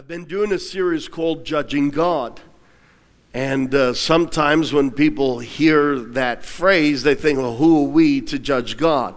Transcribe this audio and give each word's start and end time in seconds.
I've 0.00 0.08
been 0.08 0.24
doing 0.24 0.50
a 0.50 0.58
series 0.58 1.08
called 1.08 1.44
Judging 1.44 1.90
God. 1.90 2.40
And 3.34 3.74
uh, 3.74 3.92
sometimes 3.92 4.72
when 4.72 4.92
people 4.92 5.40
hear 5.40 5.98
that 5.98 6.42
phrase, 6.42 7.02
they 7.02 7.14
think, 7.14 7.38
well, 7.38 7.56
who 7.56 7.84
are 7.84 7.88
we 7.88 8.22
to 8.22 8.38
judge 8.38 8.78
God? 8.78 9.14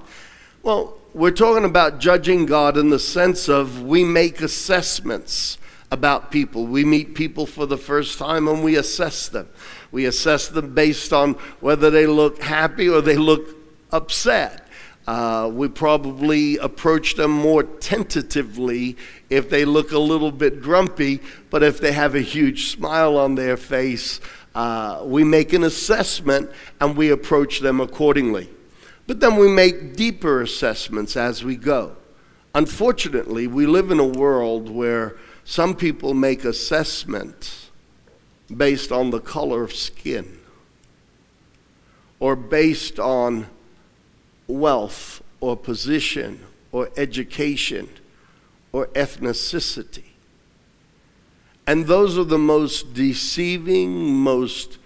Well, 0.61 0.97
we're 1.13 1.31
talking 1.31 1.63
about 1.63 2.01
judging 2.01 2.45
God 2.45 2.75
in 2.75 2.89
the 2.89 2.99
sense 2.99 3.47
of 3.47 3.81
we 3.81 4.03
make 4.03 4.41
assessments 4.41 5.57
about 5.89 6.31
people. 6.31 6.67
We 6.67 6.83
meet 6.83 7.15
people 7.15 7.45
for 7.45 7.65
the 7.65 7.77
first 7.77 8.19
time 8.19 8.49
and 8.49 8.61
we 8.61 8.75
assess 8.75 9.29
them. 9.29 9.47
We 9.89 10.03
assess 10.03 10.49
them 10.49 10.73
based 10.73 11.13
on 11.13 11.35
whether 11.61 11.89
they 11.89 12.07
look 12.07 12.43
happy 12.43 12.89
or 12.89 12.99
they 12.99 13.15
look 13.15 13.55
upset. 13.93 14.62
Uh, 15.05 15.49
we 15.51 15.67
probably 15.67 16.57
approach 16.57 17.15
them 17.15 17.31
more 17.31 17.63
tentatively 17.63 18.95
if 19.29 19.49
they 19.49 19.65
look 19.65 19.91
a 19.91 19.99
little 19.99 20.31
bit 20.31 20.61
grumpy, 20.61 21.19
but 21.49 21.61
if 21.61 21.81
they 21.81 21.91
have 21.91 22.15
a 22.15 22.21
huge 22.21 22.71
smile 22.71 23.17
on 23.17 23.35
their 23.35 23.57
face, 23.57 24.21
uh, 24.55 25.01
we 25.03 25.23
make 25.23 25.51
an 25.51 25.63
assessment 25.63 26.49
and 26.79 26.95
we 26.95 27.09
approach 27.09 27.59
them 27.59 27.81
accordingly. 27.81 28.49
But 29.05 29.19
then 29.19 29.35
we 29.35 29.49
make 29.49 29.95
deeper 29.95 30.41
assessments 30.41 31.17
as 31.17 31.43
we 31.43 31.57
go. 31.57 31.97
Unfortunately, 32.55 33.47
we 33.47 33.65
live 33.65 33.91
in 33.91 33.99
a 33.99 34.05
world 34.05 34.69
where 34.69 35.17
some 35.43 35.75
people 35.75 36.13
make 36.13 36.45
assessments 36.45 37.71
based 38.55 38.91
on 38.91 39.09
the 39.09 39.19
color 39.19 39.63
of 39.63 39.73
skin 39.73 40.39
or 42.19 42.35
based 42.35 42.99
on 42.99 43.47
wealth 44.47 45.21
or 45.39 45.55
position 45.55 46.39
or 46.71 46.89
education 46.97 47.89
or 48.71 48.87
ethnicity. 48.87 50.03
And 51.65 51.87
those 51.87 52.17
are 52.17 52.25
the 52.25 52.37
most 52.37 52.93
deceiving, 52.93 54.13
most 54.15 54.77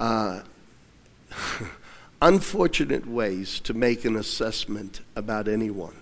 uh, 0.00 0.42
unfortunate 2.22 3.06
ways 3.06 3.60
to 3.60 3.74
make 3.74 4.04
an 4.04 4.16
assessment 4.16 5.00
about 5.14 5.48
anyone. 5.48 5.94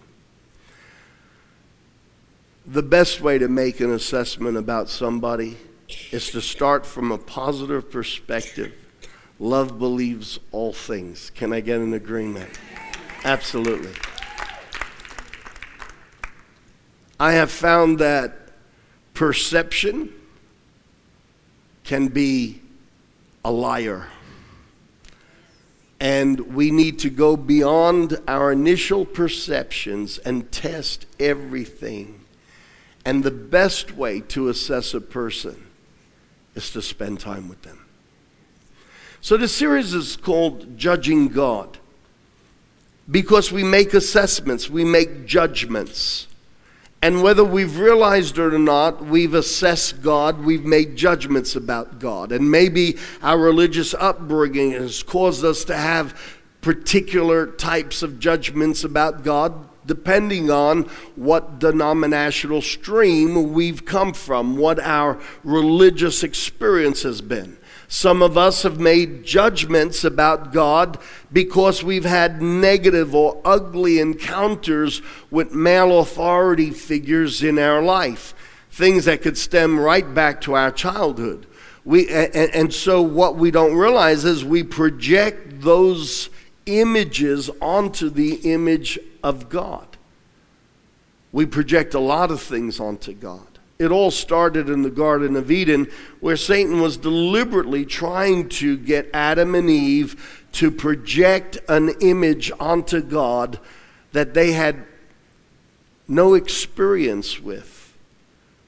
The 2.67 2.83
best 2.83 3.21
way 3.21 3.39
to 3.39 3.49
make 3.49 3.81
an 3.81 3.93
assessment 3.93 4.57
about 4.57 4.89
somebody 4.89 5.59
is 6.13 6.31
to 6.31 6.41
start 6.41 6.87
from 6.87 7.13
a 7.13 7.19
positive 7.19 7.91
perspective. 7.91 8.73
Love 9.39 9.79
believes 9.79 10.39
all 10.53 10.73
things. 10.73 11.31
Can 11.31 11.53
I 11.53 11.61
get 11.61 11.81
an 11.81 11.93
agreement? 11.93 12.59
Absolutely. 13.25 13.93
I 17.19 17.33
have 17.33 17.51
found 17.51 17.99
that 18.01 18.37
perception 19.15 20.13
can 21.85 22.09
be 22.09 22.61
a 23.43 23.51
liar. 23.51 24.09
And 25.99 26.55
we 26.55 26.71
need 26.71 26.99
to 26.99 27.09
go 27.09 27.37
beyond 27.37 28.21
our 28.29 28.53
initial 28.53 29.07
perceptions 29.07 30.19
and 30.19 30.53
test 30.53 31.07
everything. 31.19 32.21
And 33.07 33.25
the 33.25 33.31
best 33.31 33.97
way 33.97 34.21
to 34.21 34.49
assess 34.49 34.93
a 34.93 35.01
person 35.01 35.67
is 36.55 36.71
to 36.73 36.83
spend 36.83 37.21
time 37.21 37.49
with 37.49 37.63
them. 37.63 37.87
So 39.23 39.39
the 39.39 39.49
series 39.49 39.95
is 39.95 40.17
called 40.17 40.77
Judging 40.77 41.29
God 41.29 41.79
because 43.11 43.53
we 43.53 43.63
make 43.63 43.95
assessments, 43.95 44.71
we 44.71 44.85
make 44.85 45.27
judgments. 45.27 46.27
And 47.03 47.23
whether 47.23 47.45
we've 47.45 47.79
realized 47.79 48.39
it 48.39 48.55
or 48.55 48.59
not, 48.59 49.05
we've 49.05 49.35
assessed 49.35 50.01
God, 50.01 50.43
we've 50.43 50.65
made 50.65 50.97
judgments 50.97 51.55
about 51.55 51.99
God. 51.99 52.33
And 52.33 52.51
maybe 52.51 52.97
our 53.21 53.39
religious 53.39 53.93
upbringing 53.93 54.71
has 54.73 55.03
caused 55.03 55.45
us 55.45 55.65
to 55.65 55.77
have 55.77 56.19
particular 56.63 57.47
types 57.47 58.03
of 58.03 58.19
judgments 58.19 58.85
about 58.85 59.23
God, 59.23 59.69
depending 59.85 60.51
on 60.51 60.85
what 61.15 61.59
denominational 61.59 62.63
stream 62.63 63.53
we've 63.53 63.85
come 63.85 64.15
from, 64.15 64.57
what 64.57 64.81
our 64.81 65.21
religious 65.43 66.23
experience 66.23 67.03
has 67.03 67.21
been. 67.21 67.59
Some 67.89 68.23
of 68.23 68.37
us 68.39 68.63
have 68.63 68.81
made 68.81 69.25
judgments 69.25 70.05
about 70.05 70.53
God 70.53 70.99
because 71.33 71.85
we've 71.85 72.05
had 72.05 72.41
negative 72.41 73.15
or 73.15 73.41
ugly 73.45 73.99
encounters 73.99 75.03
with 75.31 75.53
male 75.53 76.01
authority 76.01 76.71
figures 76.71 77.43
in 77.43 77.59
our 77.59 77.83
life, 77.83 78.35
things 78.71 79.05
that 79.05 79.23
could 79.23 79.37
stem 79.37 79.79
right 79.79 80.15
back 80.15 80.41
to 80.43 80.55
our 80.55 80.71
childhood. 80.71 81.47
We, 81.85 82.09
and, 82.09 82.35
and 82.35 82.75
so, 82.75 83.03
what 83.03 83.37
we 83.37 83.51
don't 83.51 83.75
realize 83.75 84.25
is 84.25 84.45
we 84.45 84.63
project 84.63 85.61
those 85.61 86.31
images 86.67 87.51
onto 87.61 88.09
the 88.09 88.37
image 88.37 88.99
of 89.23 89.49
God. 89.51 89.87
We 91.33 91.47
project 91.47 91.95
a 91.95 92.01
lot 92.01 92.31
of 92.31 92.41
things 92.41 92.81
onto 92.81 93.13
God. 93.13 93.54
It 93.79 93.91
all 93.91 94.11
started 94.11 94.69
in 94.69 94.83
the 94.83 94.91
Garden 94.91 95.37
of 95.37 95.51
Eden, 95.51 95.89
where 96.21 96.37
Satan 96.37 96.81
was 96.81 96.97
deliberately 96.97 97.85
trying 97.85 98.49
to 98.51 98.77
get 98.77 99.11
Adam 99.13 99.55
and 99.55 99.69
Eve 99.69 100.45
to 100.53 100.71
project 100.71 101.59
an 101.69 101.91
image 102.01 102.53
onto 102.61 103.03
God 103.03 103.59
that 104.13 104.35
they 104.35 104.53
had 104.53 104.85
no 106.07 106.35
experience 106.35 107.41
with. 107.41 107.97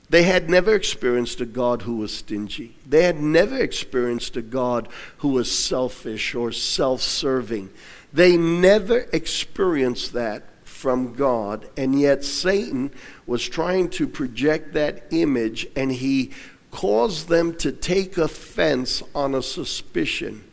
They 0.09 0.25
had 0.25 0.49
never 0.49 0.75
experienced 0.75 1.41
a 1.41 1.47
God 1.47 1.83
who 1.83 1.97
was 1.97 2.17
stingy. 2.17 2.77
They 2.87 3.05
had 3.05 3.21
never 3.21 3.56
experienced 3.59 4.37
a 4.37 4.43
God 4.43 4.88
who 5.19 5.28
was 5.28 5.50
selfish 5.50 6.34
or 6.34 6.53
self 6.53 7.00
serving. 7.00 7.71
They 8.12 8.37
never 8.37 9.00
experienced 9.12 10.12
that 10.12 10.44
from 10.76 11.14
God, 11.14 11.70
and 11.76 11.98
yet 11.98 12.22
Satan 12.22 12.91
was 13.26 13.48
trying 13.48 13.88
to 13.91 14.06
project 14.06 14.75
that 14.75 15.06
image, 15.10 15.66
and 15.75 15.91
he 15.91 16.32
caused 16.70 17.28
them 17.28 17.56
to 17.56 17.72
take 17.72 18.19
offense 18.19 19.03
on 19.14 19.34
a 19.34 19.42
suspicion, 19.42 20.44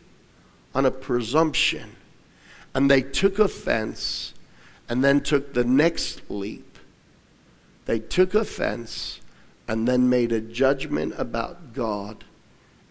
on 0.73 0.85
a 0.85 0.91
presumption. 0.91 1.97
And 2.73 2.89
they 2.89 3.01
took 3.01 3.38
offense 3.38 4.34
and 4.88 5.03
then 5.03 5.19
took 5.19 5.53
the 5.53 5.66
next 5.66 6.22
leap. 6.29 6.78
They 7.85 8.00
took 8.00 8.34
offense 8.34 9.19
and 9.67 9.85
then 9.85 10.09
made 10.09 10.31
a 10.31 10.40
judgment 10.40 11.16
about 11.17 11.73
God, 11.73 12.23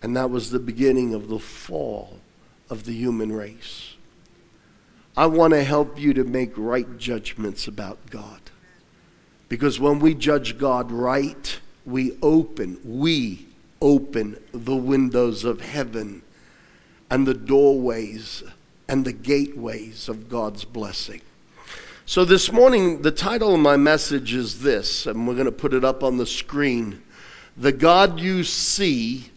and 0.03 0.15
that 0.17 0.29
was 0.29 0.51
the 0.51 0.59
beginning 0.59 1.15
of 1.15 1.29
the 1.29 1.39
fall 1.39 2.19
of 2.69 2.85
the 2.85 2.93
human 2.93 3.33
race. 3.33 3.92
I 5.17 5.27
want 5.27 5.53
to 5.53 5.63
help 5.63 5.99
you 6.01 6.15
to 6.15 6.25
make 6.25 6.53
right 6.57 6.99
judgments 6.99 7.69
about 7.69 7.99
God. 8.11 8.41
Because 9.49 9.79
when 9.79 9.99
we 9.99 10.15
judge 10.15 10.57
God 10.57 10.91
right, 10.91 11.61
we 11.85 12.17
open, 12.23 12.81
we 12.85 13.47
open 13.83 14.43
the 14.53 14.77
windows 14.77 15.45
of 15.45 15.61
heaven 15.61 16.23
and 17.11 17.27
the 17.27 17.35
doorways 17.35 18.43
and 18.89 19.05
the 19.05 19.13
gateways 19.13 20.09
of 20.09 20.31
God's 20.31 20.65
blessing. 20.65 21.21
So, 22.07 22.25
this 22.25 22.51
morning, 22.51 23.03
the 23.03 23.11
title 23.11 23.55
of 23.55 23.61
my 23.61 23.77
message 23.77 24.33
is 24.35 24.63
this, 24.63 25.07
and 25.07 25.29
we're 25.29 25.35
going 25.35 25.45
to 25.47 25.53
put 25.53 25.75
it 25.75 25.85
up 25.85 26.03
on 26.03 26.17
the 26.17 26.27
screen 26.27 27.03
The 27.57 27.73
God 27.73 28.19
You 28.19 28.45
See 28.45 29.31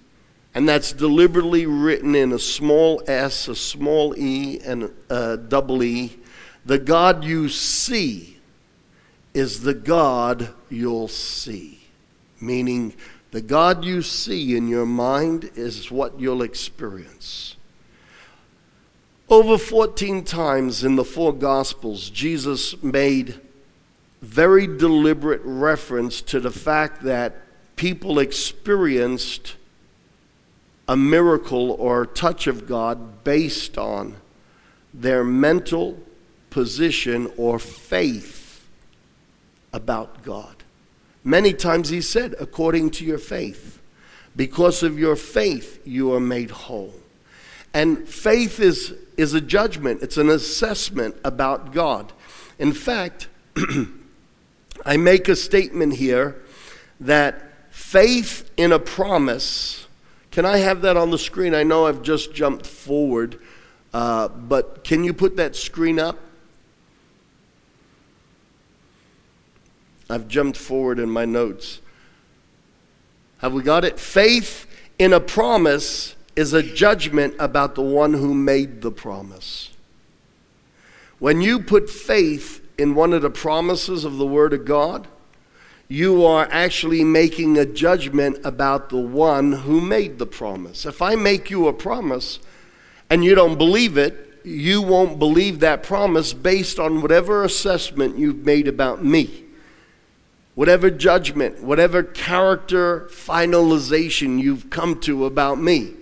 and 0.55 0.67
that's 0.67 0.93
deliberately 0.93 1.66
written 1.66 2.16
in 2.16 2.31
a 2.31 2.39
small 2.39 3.03
s, 3.07 3.49
a 3.49 3.55
small 3.55 4.17
e, 4.17 4.61
and 4.61 4.89
a 5.09 5.35
double 5.35 5.83
e. 5.83 6.17
The 6.66 6.79
God 6.79 7.25
you 7.25 7.49
see 7.49 8.39
is 9.33 9.61
the 9.61 9.73
God 9.73 10.53
you'll 10.69 11.09
see. 11.09 11.81
Meaning, 12.39 12.94
the 13.31 13.41
God 13.41 13.83
you 13.83 14.01
see 14.01 14.56
in 14.56 14.69
your 14.69 14.85
mind 14.85 15.51
is 15.56 15.91
what 15.91 16.18
you'll 16.21 16.41
experience. 16.41 17.57
Over 19.27 19.57
14 19.57 20.24
times 20.24 20.85
in 20.85 20.95
the 20.95 21.03
four 21.03 21.33
Gospels, 21.33 22.09
Jesus 22.09 22.81
made 22.81 23.41
very 24.21 24.68
deliberate 24.68 25.41
reference 25.44 26.21
to 26.21 26.39
the 26.39 26.51
fact 26.51 27.03
that 27.03 27.41
people 27.75 28.19
experienced 28.19 29.56
a 30.87 30.95
miracle 30.95 31.71
or 31.71 32.05
touch 32.05 32.47
of 32.47 32.67
God 32.67 33.23
based 33.23 33.77
on 33.77 34.15
their 34.93 35.23
mental 35.23 35.97
position 36.49 37.31
or 37.37 37.59
faith 37.59 38.65
about 39.73 40.23
God. 40.23 40.55
Many 41.23 41.53
times 41.53 41.89
he 41.89 42.01
said, 42.01 42.35
according 42.39 42.91
to 42.91 43.05
your 43.05 43.17
faith. 43.17 43.81
Because 44.35 44.83
of 44.83 44.99
your 44.99 45.15
faith, 45.15 45.79
you 45.85 46.13
are 46.13 46.19
made 46.19 46.51
whole. 46.51 46.93
And 47.73 48.07
faith 48.07 48.59
is, 48.59 48.93
is 49.17 49.33
a 49.33 49.41
judgment, 49.41 50.01
it's 50.01 50.17
an 50.17 50.29
assessment 50.29 51.15
about 51.23 51.73
God. 51.73 52.13
In 52.59 52.71
fact, 52.71 53.27
I 54.85 54.97
make 54.97 55.27
a 55.27 55.35
statement 55.35 55.95
here 55.95 56.41
that 56.99 57.73
faith 57.73 58.49
in 58.55 58.71
a 58.71 58.79
promise. 58.79 59.84
Can 60.35 60.43
I 60.43 60.57
have 60.57 60.81
that 60.81 60.97
on 60.97 61.11
the 61.11 61.17
screen? 61.17 61.55
I 61.55 61.63
know 61.63 61.87
I've 61.87 62.01
just 62.01 62.33
jumped 62.33 62.67
forward, 62.67 63.39
uh, 63.93 64.27
but 64.27 64.83
can 64.83 65.05
you 65.05 65.13
put 65.13 65.37
that 65.37 65.55
screen 65.55 65.97
up? 65.97 66.19
I've 70.09 70.27
jumped 70.27 70.57
forward 70.57 70.99
in 70.99 71.09
my 71.09 71.23
notes. 71.23 71.79
Have 73.37 73.53
we 73.53 73.63
got 73.63 73.85
it? 73.85 73.97
Faith 73.97 74.67
in 74.99 75.13
a 75.13 75.21
promise 75.21 76.17
is 76.35 76.51
a 76.51 76.61
judgment 76.61 77.35
about 77.39 77.75
the 77.75 77.81
one 77.81 78.13
who 78.13 78.33
made 78.33 78.81
the 78.81 78.91
promise. 78.91 79.71
When 81.17 81.39
you 81.39 81.61
put 81.61 81.89
faith 81.89 82.61
in 82.77 82.93
one 82.93 83.13
of 83.13 83.21
the 83.21 83.29
promises 83.29 84.03
of 84.03 84.17
the 84.17 84.27
Word 84.27 84.51
of 84.51 84.65
God, 84.65 85.07
you 85.87 86.25
are 86.25 86.47
actually 86.51 87.03
making 87.03 87.57
a 87.57 87.65
judgment 87.65 88.37
about 88.43 88.89
the 88.89 88.97
one 88.97 89.51
who 89.51 89.79
made 89.79 90.17
the 90.17 90.25
promise. 90.25 90.85
If 90.85 91.01
I 91.01 91.15
make 91.15 91.49
you 91.49 91.67
a 91.67 91.73
promise 91.73 92.39
and 93.09 93.23
you 93.23 93.35
don't 93.35 93.57
believe 93.57 93.97
it, 93.97 94.41
you 94.43 94.81
won't 94.81 95.19
believe 95.19 95.59
that 95.59 95.83
promise 95.83 96.33
based 96.33 96.79
on 96.79 97.01
whatever 97.01 97.43
assessment 97.43 98.17
you've 98.17 98.45
made 98.45 98.67
about 98.67 99.03
me 99.03 99.45
whatever 100.55 100.89
judgment, 100.89 101.61
whatever 101.61 102.01
character 102.01 103.01
finalization 103.11 104.41
you've 104.41 104.69
come 104.69 104.99
to 105.01 105.25
about 105.25 105.59
me. 105.59 105.93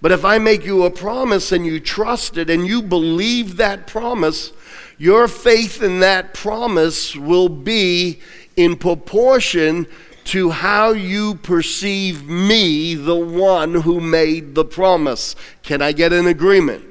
But 0.00 0.12
if 0.12 0.24
I 0.24 0.38
make 0.38 0.64
you 0.64 0.84
a 0.84 0.90
promise 0.90 1.50
and 1.52 1.66
you 1.66 1.80
trust 1.80 2.38
it 2.38 2.48
and 2.48 2.66
you 2.66 2.80
believe 2.80 3.56
that 3.56 3.86
promise, 3.86 4.52
your 4.96 5.26
faith 5.26 5.82
in 5.82 6.00
that 6.00 6.32
promise 6.32 7.16
will 7.16 7.48
be 7.48 8.20
in 8.56 8.76
proportion 8.76 9.86
to 10.24 10.50
how 10.50 10.90
you 10.90 11.36
perceive 11.36 12.28
me, 12.28 12.94
the 12.94 13.14
one 13.14 13.74
who 13.74 14.00
made 14.00 14.54
the 14.54 14.64
promise. 14.64 15.36
Can 15.62 15.80
I 15.80 15.92
get 15.92 16.12
an 16.12 16.26
agreement? 16.26 16.84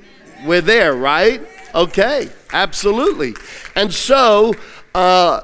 We're 0.45 0.61
there, 0.61 0.93
right? 0.95 1.41
Okay, 1.73 2.29
absolutely. 2.53 3.33
And 3.75 3.93
so, 3.93 4.53
uh, 4.93 5.41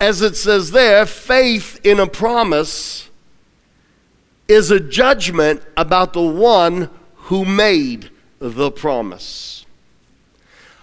as 0.00 0.22
it 0.22 0.36
says 0.36 0.70
there, 0.70 1.04
faith 1.04 1.80
in 1.84 1.98
a 1.98 2.06
promise 2.06 3.10
is 4.46 4.70
a 4.70 4.78
judgment 4.78 5.62
about 5.76 6.12
the 6.12 6.22
one 6.22 6.90
who 7.14 7.44
made 7.44 8.10
the 8.38 8.70
promise. 8.70 9.61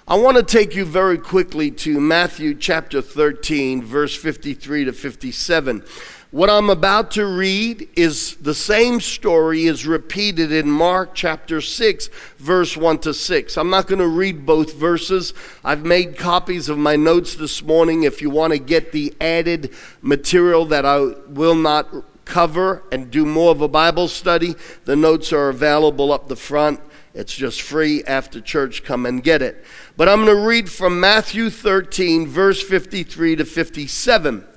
I 0.10 0.16
want 0.16 0.38
to 0.38 0.44
take 0.44 0.74
you 0.74 0.86
very 0.86 1.20
quickly 1.20 1.70
to 1.70 2.00
Matthew 2.00 2.56
chapter 2.56 3.00
13, 3.00 3.84
verse 3.84 4.16
53 4.16 4.86
to 4.86 4.92
57. 4.92 5.84
What 6.32 6.50
I'm 6.50 6.72
about 6.72 7.12
to 7.12 7.28
read 7.28 7.88
is 7.96 8.36
the 8.38 8.56
same 8.56 9.02
story 9.02 9.66
is 9.66 9.86
repeated 9.86 10.52
in 10.52 10.68
Mark 10.68 11.12
chapter 11.14 11.62
6, 11.62 12.08
verse 12.40 12.76
1 12.76 12.98
to 13.02 13.14
6. 13.14 13.56
I'm 13.56 13.70
not 13.70 13.86
going 13.86 14.00
to 14.00 14.08
read 14.08 14.48
both 14.48 14.74
verses. 14.74 15.36
I've 15.64 15.86
made 15.86 16.18
copies 16.18 16.70
of 16.70 16.80
my 16.80 16.96
notes 16.96 17.36
this 17.36 17.62
morning. 17.62 18.02
If 18.02 18.20
you 18.20 18.32
want 18.32 18.54
to 18.54 18.58
get 18.58 18.92
the 18.92 19.14
added 19.22 19.76
material 20.02 20.66
that 20.66 20.88
I 20.88 21.02
will 21.28 21.54
not 21.54 21.88
cover 22.26 22.82
and 22.92 23.12
do 23.12 23.28
more 23.28 23.52
of 23.52 23.62
a 23.62 23.68
Bible 23.68 24.08
study, 24.08 24.56
the 24.86 24.96
notes 24.96 25.32
are 25.32 25.50
available 25.50 26.12
up 26.12 26.30
the 26.30 26.36
front. 26.36 26.80
It's 27.19 27.36
just 27.36 27.62
free 27.62 28.01
after 28.06 28.39
church. 28.39 28.86
Come 28.86 29.06
and 29.06 29.21
get 29.21 29.42
it. 29.42 29.66
But 29.98 30.07
I'm 30.07 30.24
going 30.24 30.38
to 30.38 30.48
read 30.48 30.71
from 30.71 31.01
Matthew 31.01 31.50
13, 31.50 32.25
verse 32.25 32.63
53 32.63 33.36
to 33.36 33.45
57. 33.45 34.48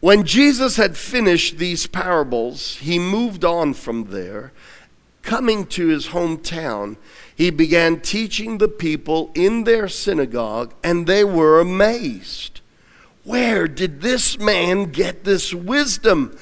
When 0.00 0.24
Jesus 0.24 0.76
had 0.76 0.98
finished 0.98 1.56
these 1.56 1.86
parables, 1.86 2.76
he 2.76 2.98
moved 2.98 3.46
on 3.46 3.72
from 3.72 4.10
there. 4.10 4.52
Coming 5.22 5.64
to 5.68 5.88
his 5.88 6.08
hometown, 6.08 6.98
he 7.34 7.48
began 7.48 8.00
teaching 8.00 8.58
the 8.58 8.68
people 8.68 9.30
in 9.34 9.64
their 9.64 9.88
synagogue, 9.88 10.74
and 10.84 11.06
they 11.06 11.24
were 11.24 11.60
amazed. 11.60 12.60
Where 13.24 13.66
did 13.66 14.02
this 14.02 14.38
man 14.38 14.90
get 14.90 15.24
this 15.24 15.54
wisdom 15.54 16.36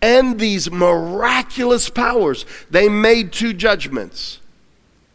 and 0.00 0.38
these 0.38 0.70
miraculous 0.70 1.88
powers? 1.88 2.46
They 2.70 2.88
made 2.88 3.32
two 3.32 3.52
judgments. 3.52 4.40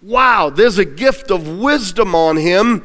Wow, 0.01 0.49
there's 0.49 0.77
a 0.77 0.85
gift 0.85 1.29
of 1.29 1.59
wisdom 1.59 2.15
on 2.15 2.37
him, 2.37 2.83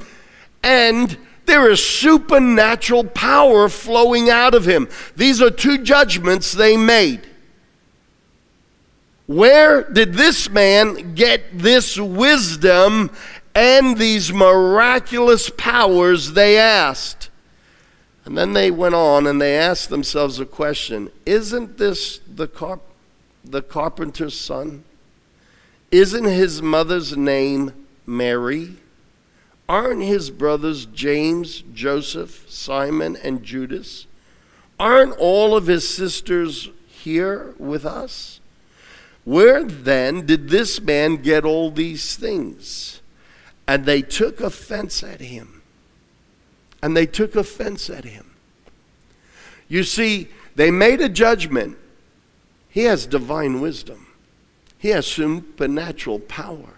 and 0.63 1.17
there 1.47 1.71
is 1.71 1.85
supernatural 1.85 3.05
power 3.05 3.69
flowing 3.69 4.31
out 4.31 4.55
of 4.55 4.65
him. 4.65 4.89
These 5.17 5.41
are 5.41 5.51
two 5.51 5.79
judgments 5.79 6.53
they 6.53 6.77
made. 6.77 7.27
Where 9.27 9.83
did 9.83 10.15
this 10.15 10.51
man 10.51 11.15
get 11.15 11.59
this 11.59 11.99
wisdom 11.99 13.11
and 13.55 13.97
these 13.97 14.33
miraculous 14.33 15.51
powers? 15.51 16.33
They 16.33 16.59
asked. 16.59 17.31
And 18.25 18.37
then 18.37 18.55
they 18.55 18.71
went 18.71 18.95
on 18.95 19.27
and 19.27 19.41
they 19.41 19.57
asked 19.57 19.89
themselves 19.91 20.41
a 20.41 20.47
question 20.47 21.11
Isn't 21.25 21.79
this 21.79 22.21
the, 22.27 22.49
carp- 22.49 22.83
the 23.45 23.63
carpenter's 23.63 24.39
son? 24.39 24.85
Isn't 25.95 26.25
his 26.25 26.61
mother's 26.61 27.17
name 27.17 27.73
Mary? 28.05 28.75
Aren't 29.69 30.03
his 30.03 30.29
brothers 30.29 30.87
James, 30.87 31.63
Joseph, 31.73 32.51
Simon, 32.51 33.15
and 33.23 33.45
Judas? 33.45 34.09
Aren't 34.81 35.17
all 35.19 35.57
of 35.57 35.69
his 35.69 35.89
sisters 35.89 36.71
here 36.89 37.55
with 37.59 37.87
us? 37.87 38.41
Where 39.23 39.63
then 39.63 40.27
did 40.27 40.49
this 40.49 40.81
man 40.81 41.19
get 41.19 41.45
all 41.45 41.71
these 41.71 42.17
things? 42.17 43.01
And 43.69 43.87
they 43.87 44.03
took 44.03 44.41
offense 44.41 45.05
at 45.05 45.21
him. 45.21 45.63
And 46.83 46.97
they 46.97 47.07
took 47.07 47.37
offense 47.37 47.89
at 47.89 48.03
him. 48.03 48.33
You 49.69 49.85
see, 49.85 50.27
they 50.57 50.73
made 50.73 51.01
a 51.01 51.09
judgment. 51.09 51.79
He 52.69 52.83
has 52.83 53.07
divine 53.07 53.61
wisdom, 53.61 54.09
he 54.85 54.91
has 54.91 55.07
supernatural 55.07 56.19
power. 56.19 56.75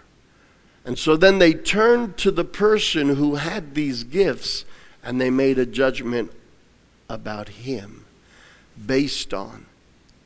And 0.85 0.97
so 0.97 1.17
then 1.17 1.39
they 1.39 1.51
turned 1.53 2.15
to 2.19 2.31
the 2.31 2.45
person 2.45 3.15
who 3.15 3.35
had 3.35 3.75
these 3.75 4.05
gifts 4.05 4.63
and 5.03 5.19
they 5.19 5.29
made 5.29 5.59
a 5.59 5.65
judgment 5.65 6.31
about 7.09 7.49
him 7.49 8.05
based 8.85 9.33
on 9.33 9.65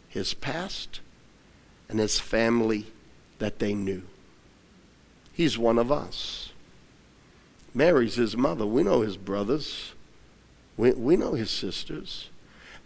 his 0.08 0.36
past 0.36 1.00
and 1.90 1.98
his 1.98 2.20
family 2.20 2.86
that 3.40 3.58
they 3.58 3.74
knew. 3.74 4.04
He's 5.34 5.58
one 5.58 5.80
of 5.80 5.92
us. 5.92 6.52
Mary's 7.74 8.14
his 8.14 8.38
mother. 8.38 8.68
We 8.68 8.84
know 8.84 9.02
his 9.02 9.18
brothers. 9.18 9.94
We, 10.78 10.92
we 10.92 11.18
know 11.18 11.34
his 11.34 11.50
sisters. 11.50 12.30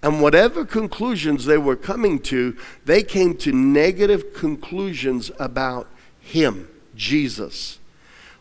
And 0.05 0.21
whatever 0.21 0.65
conclusions 0.65 1.45
they 1.45 1.57
were 1.57 1.75
coming 1.75 2.19
to, 2.19 2.55
they 2.85 3.01
came 3.01 3.35
to 3.37 3.51
negative 3.51 4.35
conclusions 4.35 5.31
about 5.39 5.87
him. 6.19 6.69
Jesus, 6.95 7.79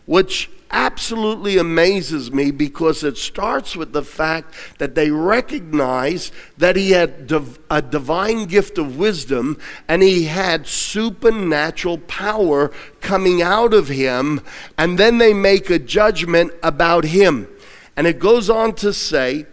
which 0.05 0.51
absolutely 0.71 1.57
amazes 1.57 2.31
me 2.31 2.51
because 2.51 3.03
it 3.03 3.17
starts 3.17 3.77
with 3.77 3.95
the 3.95 4.03
fact 4.03 4.55
that 4.77 4.95
they 4.95 5.11
recognize 5.11 6.33
that 6.59 6.77
he 6.77 6.91
had 6.91 7.27
div- 7.27 7.59
a 7.71 7.81
divine 7.81 8.45
gift 8.45 8.77
of 8.77 8.99
wisdom 8.99 9.57
and 9.89 10.03
he 10.03 10.25
had 10.25 10.67
supernatural 10.67 11.97
power 11.97 12.71
coming 13.01 13.41
out 13.41 13.73
of 13.73 13.89
him, 13.89 14.43
and 14.77 14.99
then 14.99 15.17
they 15.17 15.33
make 15.33 15.71
a 15.71 15.79
judgment 15.79 16.53
about 16.63 17.05
him. 17.05 17.49
And 17.97 18.07
it 18.07 18.19
goes 18.19 18.51
on 18.51 18.75
to 18.75 18.93
say, 18.93 19.47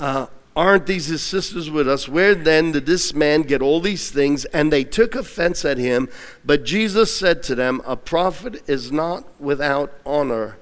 uh, 0.00 0.26
Aren't 0.60 0.84
these 0.84 1.06
his 1.06 1.22
sisters 1.22 1.70
with 1.70 1.88
us? 1.88 2.06
Where 2.06 2.34
then 2.34 2.72
did 2.72 2.84
this 2.84 3.14
man 3.14 3.44
get 3.44 3.62
all 3.62 3.80
these 3.80 4.10
things? 4.10 4.44
And 4.44 4.70
they 4.70 4.84
took 4.84 5.14
offense 5.14 5.64
at 5.64 5.78
him. 5.78 6.10
But 6.44 6.64
Jesus 6.64 7.16
said 7.16 7.42
to 7.44 7.54
them, 7.54 7.80
A 7.86 7.96
prophet 7.96 8.62
is 8.68 8.92
not 8.92 9.24
without 9.40 9.90
honor 10.04 10.58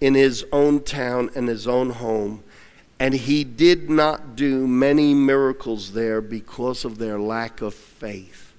in 0.00 0.14
his 0.14 0.46
own 0.50 0.80
town 0.80 1.28
and 1.34 1.46
his 1.46 1.68
own 1.68 1.90
home. 1.90 2.42
And 2.98 3.12
he 3.12 3.44
did 3.44 3.90
not 3.90 4.34
do 4.34 4.66
many 4.66 5.12
miracles 5.12 5.92
there 5.92 6.22
because 6.22 6.86
of 6.86 6.96
their 6.96 7.20
lack 7.20 7.60
of 7.60 7.74
faith. 7.74 8.54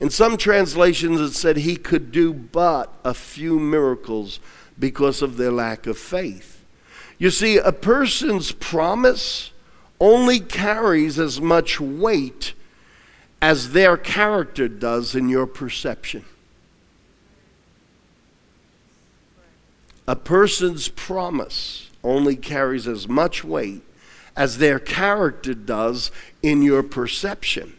In 0.00 0.08
some 0.08 0.38
translations, 0.38 1.20
it 1.20 1.32
said 1.32 1.58
he 1.58 1.76
could 1.76 2.10
do 2.10 2.32
but 2.32 2.90
a 3.04 3.12
few 3.12 3.58
miracles 3.60 4.40
because 4.78 5.20
of 5.20 5.36
their 5.36 5.52
lack 5.52 5.86
of 5.86 5.98
faith. 5.98 6.64
You 7.18 7.28
see, 7.28 7.58
a 7.58 7.70
person's 7.70 8.50
promise 8.50 9.50
only 10.00 10.40
carries 10.40 11.18
as 11.18 11.40
much 11.40 11.80
weight 11.80 12.54
as 13.40 13.72
their 13.72 13.96
character 13.96 14.68
does 14.68 15.14
in 15.14 15.28
your 15.28 15.46
perception. 15.46 16.24
A 20.06 20.16
person's 20.16 20.88
promise 20.88 21.90
only 22.02 22.36
carries 22.36 22.86
as 22.86 23.08
much 23.08 23.42
weight 23.42 23.82
as 24.36 24.58
their 24.58 24.78
character 24.78 25.54
does 25.54 26.10
in 26.42 26.62
your 26.62 26.82
perception. 26.82 27.74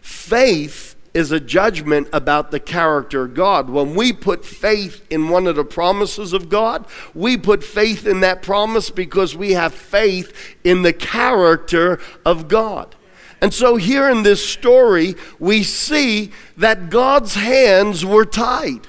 Faith 0.00 0.96
is 1.14 1.30
a 1.30 1.38
judgment 1.38 2.08
about 2.12 2.50
the 2.50 2.58
character 2.58 3.22
of 3.24 3.34
God. 3.34 3.70
When 3.70 3.94
we 3.94 4.12
put 4.12 4.44
faith 4.44 5.06
in 5.08 5.28
one 5.28 5.46
of 5.46 5.54
the 5.54 5.64
promises 5.64 6.32
of 6.32 6.48
God, 6.48 6.84
we 7.14 7.36
put 7.36 7.62
faith 7.62 8.04
in 8.04 8.20
that 8.20 8.42
promise 8.42 8.90
because 8.90 9.36
we 9.36 9.52
have 9.52 9.72
faith 9.72 10.56
in 10.64 10.82
the 10.82 10.92
character 10.92 12.00
of 12.26 12.48
God. 12.48 12.96
And 13.40 13.54
so, 13.54 13.76
here 13.76 14.08
in 14.08 14.22
this 14.22 14.46
story, 14.46 15.14
we 15.38 15.62
see 15.62 16.32
that 16.56 16.90
God's 16.90 17.34
hands 17.34 18.04
were 18.04 18.24
tied. 18.24 18.88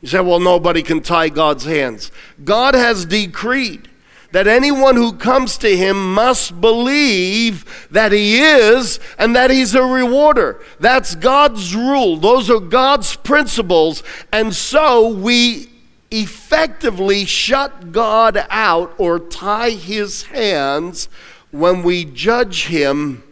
You 0.00 0.08
say, 0.08 0.20
well, 0.20 0.38
nobody 0.38 0.82
can 0.82 1.02
tie 1.02 1.28
God's 1.28 1.64
hands. 1.64 2.12
God 2.44 2.74
has 2.74 3.04
decreed 3.04 3.87
that 4.32 4.46
anyone 4.46 4.96
who 4.96 5.14
comes 5.14 5.56
to 5.58 5.76
him 5.76 6.14
must 6.14 6.60
believe 6.60 7.88
that 7.90 8.12
he 8.12 8.40
is 8.40 9.00
and 9.18 9.34
that 9.34 9.50
he's 9.50 9.74
a 9.74 9.82
rewarder. 9.82 10.60
That's 10.78 11.14
God's 11.14 11.74
rule, 11.74 12.16
those 12.16 12.50
are 12.50 12.60
God's 12.60 13.16
principles. 13.16 14.02
And 14.32 14.54
so 14.54 15.08
we 15.08 15.70
effectively 16.10 17.24
shut 17.24 17.92
God 17.92 18.46
out 18.50 18.94
or 18.98 19.18
tie 19.18 19.70
his 19.70 20.24
hands 20.24 21.08
when 21.50 21.82
we 21.82 22.04
judge 22.04 22.66
him 22.66 23.22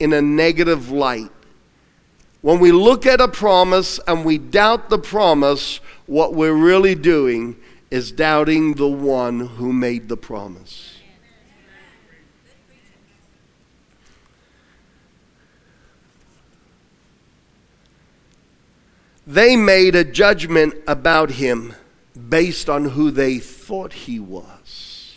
in 0.00 0.12
a 0.12 0.22
negative 0.22 0.90
light. 0.90 1.30
When 2.40 2.58
we 2.58 2.72
look 2.72 3.06
at 3.06 3.20
a 3.20 3.28
promise 3.28 4.00
and 4.08 4.24
we 4.24 4.36
doubt 4.36 4.90
the 4.90 4.98
promise, 4.98 5.78
what 6.06 6.34
we're 6.34 6.54
really 6.54 6.96
doing 6.96 7.56
is 7.92 8.10
doubting 8.10 8.72
the 8.72 8.88
one 8.88 9.40
who 9.40 9.70
made 9.70 10.08
the 10.08 10.16
promise. 10.16 10.96
They 19.26 19.56
made 19.56 19.94
a 19.94 20.04
judgment 20.04 20.72
about 20.86 21.32
him 21.32 21.74
based 22.30 22.70
on 22.70 22.86
who 22.86 23.10
they 23.10 23.38
thought 23.38 23.92
he 23.92 24.18
was. 24.18 25.16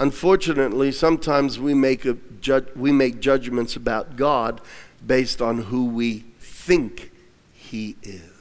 Unfortunately, 0.00 0.90
sometimes 0.90 1.60
we 1.60 1.72
make, 1.72 2.04
a 2.04 2.16
ju- 2.40 2.66
we 2.74 2.90
make 2.90 3.20
judgments 3.20 3.76
about 3.76 4.16
God 4.16 4.60
based 5.06 5.40
on 5.40 5.58
who 5.58 5.84
we 5.86 6.24
think 6.40 7.12
He 7.52 7.96
is. 8.02 8.35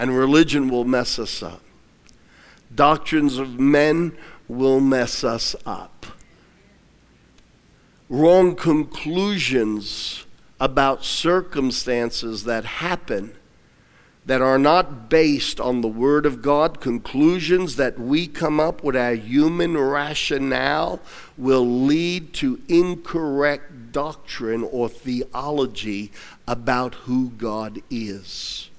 And 0.00 0.16
religion 0.16 0.70
will 0.70 0.86
mess 0.86 1.18
us 1.18 1.42
up. 1.42 1.60
Doctrines 2.74 3.36
of 3.36 3.60
men 3.60 4.16
will 4.48 4.80
mess 4.80 5.22
us 5.22 5.54
up. 5.66 6.06
Wrong 8.08 8.56
conclusions 8.56 10.24
about 10.58 11.04
circumstances 11.04 12.44
that 12.44 12.64
happen 12.64 13.34
that 14.24 14.40
are 14.40 14.58
not 14.58 15.10
based 15.10 15.60
on 15.60 15.82
the 15.82 15.88
Word 15.88 16.24
of 16.24 16.40
God, 16.40 16.80
conclusions 16.80 17.76
that 17.76 17.98
we 17.98 18.26
come 18.26 18.58
up 18.58 18.82
with 18.82 18.96
our 18.96 19.12
human 19.14 19.76
rationale, 19.76 20.98
will 21.36 21.84
lead 21.84 22.32
to 22.32 22.58
incorrect 22.68 23.92
doctrine 23.92 24.62
or 24.62 24.88
theology 24.88 26.10
about 26.48 26.94
who 26.94 27.28
God 27.36 27.82
is. 27.90 28.69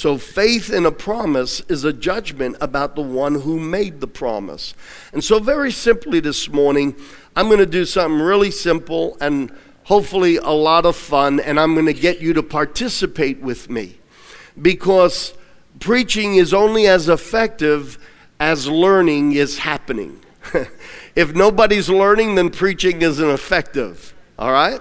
So, 0.00 0.16
faith 0.16 0.72
in 0.72 0.86
a 0.86 0.92
promise 0.92 1.60
is 1.68 1.84
a 1.84 1.92
judgment 1.92 2.56
about 2.62 2.96
the 2.96 3.02
one 3.02 3.42
who 3.42 3.60
made 3.60 4.00
the 4.00 4.06
promise. 4.06 4.72
And 5.12 5.22
so, 5.22 5.38
very 5.40 5.70
simply 5.70 6.20
this 6.20 6.48
morning, 6.48 6.96
I'm 7.36 7.48
going 7.48 7.58
to 7.58 7.66
do 7.66 7.84
something 7.84 8.18
really 8.18 8.50
simple 8.50 9.18
and 9.20 9.52
hopefully 9.82 10.38
a 10.38 10.52
lot 10.52 10.86
of 10.86 10.96
fun, 10.96 11.38
and 11.38 11.60
I'm 11.60 11.74
going 11.74 11.84
to 11.84 11.92
get 11.92 12.18
you 12.22 12.32
to 12.32 12.42
participate 12.42 13.42
with 13.42 13.68
me 13.68 13.98
because 14.62 15.34
preaching 15.80 16.36
is 16.36 16.54
only 16.54 16.86
as 16.86 17.10
effective 17.10 17.98
as 18.40 18.68
learning 18.68 19.32
is 19.32 19.58
happening. 19.58 20.24
if 21.14 21.34
nobody's 21.34 21.90
learning, 21.90 22.36
then 22.36 22.48
preaching 22.48 23.02
isn't 23.02 23.28
effective. 23.28 24.14
All 24.38 24.50
right? 24.50 24.80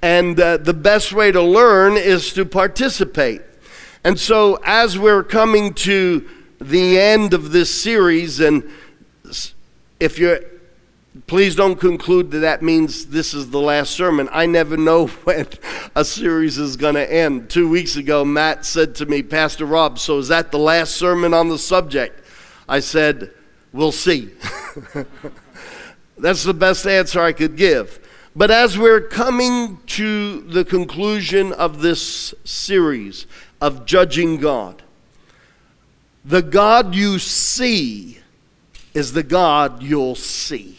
And 0.00 0.38
uh, 0.38 0.58
the 0.58 0.74
best 0.74 1.12
way 1.12 1.32
to 1.32 1.42
learn 1.42 1.96
is 1.96 2.32
to 2.34 2.44
participate. 2.44 3.42
And 4.02 4.18
so, 4.18 4.58
as 4.64 4.98
we're 4.98 5.22
coming 5.22 5.74
to 5.74 6.28
the 6.60 6.98
end 6.98 7.34
of 7.34 7.52
this 7.52 7.82
series, 7.82 8.40
and 8.40 8.68
if 9.98 10.18
you're 10.18 10.40
Please 11.26 11.56
don't 11.56 11.78
conclude 11.78 12.30
that 12.30 12.38
that 12.38 12.62
means 12.62 13.06
this 13.06 13.34
is 13.34 13.50
the 13.50 13.60
last 13.60 13.92
sermon. 13.92 14.28
I 14.30 14.46
never 14.46 14.76
know 14.76 15.06
when 15.24 15.46
a 15.96 16.04
series 16.04 16.56
is 16.56 16.76
going 16.76 16.94
to 16.94 17.12
end. 17.12 17.50
Two 17.50 17.68
weeks 17.68 17.96
ago, 17.96 18.24
Matt 18.24 18.64
said 18.64 18.94
to 18.96 19.06
me, 19.06 19.22
Pastor 19.22 19.66
Rob, 19.66 19.98
so 19.98 20.18
is 20.18 20.28
that 20.28 20.52
the 20.52 20.58
last 20.58 20.96
sermon 20.96 21.34
on 21.34 21.48
the 21.48 21.58
subject? 21.58 22.24
I 22.68 22.80
said, 22.80 23.32
We'll 23.72 23.92
see. 23.92 24.30
That's 26.18 26.42
the 26.42 26.54
best 26.54 26.86
answer 26.86 27.20
I 27.20 27.32
could 27.32 27.56
give. 27.56 28.00
But 28.34 28.50
as 28.50 28.76
we're 28.76 29.00
coming 29.00 29.78
to 29.86 30.40
the 30.40 30.64
conclusion 30.64 31.52
of 31.52 31.80
this 31.82 32.34
series 32.44 33.26
of 33.60 33.84
judging 33.84 34.38
God, 34.38 34.82
the 36.24 36.42
God 36.42 36.94
you 36.94 37.18
see 37.18 38.18
is 38.94 39.12
the 39.12 39.22
God 39.22 39.82
you'll 39.82 40.14
see. 40.14 40.78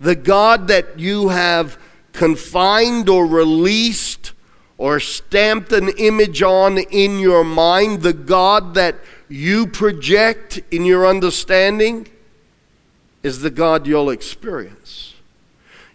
The 0.00 0.14
God 0.14 0.68
that 0.68 0.98
you 0.98 1.28
have 1.28 1.78
confined 2.12 3.08
or 3.08 3.26
released 3.26 4.32
or 4.78 4.98
stamped 4.98 5.72
an 5.72 5.90
image 5.98 6.42
on 6.42 6.78
in 6.78 7.18
your 7.18 7.44
mind, 7.44 8.02
the 8.02 8.14
God 8.14 8.74
that 8.74 8.96
you 9.28 9.66
project 9.66 10.60
in 10.70 10.84
your 10.84 11.06
understanding, 11.06 12.08
is 13.22 13.40
the 13.40 13.50
God 13.50 13.86
you'll 13.86 14.10
experience. 14.10 15.14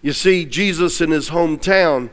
You 0.01 0.13
see, 0.13 0.45
Jesus 0.45 1.01
in 1.01 1.09
his 1.09 1.31
hometown, 1.31 2.11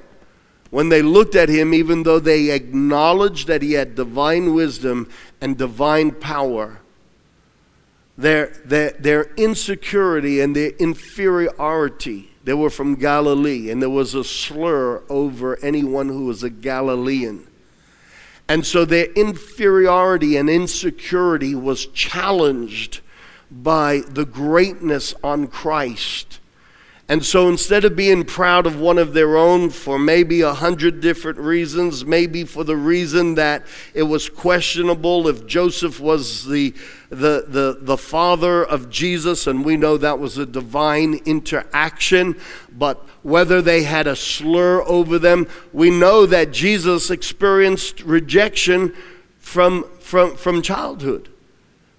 when 0.73 0.88
they 0.88 1.02
looked 1.02 1.35
at 1.35 1.50
him, 1.50 1.75
even 1.75 2.02
though 2.02 2.19
they 2.19 2.50
acknowledged 2.50 3.47
that 3.47 3.61
he 3.61 3.75
had 3.75 3.95
divine 3.95 4.55
wisdom 4.55 5.07
and 5.38 5.59
divine 5.59 6.11
power, 6.11 6.81
their, 8.17 8.47
their, 8.64 8.93
their 8.93 9.25
insecurity 9.37 10.41
and 10.41 10.57
their 10.57 10.71
inferiority, 10.71 12.31
they 12.45 12.55
were 12.55 12.71
from 12.71 12.95
Galilee, 12.95 13.69
and 13.69 13.83
there 13.83 13.91
was 13.91 14.14
a 14.14 14.25
slur 14.25 15.02
over 15.11 15.62
anyone 15.62 16.09
who 16.09 16.25
was 16.25 16.43
a 16.43 16.49
Galilean. 16.49 17.47
And 18.49 18.64
so 18.64 18.87
their 18.87 19.12
inferiority 19.12 20.38
and 20.38 20.49
insecurity 20.49 21.55
was 21.55 21.85
challenged 21.85 23.00
by 23.50 24.00
the 24.09 24.25
greatness 24.25 25.12
on 25.23 25.49
Christ 25.49 26.41
and 27.12 27.23
so 27.23 27.47
instead 27.50 27.85
of 27.85 27.95
being 27.95 28.25
proud 28.25 28.66
of 28.66 28.81
one 28.81 28.97
of 28.97 29.12
their 29.12 29.37
own 29.37 29.69
for 29.69 29.99
maybe 29.99 30.40
a 30.40 30.54
hundred 30.54 31.02
different 31.02 31.38
reasons, 31.38 32.07
maybe 32.07 32.42
for 32.45 32.64
the 32.64 32.75
reason 32.75 33.35
that 33.35 33.66
it 33.92 34.04
was 34.04 34.31
questionable 34.31 35.28
if 35.28 35.47
Joseph 35.47 36.00
was 36.00 36.47
the, 36.47 36.73
the, 37.11 37.45
the, 37.47 37.76
the 37.83 37.99
father 37.99 38.64
of 38.64 38.88
Jesus, 38.88 39.47
and 39.47 39.62
we 39.62 39.76
know 39.76 39.99
that 39.99 40.21
was 40.21 40.38
a 40.38 40.47
divine 40.47 41.21
interaction, 41.26 42.40
but 42.73 43.07
whether 43.23 43.61
they 43.61 43.83
had 43.83 44.07
a 44.07 44.16
slur 44.16 44.83
over 44.85 45.19
them, 45.19 45.47
we 45.71 45.90
know 45.90 46.25
that 46.25 46.50
Jesus 46.50 47.11
experienced 47.11 48.00
rejection 48.00 48.97
from, 49.38 49.85
from, 50.00 50.35
from 50.35 50.62
childhood. 50.62 51.28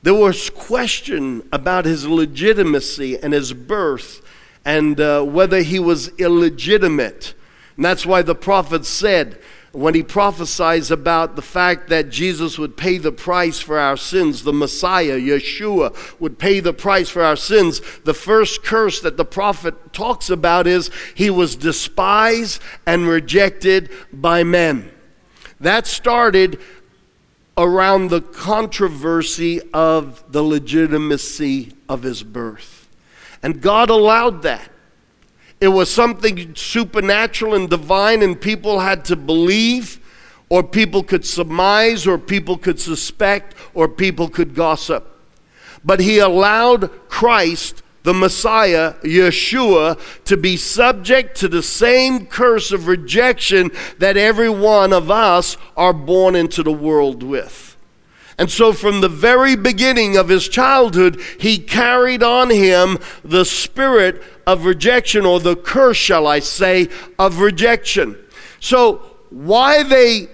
There 0.02 0.16
was 0.16 0.50
question 0.50 1.48
about 1.52 1.86
his 1.86 2.08
legitimacy 2.08 3.20
and 3.20 3.32
his 3.32 3.54
birth 3.54 4.23
and 4.66 5.00
uh, 5.00 5.24
whether 5.24 5.62
he 5.62 5.80
was 5.80 6.10
illegitimate. 6.20 7.34
And 7.76 7.86
that's 7.86 8.06
why 8.06 8.22
the 8.22 8.36
prophet 8.36 8.86
said, 8.86 9.40
when 9.74 9.96
he 9.96 10.04
prophesies 10.04 10.92
about 10.92 11.36
the 11.36 11.42
fact 11.42 11.90
that 11.90 12.10
Jesus 12.10 12.60
would 12.60 12.78
pay 12.78 13.00
the 13.00 13.12
price 13.12 13.60
for 13.60 13.80
our 13.80 13.98
sins, 13.98 14.44
the 14.44 14.54
Messiah, 14.54 15.20
Yeshua, 15.20 16.20
would 16.20 16.38
pay 16.38 16.60
the 16.60 16.74
price 16.74 17.10
for 17.10 17.24
our 17.24 17.36
sins, 17.36 17.82
the 18.04 18.14
first 18.14 18.64
curse 18.64 19.02
that 19.02 19.18
the 19.18 19.26
prophet 19.26 19.92
talks 19.92 20.30
about 20.30 20.68
is 20.68 20.92
he 21.16 21.32
was 21.32 21.56
despised 21.56 22.62
and 22.86 23.08
rejected 23.08 23.90
by 24.12 24.44
men. 24.44 24.92
That 25.60 25.88
started 25.88 26.60
around 27.58 28.10
the 28.10 28.22
controversy 28.22 29.60
of 29.74 30.24
the 30.32 30.44
legitimacy 30.44 31.74
of 31.90 32.04
his 32.04 32.22
birth. 32.22 32.83
And 33.44 33.62
God 33.62 33.90
allowed 33.90 34.42
that. 34.44 34.70
It 35.62 35.68
was 35.68 35.92
something 35.92 36.56
supernatural 36.56 37.54
and 37.54 37.70
divine, 37.70 38.22
and 38.22 38.40
people 38.40 38.80
had 38.80 39.06
to 39.06 39.16
believe, 39.16 40.00
or 40.50 40.64
people 40.64 41.04
could 41.04 41.26
surmise, 41.26 42.08
or 42.08 42.18
people 42.18 42.58
could 42.58 42.80
suspect, 42.80 43.54
or 43.74 43.88
people 43.88 44.30
could 44.30 44.56
gossip. 44.56 45.10
but 45.86 46.00
he 46.00 46.18
allowed 46.20 46.90
Christ 47.10 47.84
the 48.04 48.14
Messiah, 48.14 48.96
Yeshua, 49.04 50.00
to 50.26 50.38
be 50.38 50.58
subject 50.58 51.38
to 51.38 51.48
the 51.48 51.64
same 51.64 52.26
curse 52.26 52.72
of 52.72 52.88
rejection 52.88 53.72
that 53.98 54.18
every 54.18 54.50
one 54.50 54.92
of 54.92 55.10
us 55.10 55.58
are 55.78 55.94
born 55.94 56.36
into 56.36 56.64
the 56.64 56.72
world 56.72 57.24
with. 57.24 57.73
And 58.38 58.50
so, 58.50 58.74
from 58.74 59.02
the 59.02 59.10
very 59.10 59.56
beginning 59.56 60.18
of 60.18 60.30
his 60.30 60.48
childhood, 60.48 61.22
he 61.40 61.58
carried 61.58 62.24
on 62.24 62.50
him 62.50 62.98
the 63.24 63.46
spirit 63.46 64.24
of 64.48 64.66
rejection, 64.66 65.26
or 65.26 65.40
the 65.40 65.56
curse, 65.56 65.98
shall 65.98 66.26
I 66.26 66.40
say, 66.40 66.90
of 67.20 67.40
rejection. 67.40 68.18
So, 68.60 68.96
why 69.30 69.84
they, 69.84 70.28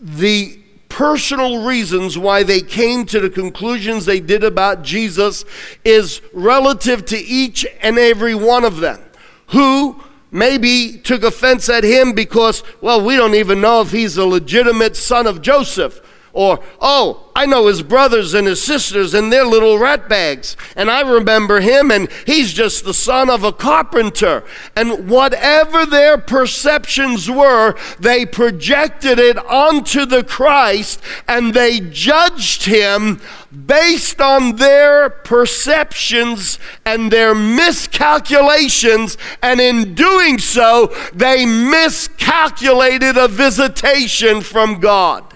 the 0.00 0.58
personal 0.88 1.64
reasons 1.64 2.16
why 2.16 2.42
they 2.42 2.60
came 2.60 3.04
to 3.04 3.20
the 3.20 3.28
conclusions 3.28 4.06
they 4.06 4.20
did 4.20 4.42
about 4.42 4.82
Jesus 4.82 5.44
is 5.84 6.22
relative 6.32 7.04
to 7.04 7.18
each 7.18 7.66
and 7.82 7.98
every 7.98 8.34
one 8.34 8.64
of 8.64 8.78
them 8.78 9.00
who 9.48 10.02
maybe 10.30 10.98
took 11.04 11.22
offense 11.22 11.68
at 11.68 11.84
him 11.84 12.12
because, 12.12 12.62
well, 12.80 13.04
we 13.04 13.16
don't 13.16 13.34
even 13.34 13.60
know 13.60 13.80
if 13.80 13.92
he's 13.92 14.16
a 14.16 14.24
legitimate 14.24 14.96
son 14.96 15.26
of 15.26 15.42
Joseph. 15.42 16.00
Or, 16.36 16.60
oh, 16.82 17.30
I 17.34 17.46
know 17.46 17.66
his 17.66 17.82
brothers 17.82 18.34
and 18.34 18.46
his 18.46 18.62
sisters 18.62 19.14
and 19.14 19.32
their 19.32 19.46
little 19.46 19.78
rat 19.78 20.06
bags. 20.06 20.54
And 20.76 20.90
I 20.90 21.00
remember 21.00 21.60
him, 21.60 21.90
and 21.90 22.10
he's 22.26 22.52
just 22.52 22.84
the 22.84 22.92
son 22.92 23.30
of 23.30 23.42
a 23.42 23.52
carpenter. 23.52 24.44
And 24.76 25.08
whatever 25.08 25.86
their 25.86 26.18
perceptions 26.18 27.30
were, 27.30 27.74
they 27.98 28.26
projected 28.26 29.18
it 29.18 29.38
onto 29.38 30.04
the 30.04 30.22
Christ 30.22 31.00
and 31.26 31.54
they 31.54 31.80
judged 31.80 32.66
him 32.66 33.22
based 33.66 34.20
on 34.20 34.56
their 34.56 35.08
perceptions 35.08 36.58
and 36.84 37.10
their 37.10 37.34
miscalculations. 37.34 39.16
And 39.42 39.58
in 39.58 39.94
doing 39.94 40.38
so, 40.38 40.94
they 41.14 41.46
miscalculated 41.46 43.16
a 43.16 43.26
visitation 43.26 44.42
from 44.42 44.80
God. 44.80 45.35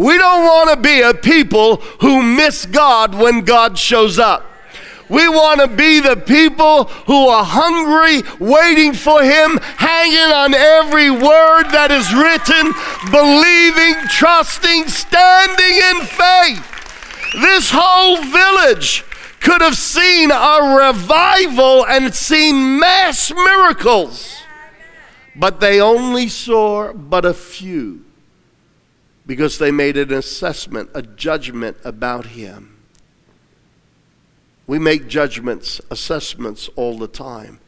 We 0.00 0.16
don't 0.16 0.44
want 0.44 0.70
to 0.70 0.76
be 0.76 1.02
a 1.02 1.12
people 1.12 1.76
who 2.00 2.22
miss 2.22 2.64
God 2.64 3.14
when 3.14 3.42
God 3.42 3.76
shows 3.76 4.18
up. 4.18 4.46
We 5.10 5.28
want 5.28 5.60
to 5.60 5.68
be 5.68 6.00
the 6.00 6.16
people 6.16 6.84
who 6.84 7.28
are 7.28 7.44
hungry, 7.44 8.22
waiting 8.38 8.94
for 8.94 9.22
Him, 9.22 9.58
hanging 9.76 10.32
on 10.32 10.54
every 10.54 11.10
word 11.10 11.64
that 11.72 11.90
is 11.90 12.14
written, 12.14 12.72
believing, 13.12 14.08
trusting, 14.08 14.88
standing 14.88 15.76
in 15.90 16.06
faith. 16.06 16.64
This 17.34 17.70
whole 17.70 18.22
village 18.22 19.04
could 19.40 19.60
have 19.60 19.76
seen 19.76 20.30
a 20.30 20.78
revival 20.80 21.84
and 21.84 22.14
seen 22.14 22.78
mass 22.78 23.30
miracles, 23.34 24.34
but 25.36 25.60
they 25.60 25.78
only 25.78 26.28
saw 26.28 26.94
but 26.94 27.26
a 27.26 27.34
few 27.34 27.99
because 29.30 29.58
they 29.58 29.70
made 29.70 29.96
an 29.96 30.12
assessment, 30.12 30.90
a 30.92 31.00
judgment 31.02 31.76
about 31.84 32.26
him. 32.26 32.76
We 34.66 34.80
make 34.80 35.06
judgments, 35.06 35.80
assessments 35.88 36.68
all 36.74 36.98
the 36.98 37.06
time. 37.06 37.60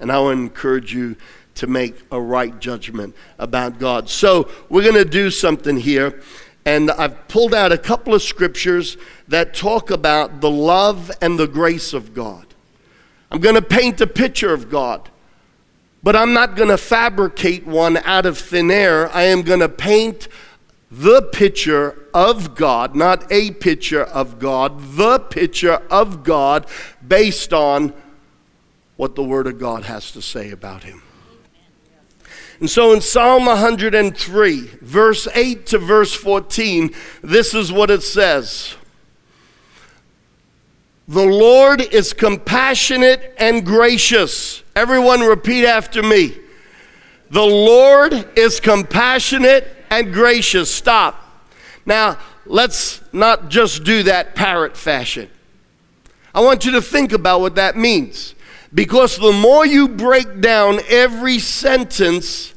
And 0.00 0.10
I 0.10 0.18
would 0.18 0.38
encourage 0.38 0.94
you 0.94 1.16
to 1.56 1.66
make 1.66 1.94
a 2.10 2.18
right 2.18 2.58
judgment 2.58 3.14
about 3.38 3.78
God. 3.78 4.08
So 4.08 4.48
we're 4.70 4.80
going 4.80 4.94
to 4.94 5.04
do 5.04 5.30
something 5.30 5.76
here. 5.76 6.22
And 6.64 6.90
I've 6.90 7.28
pulled 7.28 7.52
out 7.52 7.70
a 7.70 7.76
couple 7.76 8.14
of 8.14 8.22
scriptures 8.22 8.96
that 9.28 9.52
talk 9.52 9.90
about 9.90 10.40
the 10.40 10.50
love 10.50 11.10
and 11.20 11.38
the 11.38 11.46
grace 11.46 11.92
of 11.92 12.14
God. 12.14 12.46
I'm 13.30 13.40
going 13.40 13.56
to 13.56 13.62
paint 13.62 14.00
a 14.00 14.06
picture 14.06 14.54
of 14.54 14.70
God, 14.70 15.10
but 16.02 16.16
I'm 16.16 16.32
not 16.32 16.56
going 16.56 16.70
to 16.70 16.78
fabricate 16.78 17.66
one 17.66 17.98
out 17.98 18.24
of 18.24 18.38
thin 18.38 18.70
air. 18.70 19.14
I 19.14 19.24
am 19.24 19.42
going 19.42 19.60
to 19.60 19.68
paint 19.68 20.26
the 20.90 21.22
picture 21.22 22.06
of 22.12 22.54
God, 22.54 22.96
not 22.96 23.30
a 23.30 23.52
picture 23.52 24.02
of 24.02 24.38
God, 24.38 24.96
the 24.96 25.20
picture 25.20 25.82
of 25.90 26.24
God 26.24 26.66
based 27.06 27.52
on 27.52 27.94
what 28.96 29.14
the 29.14 29.22
Word 29.22 29.46
of 29.46 29.58
God 29.58 29.84
has 29.84 30.10
to 30.12 30.20
say 30.20 30.50
about 30.50 30.82
Him. 30.82 31.02
And 32.58 32.68
so 32.68 32.92
in 32.92 33.00
Psalm 33.00 33.46
103, 33.46 34.60
verse 34.82 35.28
8 35.34 35.64
to 35.66 35.78
verse 35.78 36.12
14, 36.12 36.90
this 37.22 37.54
is 37.54 37.72
what 37.72 37.90
it 37.90 38.02
says 38.02 38.74
The 41.08 41.24
Lord 41.24 41.80
is 41.80 42.12
compassionate 42.12 43.34
and 43.38 43.64
gracious. 43.64 44.62
Everyone 44.74 45.20
repeat 45.20 45.64
after 45.64 46.02
me. 46.02 46.36
The 47.30 47.40
Lord 47.40 48.12
is 48.36 48.58
compassionate 48.58 49.76
and 49.90 50.12
gracious. 50.12 50.72
Stop. 50.72 51.22
Now, 51.84 52.18
let's 52.46 53.00
not 53.12 53.48
just 53.48 53.84
do 53.84 54.02
that 54.04 54.34
parrot 54.34 54.76
fashion. 54.76 55.28
I 56.34 56.40
want 56.40 56.64
you 56.64 56.72
to 56.72 56.82
think 56.82 57.12
about 57.12 57.40
what 57.40 57.56
that 57.56 57.76
means. 57.76 58.34
Because 58.72 59.16
the 59.16 59.32
more 59.32 59.66
you 59.66 59.88
break 59.88 60.40
down 60.40 60.78
every 60.88 61.40
sentence 61.40 62.54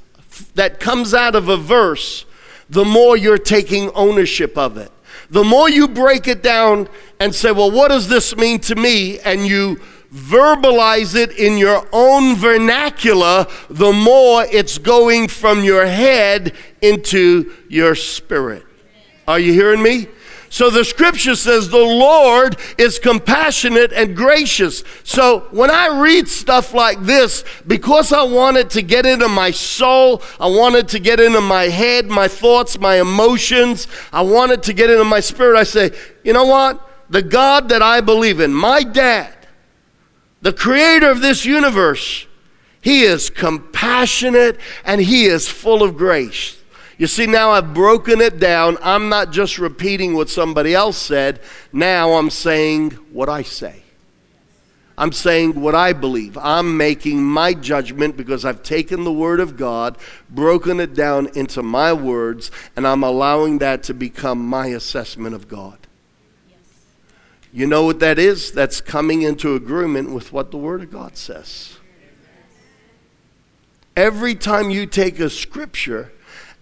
that 0.53 0.79
comes 0.79 1.13
out 1.13 1.33
of 1.33 1.49
a 1.49 1.57
verse, 1.57 2.25
the 2.69 2.85
more 2.85 3.17
you're 3.17 3.37
taking 3.37 3.89
ownership 3.95 4.57
of 4.57 4.77
it. 4.77 4.91
The 5.29 5.43
more 5.43 5.69
you 5.69 5.87
break 5.87 6.27
it 6.27 6.43
down 6.43 6.87
and 7.19 7.33
say, 7.33 7.51
well, 7.51 7.71
what 7.71 7.87
does 7.87 8.07
this 8.07 8.35
mean 8.35 8.59
to 8.61 8.75
me? 8.75 9.19
And 9.19 9.47
you 9.47 9.79
verbalize 10.13 11.15
it 11.15 11.31
in 11.37 11.57
your 11.57 11.87
own 11.91 12.35
vernacular, 12.35 13.47
the 13.69 13.91
more 13.91 14.43
it's 14.45 14.77
going 14.77 15.27
from 15.27 15.63
your 15.63 15.85
head 15.85 16.53
into 16.81 17.51
your 17.67 17.95
spirit. 17.95 18.63
Are 19.27 19.39
you 19.39 19.53
hearing 19.53 19.81
me? 19.81 20.07
So 20.53 20.69
the 20.69 20.85
scripture 20.85 21.35
says 21.35 21.69
the 21.69 21.77
Lord 21.79 22.57
is 22.77 22.99
compassionate 22.99 23.91
and 23.91 24.15
gracious. 24.15 24.83
So 25.03 25.47
when 25.49 25.71
I 25.71 25.99
read 25.99 26.27
stuff 26.27 26.75
like 26.75 27.01
this, 27.01 27.43
because 27.65 28.13
I 28.13 28.21
want 28.21 28.57
it 28.57 28.69
to 28.71 28.83
get 28.83 29.07
into 29.07 29.27
my 29.27 29.49
soul, 29.49 30.21
I 30.39 30.45
want 30.45 30.75
it 30.75 30.89
to 30.89 30.99
get 30.99 31.19
into 31.19 31.41
my 31.41 31.63
head, 31.63 32.05
my 32.05 32.27
thoughts, 32.27 32.79
my 32.79 33.01
emotions, 33.01 33.87
I 34.11 34.21
want 34.21 34.51
it 34.51 34.61
to 34.63 34.73
get 34.73 34.91
into 34.91 35.05
my 35.05 35.21
spirit, 35.21 35.57
I 35.57 35.63
say, 35.63 35.89
you 36.23 36.33
know 36.33 36.45
what? 36.45 36.87
The 37.09 37.23
God 37.23 37.69
that 37.69 37.81
I 37.81 38.01
believe 38.01 38.39
in, 38.39 38.53
my 38.53 38.83
dad, 38.83 39.35
the 40.43 40.53
creator 40.53 41.09
of 41.09 41.21
this 41.21 41.45
universe, 41.45 42.27
he 42.81 43.03
is 43.03 43.29
compassionate 43.29 44.59
and 44.83 44.99
he 44.99 45.25
is 45.25 45.47
full 45.47 45.81
of 45.81 45.95
grace. 45.95 46.61
You 46.97 47.07
see, 47.07 47.25
now 47.25 47.51
I've 47.51 47.73
broken 47.73 48.19
it 48.19 48.39
down. 48.39 48.77
I'm 48.81 49.07
not 49.07 49.31
just 49.31 49.57
repeating 49.57 50.13
what 50.13 50.29
somebody 50.29 50.75
else 50.75 50.97
said. 50.97 51.39
Now 51.71 52.13
I'm 52.13 52.29
saying 52.29 52.91
what 53.13 53.29
I 53.29 53.43
say. 53.43 53.83
I'm 54.97 55.13
saying 55.13 55.59
what 55.59 55.75
I 55.75 55.93
believe. 55.93 56.37
I'm 56.37 56.75
making 56.75 57.23
my 57.23 57.53
judgment 57.53 58.17
because 58.17 58.43
I've 58.43 58.63
taken 58.63 59.05
the 59.05 59.13
Word 59.13 59.39
of 59.39 59.55
God, 59.55 59.97
broken 60.29 60.81
it 60.81 60.93
down 60.93 61.29
into 61.35 61.63
my 61.63 61.93
words, 61.93 62.51
and 62.75 62.85
I'm 62.85 63.01
allowing 63.01 63.59
that 63.59 63.83
to 63.83 63.93
become 63.93 64.45
my 64.45 64.67
assessment 64.67 65.35
of 65.35 65.47
God. 65.47 65.82
You 67.55 67.67
know 67.67 67.83
what 67.85 67.99
that 67.99 68.17
is? 68.17 68.51
That's 68.51 68.81
coming 68.81 69.21
into 69.21 69.53
agreement 69.53 70.09
with 70.09 70.33
what 70.33 70.49
the 70.49 70.57
Word 70.57 70.81
of 70.81 70.91
God 70.91 71.15
says. 71.15 71.77
Every 73.95 74.33
time 74.33 74.71
you 74.71 74.87
take 74.87 75.19
a 75.19 75.29
scripture 75.29 76.11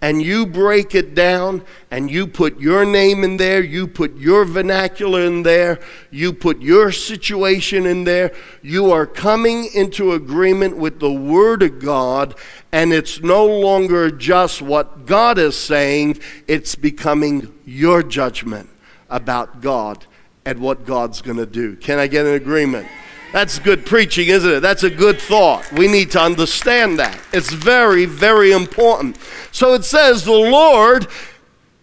and 0.02 0.22
you 0.22 0.46
break 0.46 0.94
it 0.94 1.16
down 1.16 1.64
and 1.92 2.12
you 2.12 2.28
put 2.28 2.60
your 2.60 2.84
name 2.84 3.24
in 3.24 3.38
there, 3.38 3.64
you 3.64 3.88
put 3.88 4.18
your 4.18 4.44
vernacular 4.44 5.22
in 5.22 5.44
there, 5.44 5.80
you 6.10 6.34
put 6.34 6.62
your 6.62 6.92
situation 6.92 7.86
in 7.86 8.04
there, 8.04 8.34
you 8.62 8.92
are 8.92 9.06
coming 9.06 9.70
into 9.74 10.12
agreement 10.12 10.76
with 10.76 11.00
the 11.00 11.14
Word 11.14 11.64
of 11.64 11.80
God, 11.80 12.36
and 12.74 12.92
it's 12.92 13.22
no 13.22 13.46
longer 13.46 14.12
just 14.12 14.62
what 14.62 15.06
God 15.06 15.38
is 15.38 15.56
saying, 15.56 16.20
it's 16.50 16.76
becoming 16.76 17.58
your 17.64 18.04
judgment 18.04 18.68
about 19.10 19.62
God 19.62 20.06
at 20.46 20.58
what 20.58 20.86
God's 20.86 21.22
going 21.22 21.38
to 21.38 21.46
do. 21.46 21.76
Can 21.76 22.00
I 22.00 22.08
get 22.08 22.26
an 22.26 22.34
agreement? 22.34 22.88
That's 23.34 23.60
good 23.60 23.86
preaching, 23.86 24.28
isn't 24.28 24.52
it? 24.52 24.60
That's 24.60 24.84
a 24.84 24.90
good 24.90 25.20
thought. 25.20 25.72
We 25.72 25.88
need 25.88 26.12
to 26.12 26.22
understand 26.22 27.00
that. 27.00 27.18
It's 27.32 27.54
very, 27.54 28.06
very 28.06 28.52
important. 28.52 29.18
So 29.52 29.74
it 29.74 29.86
says, 29.86 30.26
The 30.26 30.32
Lord, 30.32 31.08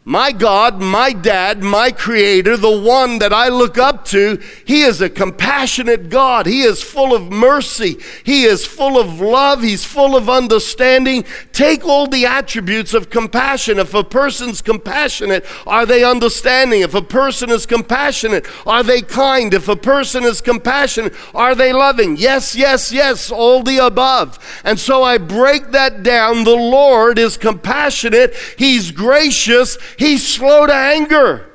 my 0.05 0.33
God, 0.33 0.81
my 0.81 1.13
dad, 1.13 1.63
my 1.63 1.91
creator, 1.91 2.57
the 2.57 2.81
one 2.81 3.19
that 3.19 3.33
I 3.33 3.49
look 3.49 3.77
up 3.77 4.07
to, 4.07 4.43
he 4.67 4.81
is 4.81 5.01
a 5.01 5.11
compassionate 5.11 6.09
God. 6.09 6.47
He 6.47 6.63
is 6.63 6.83
full 6.83 7.15
of 7.15 7.31
mercy. 7.31 7.99
He 8.25 8.45
is 8.45 8.67
full 8.67 8.99
of 8.99 9.21
love. 9.21 9.63
He's 9.63 9.85
full 9.85 10.17
of 10.17 10.31
understanding. 10.31 11.25
Take 11.59 11.85
all 11.85 12.07
the 12.07 12.25
attributes 12.25 12.95
of 12.95 13.11
compassion. 13.11 13.81
If 13.81 13.93
a 13.93 14.05
person's 14.05 14.63
compassionate, 14.63 15.45
are 15.67 15.85
they 15.85 16.05
understanding? 16.05 16.83
If 16.83 16.95
a 16.95 17.03
person 17.03 17.51
is 17.51 17.67
compassionate, 17.67 18.47
are 18.65 18.85
they 18.85 19.03
kind? 19.03 19.53
If 19.53 19.67
a 19.67 19.75
person 19.75 20.23
is 20.23 20.41
compassionate, 20.41 21.15
are 21.35 21.57
they 21.57 21.73
loving? 21.73 22.17
Yes, 22.17 22.55
yes, 22.55 22.93
yes, 22.93 23.33
all 23.33 23.65
the 23.65 23.85
above. 23.85 24.39
And 24.63 24.79
so 24.79 25.03
I 25.03 25.19
break 25.19 25.73
that 25.73 26.05
down. 26.05 26.45
The 26.45 26.55
Lord 26.55 27.19
is 27.19 27.37
compassionate, 27.37 28.37
He's 28.57 28.93
gracious, 28.93 29.79
He's 29.99 30.25
slow 30.25 30.65
to 30.65 30.75
anger. 30.75 31.51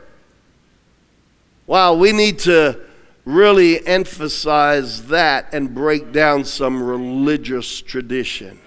Wow, 1.66 1.94
we 1.94 2.12
need 2.12 2.40
to 2.40 2.82
really 3.24 3.88
emphasize 3.88 5.08
that 5.08 5.54
and 5.54 5.74
break 5.74 6.12
down 6.12 6.44
some 6.44 6.84
religious 6.84 7.82
tradition. 7.82 8.60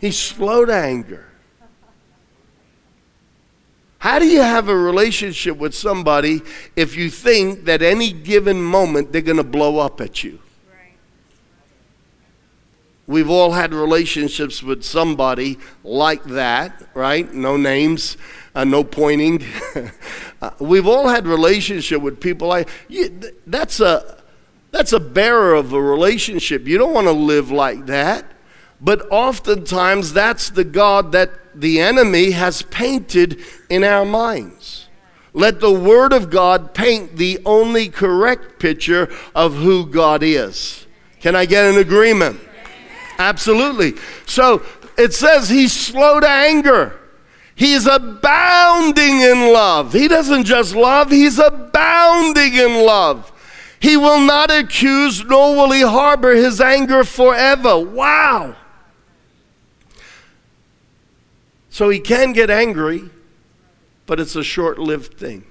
He's 0.00 0.18
slow 0.18 0.64
to 0.64 0.74
anger. 0.74 1.26
How 3.98 4.18
do 4.18 4.26
you 4.26 4.42
have 4.42 4.68
a 4.68 4.76
relationship 4.76 5.56
with 5.56 5.74
somebody 5.74 6.42
if 6.76 6.96
you 6.96 7.10
think 7.10 7.64
that 7.64 7.82
any 7.82 8.12
given 8.12 8.62
moment 8.62 9.12
they're 9.12 9.22
going 9.22 9.38
to 9.38 9.44
blow 9.44 9.78
up 9.78 10.00
at 10.00 10.22
you? 10.22 10.38
We've 13.08 13.30
all 13.30 13.52
had 13.52 13.72
relationships 13.72 14.62
with 14.62 14.82
somebody 14.82 15.58
like 15.84 16.24
that, 16.24 16.88
right? 16.92 17.32
No 17.32 17.56
names, 17.56 18.16
uh, 18.54 18.64
no 18.64 18.82
pointing. 18.82 19.44
uh, 20.42 20.50
we've 20.58 20.88
all 20.88 21.08
had 21.08 21.26
relationship 21.26 22.02
with 22.02 22.20
people 22.20 22.48
like 22.48 22.68
you, 22.88 23.20
that's 23.46 23.78
a 23.78 24.22
that's 24.72 24.92
a 24.92 25.00
bearer 25.00 25.54
of 25.54 25.72
a 25.72 25.80
relationship. 25.80 26.66
You 26.66 26.78
don't 26.78 26.92
want 26.92 27.06
to 27.06 27.12
live 27.12 27.50
like 27.50 27.86
that. 27.86 28.24
But 28.80 29.06
oftentimes 29.10 30.12
that's 30.12 30.50
the 30.50 30.64
God 30.64 31.12
that 31.12 31.30
the 31.54 31.80
enemy 31.80 32.32
has 32.32 32.62
painted 32.62 33.42
in 33.70 33.82
our 33.82 34.04
minds. 34.04 34.88
Let 35.32 35.60
the 35.60 35.72
Word 35.72 36.12
of 36.12 36.30
God 36.30 36.74
paint 36.74 37.16
the 37.16 37.38
only 37.44 37.88
correct 37.88 38.58
picture 38.58 39.10
of 39.34 39.54
who 39.54 39.86
God 39.86 40.22
is. 40.22 40.86
Can 41.20 41.36
I 41.36 41.46
get 41.46 41.66
an 41.66 41.78
agreement? 41.78 42.40
Absolutely. 43.18 43.94
So 44.26 44.62
it 44.96 45.12
says 45.12 45.48
he's 45.48 45.72
slow 45.72 46.20
to 46.20 46.28
anger. 46.28 46.98
He's 47.54 47.86
abounding 47.86 49.20
in 49.20 49.52
love. 49.52 49.94
He 49.94 50.08
doesn't 50.08 50.44
just 50.44 50.74
love, 50.74 51.10
he's 51.10 51.38
abounding 51.38 52.54
in 52.54 52.84
love. 52.84 53.32
He 53.80 53.96
will 53.96 54.20
not 54.20 54.50
accuse, 54.50 55.24
nor 55.24 55.54
will 55.54 55.70
he 55.70 55.82
harbor 55.82 56.34
his 56.34 56.60
anger 56.60 57.04
forever. 57.04 57.78
Wow. 57.78 58.56
So 61.76 61.90
he 61.90 62.00
can 62.00 62.32
get 62.32 62.48
angry, 62.48 63.10
but 64.06 64.18
it's 64.18 64.34
a 64.34 64.42
short 64.42 64.78
lived 64.78 65.18
thing. 65.18 65.44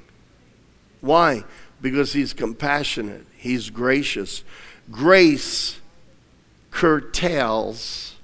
Why? 0.99 1.43
Because 1.79 2.13
he's 2.13 2.33
compassionate, 2.33 3.27
he's 3.37 3.69
gracious. 3.69 4.43
Grace 4.89 5.79
curtails 6.71 8.15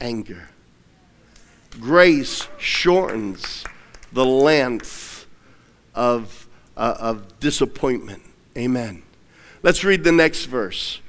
anger. 0.00 0.48
Grace 1.78 2.48
shortens 2.58 3.62
the 4.12 4.26
length 4.26 5.28
of, 5.94 6.48
uh, 6.76 6.96
of 6.98 7.38
disappointment. 7.38 8.24
Amen. 8.58 9.04
Let's 9.62 9.84
read 9.84 10.02
the 10.02 10.10
next 10.10 10.46
verse. 10.46 11.00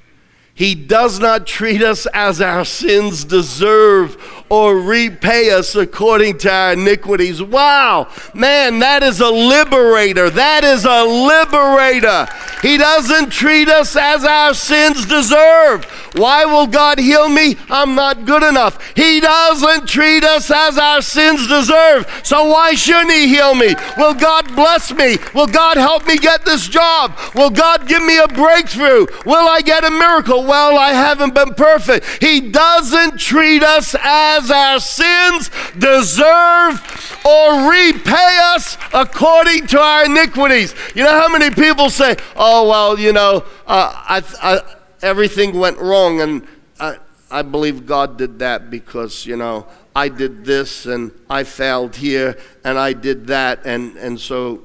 He 0.58 0.74
does 0.74 1.20
not 1.20 1.46
treat 1.46 1.84
us 1.84 2.08
as 2.16 2.42
our 2.42 2.66
sins 2.66 3.24
deserve 3.24 4.18
or 4.50 4.80
repay 4.80 5.52
us 5.52 5.76
according 5.76 6.40
to 6.40 6.52
our 6.52 6.74
iniquities. 6.74 7.44
Wow, 7.44 8.10
man, 8.34 8.80
that 8.80 9.04
is 9.04 9.20
a 9.20 9.30
liberator. 9.30 10.32
That 10.32 10.64
is 10.64 10.84
a 10.84 11.04
liberator. 11.04 12.28
He 12.64 12.78
doesn't 12.78 13.30
treat 13.30 13.70
us 13.70 13.96
as 13.96 14.24
our 14.24 14.56
sins 14.56 15.06
deserve. 15.06 15.86
Why 16.16 16.46
will 16.46 16.66
God 16.66 16.98
heal 16.98 17.30
me? 17.30 17.56
I'm 17.70 17.94
not 17.94 18.26
good 18.26 18.42
enough. 18.42 18.80
He 18.96 19.20
doesn't 19.20 19.88
treat 19.88 20.24
us 20.24 20.50
as 20.50 20.80
our 20.80 21.04
sins 21.04 21.48
deserve. 21.48 22.10
So 22.24 22.46
why 22.46 22.74
shouldn't 22.74 23.12
He 23.12 23.28
heal 23.28 23.54
me? 23.54 23.76
Will 23.98 24.16
God 24.16 24.48
bless 24.56 24.92
me? 24.92 25.18
Will 25.36 25.46
God 25.46 25.78
help 25.78 26.08
me 26.08 26.18
get 26.18 26.46
this 26.46 26.68
job? 26.68 27.16
Will 27.36 27.52
God 27.52 27.88
give 27.88 28.02
me 28.02 28.18
a 28.18 28.28
breakthrough? 28.28 29.06
Will 29.24 29.48
I 29.48 29.62
get 29.62 29.84
a 29.84 29.92
miracle? 29.92 30.47
Well, 30.48 30.78
I 30.78 30.94
haven't 30.94 31.34
been 31.34 31.54
perfect. 31.54 32.24
He 32.24 32.40
doesn't 32.40 33.20
treat 33.20 33.64
us 33.64 33.96
as 34.02 34.50
our 34.50 34.80
sins 34.80 35.50
deserve 35.78 37.20
or 37.26 37.70
repay 37.70 38.40
us 38.56 38.78
according 38.94 39.68
to 39.68 39.80
our 39.80 40.06
iniquities. 40.06 40.74
You 40.96 41.04
know 41.04 41.12
how 41.12 41.28
many 41.28 41.54
people 41.54 41.90
say, 41.90 42.16
oh, 42.36 42.70
well, 42.70 42.98
you 42.98 43.14
know, 43.14 43.46
uh, 43.68 43.92
I, 43.96 44.24
I, 44.42 44.76
everything 45.02 45.58
went 45.60 45.78
wrong 45.78 46.22
and 46.22 46.48
I, 46.80 46.98
I 47.30 47.42
believe 47.42 47.86
God 47.86 48.18
did 48.18 48.40
that 48.40 48.70
because, 48.70 49.26
you 49.26 49.36
know, 49.36 49.68
I 49.96 50.10
did 50.10 50.46
this 50.46 50.86
and 50.86 51.12
I 51.30 51.44
failed 51.44 51.96
here 51.96 52.38
and 52.64 52.78
I 52.78 52.94
did 52.94 53.28
that. 53.28 53.66
And, 53.66 53.98
and 53.98 54.20
so 54.20 54.64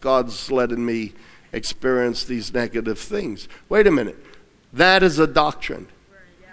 God's 0.00 0.50
letting 0.50 0.84
me 0.84 1.12
experience 1.52 2.24
these 2.24 2.54
negative 2.54 2.98
things. 2.98 3.48
Wait 3.68 3.86
a 3.86 3.90
minute. 3.90 4.16
That 4.72 5.02
is 5.02 5.18
a 5.18 5.26
doctrine. 5.26 5.88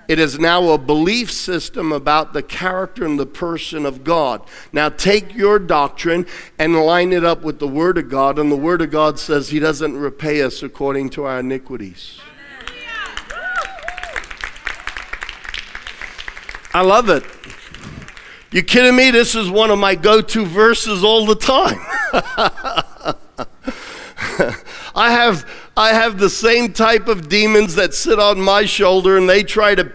It 0.08 0.20
is 0.20 0.40
now 0.40 0.70
a 0.70 0.78
belief 0.78 1.30
system 1.30 1.92
about 1.92 2.32
the 2.32 2.42
character 2.42 3.04
and 3.04 3.20
the 3.20 3.26
person 3.26 3.86
of 3.86 4.06
God. 4.06 4.42
Now 4.72 4.88
take 4.88 5.36
your 5.36 5.60
doctrine 5.60 6.26
and 6.58 6.78
line 6.78 7.12
it 7.12 7.26
up 7.26 7.42
with 7.42 7.60
the 7.60 7.68
Word 7.68 7.98
of 7.98 8.10
God, 8.10 8.40
and 8.40 8.50
the 8.50 8.56
Word 8.56 8.82
of 8.82 8.90
God 8.90 9.20
says 9.20 9.50
He 9.50 9.60
doesn't 9.60 9.98
repay 9.98 10.42
us 10.42 10.64
according 10.64 11.10
to 11.12 11.26
our 11.26 11.40
iniquities. 11.40 12.22
I 16.74 16.82
love 16.82 17.10
it. 17.10 17.24
You 18.52 18.64
kidding 18.64 18.96
me? 18.96 19.12
This 19.12 19.36
is 19.36 19.50
one 19.50 19.72
of 19.72 19.80
my 19.80 19.96
go 19.96 20.22
to 20.22 20.46
verses 20.46 21.04
all 21.04 21.26
the 21.26 21.36
time. 21.36 21.80
I 24.98 25.12
have 25.12 25.48
I 25.78 25.90
have 25.90 26.18
the 26.18 26.30
same 26.30 26.74
type 26.74 27.08
of 27.08 27.30
demons 27.30 27.76
that 27.76 27.94
sit 27.94 28.18
on 28.18 28.42
my 28.42 28.66
shoulder 28.66 29.16
and 29.16 29.30
they 29.30 29.44
try 29.44 29.76
to 29.76 29.92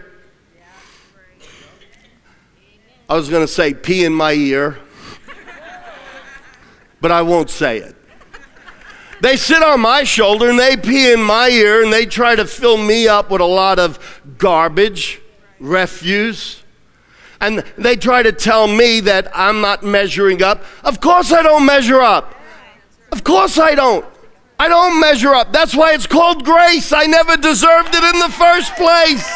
I 3.09 3.17
was 3.17 3.29
going 3.29 3.43
to 3.45 3.51
say 3.51 3.73
pee 3.73 4.05
in 4.05 4.13
my 4.13 4.31
ear. 4.31 4.79
but 7.01 7.11
I 7.11 7.21
won't 7.21 7.49
say 7.49 7.79
it. 7.79 7.97
They 9.19 9.35
sit 9.35 9.61
on 9.61 9.81
my 9.81 10.05
shoulder 10.05 10.49
and 10.49 10.57
they 10.57 10.77
pee 10.77 11.11
in 11.11 11.21
my 11.21 11.49
ear 11.49 11.83
and 11.83 11.91
they 11.91 12.05
try 12.05 12.37
to 12.37 12.45
fill 12.45 12.77
me 12.77 13.09
up 13.09 13.29
with 13.29 13.41
a 13.41 13.45
lot 13.45 13.79
of 13.79 14.21
garbage, 14.37 15.21
refuse. 15.59 16.63
And 17.41 17.59
they 17.77 17.97
try 17.97 18.23
to 18.23 18.31
tell 18.31 18.67
me 18.67 19.01
that 19.01 19.29
I'm 19.35 19.59
not 19.59 19.83
measuring 19.83 20.41
up. 20.41 20.63
Of 20.85 21.01
course 21.01 21.33
I 21.33 21.43
don't 21.43 21.65
measure 21.65 22.01
up. 22.01 22.35
Of 23.11 23.25
course 23.25 23.57
I 23.57 23.75
don't. 23.75 24.12
I 24.63 24.69
don't 24.69 24.97
measure 24.97 25.33
up. 25.33 25.51
That's 25.51 25.75
why 25.75 25.91
it's 25.91 26.07
called 26.07 26.45
grace. 26.45 26.93
I 26.93 27.05
never 27.05 27.35
deserved 27.35 27.89
it 27.91 28.01
in 28.01 28.17
the 28.21 28.29
first 28.29 28.73
place. 28.75 29.27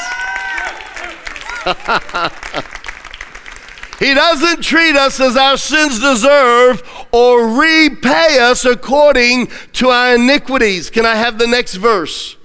he 4.00 4.14
doesn't 4.14 4.64
treat 4.64 4.96
us 4.96 5.20
as 5.20 5.36
our 5.36 5.58
sins 5.58 6.00
deserve 6.00 6.82
or 7.12 7.60
repay 7.60 8.40
us 8.40 8.64
according 8.64 9.48
to 9.74 9.90
our 9.90 10.16
iniquities. 10.16 10.90
Can 10.90 11.06
I 11.06 11.16
have 11.16 11.38
the 11.40 11.48
next 11.48 11.76
verse? 11.76 12.37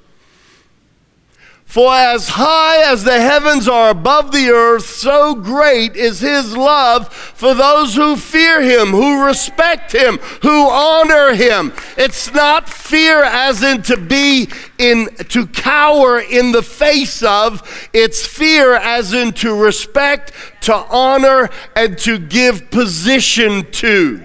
For 1.72 1.94
as 1.94 2.28
high 2.28 2.82
as 2.92 3.02
the 3.02 3.18
heavens 3.18 3.66
are 3.66 3.88
above 3.88 4.30
the 4.30 4.50
earth, 4.50 4.85
so 4.85 5.35
great 5.35 5.96
is 5.96 6.20
his 6.20 6.54
love 6.54 7.11
for 7.11 7.54
those 7.54 7.94
who 7.94 8.16
fear 8.16 8.61
him, 8.61 8.88
who 8.88 9.24
respect 9.24 9.90
him, 9.92 10.18
who 10.42 10.68
honor 10.68 11.32
him. 11.32 11.72
It's 11.96 12.30
not 12.35 12.68
fear 12.68 13.24
as 13.24 13.62
in 13.62 13.80
to 13.85 13.96
be 13.96 14.50
in, 14.76 15.06
to 15.30 15.46
cower 15.46 16.20
in 16.20 16.52
the 16.52 16.62
face 16.62 17.22
of, 17.22 17.88
it's 17.94 18.26
fear 18.26 18.74
as 18.74 19.14
in 19.14 19.32
to 19.37 19.58
respect, 19.58 20.32
to 20.64 20.74
honor, 20.74 21.48
and 21.74 21.96
to 22.00 22.18
give 22.18 22.70
position 22.70 23.64
to. 23.70 24.22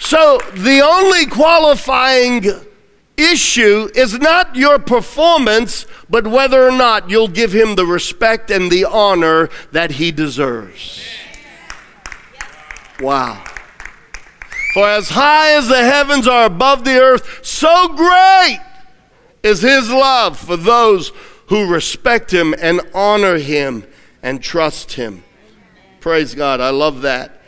So 0.00 0.40
the 0.52 0.80
only 0.84 1.26
qualifying 1.26 2.73
issue 3.16 3.88
is 3.94 4.18
not 4.18 4.56
your 4.56 4.78
performance, 4.78 5.86
but 6.08 6.26
whether 6.26 6.66
or 6.66 6.72
not 6.72 7.10
you'll 7.10 7.28
give 7.28 7.52
him 7.54 7.74
the 7.74 7.86
respect 7.86 8.50
and 8.50 8.70
the 8.70 8.84
honor 8.84 9.48
that 9.72 9.92
he 9.92 10.10
deserves. 10.10 11.02
Wow. 13.00 13.44
For 14.74 14.88
as 14.88 15.10
high 15.10 15.52
as 15.56 15.68
the 15.68 15.84
heavens 15.84 16.26
are 16.26 16.46
above 16.46 16.84
the 16.84 16.98
earth, 16.98 17.44
so 17.46 17.88
great 17.88 18.60
is 19.42 19.62
his 19.62 19.90
love 19.90 20.38
for 20.38 20.56
those 20.56 21.12
who 21.46 21.72
respect 21.72 22.32
him 22.32 22.54
and 22.58 22.80
honor 22.94 23.38
him 23.38 23.84
and 24.22 24.42
trust 24.42 24.94
him. 24.94 25.22
Praise 26.00 26.34
God. 26.34 26.60
I 26.60 26.70
love 26.70 27.02
that. 27.02 27.40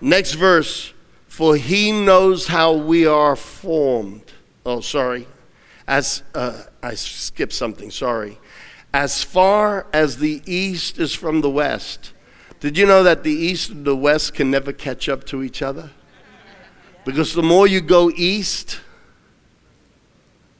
Next 0.00 0.34
verse. 0.34 0.92
For 1.28 1.56
he 1.56 1.90
knows 1.90 2.48
how 2.48 2.74
we 2.74 3.06
are 3.06 3.34
formed. 3.34 4.23
Oh, 4.64 4.80
sorry. 4.80 5.26
As 5.86 6.22
uh, 6.34 6.62
I 6.82 6.94
skipped 6.94 7.52
something, 7.52 7.90
sorry. 7.90 8.38
As 8.92 9.22
far 9.22 9.86
as 9.92 10.18
the 10.18 10.42
east 10.46 10.98
is 10.98 11.14
from 11.14 11.40
the 11.40 11.50
west. 11.50 12.12
Did 12.60 12.78
you 12.78 12.86
know 12.86 13.02
that 13.02 13.24
the 13.24 13.32
east 13.32 13.70
and 13.70 13.84
the 13.84 13.96
west 13.96 14.34
can 14.34 14.50
never 14.50 14.72
catch 14.72 15.08
up 15.08 15.24
to 15.24 15.42
each 15.42 15.60
other? 15.60 15.90
Because 17.04 17.34
the 17.34 17.42
more 17.42 17.66
you 17.66 17.82
go 17.82 18.10
east, 18.10 18.80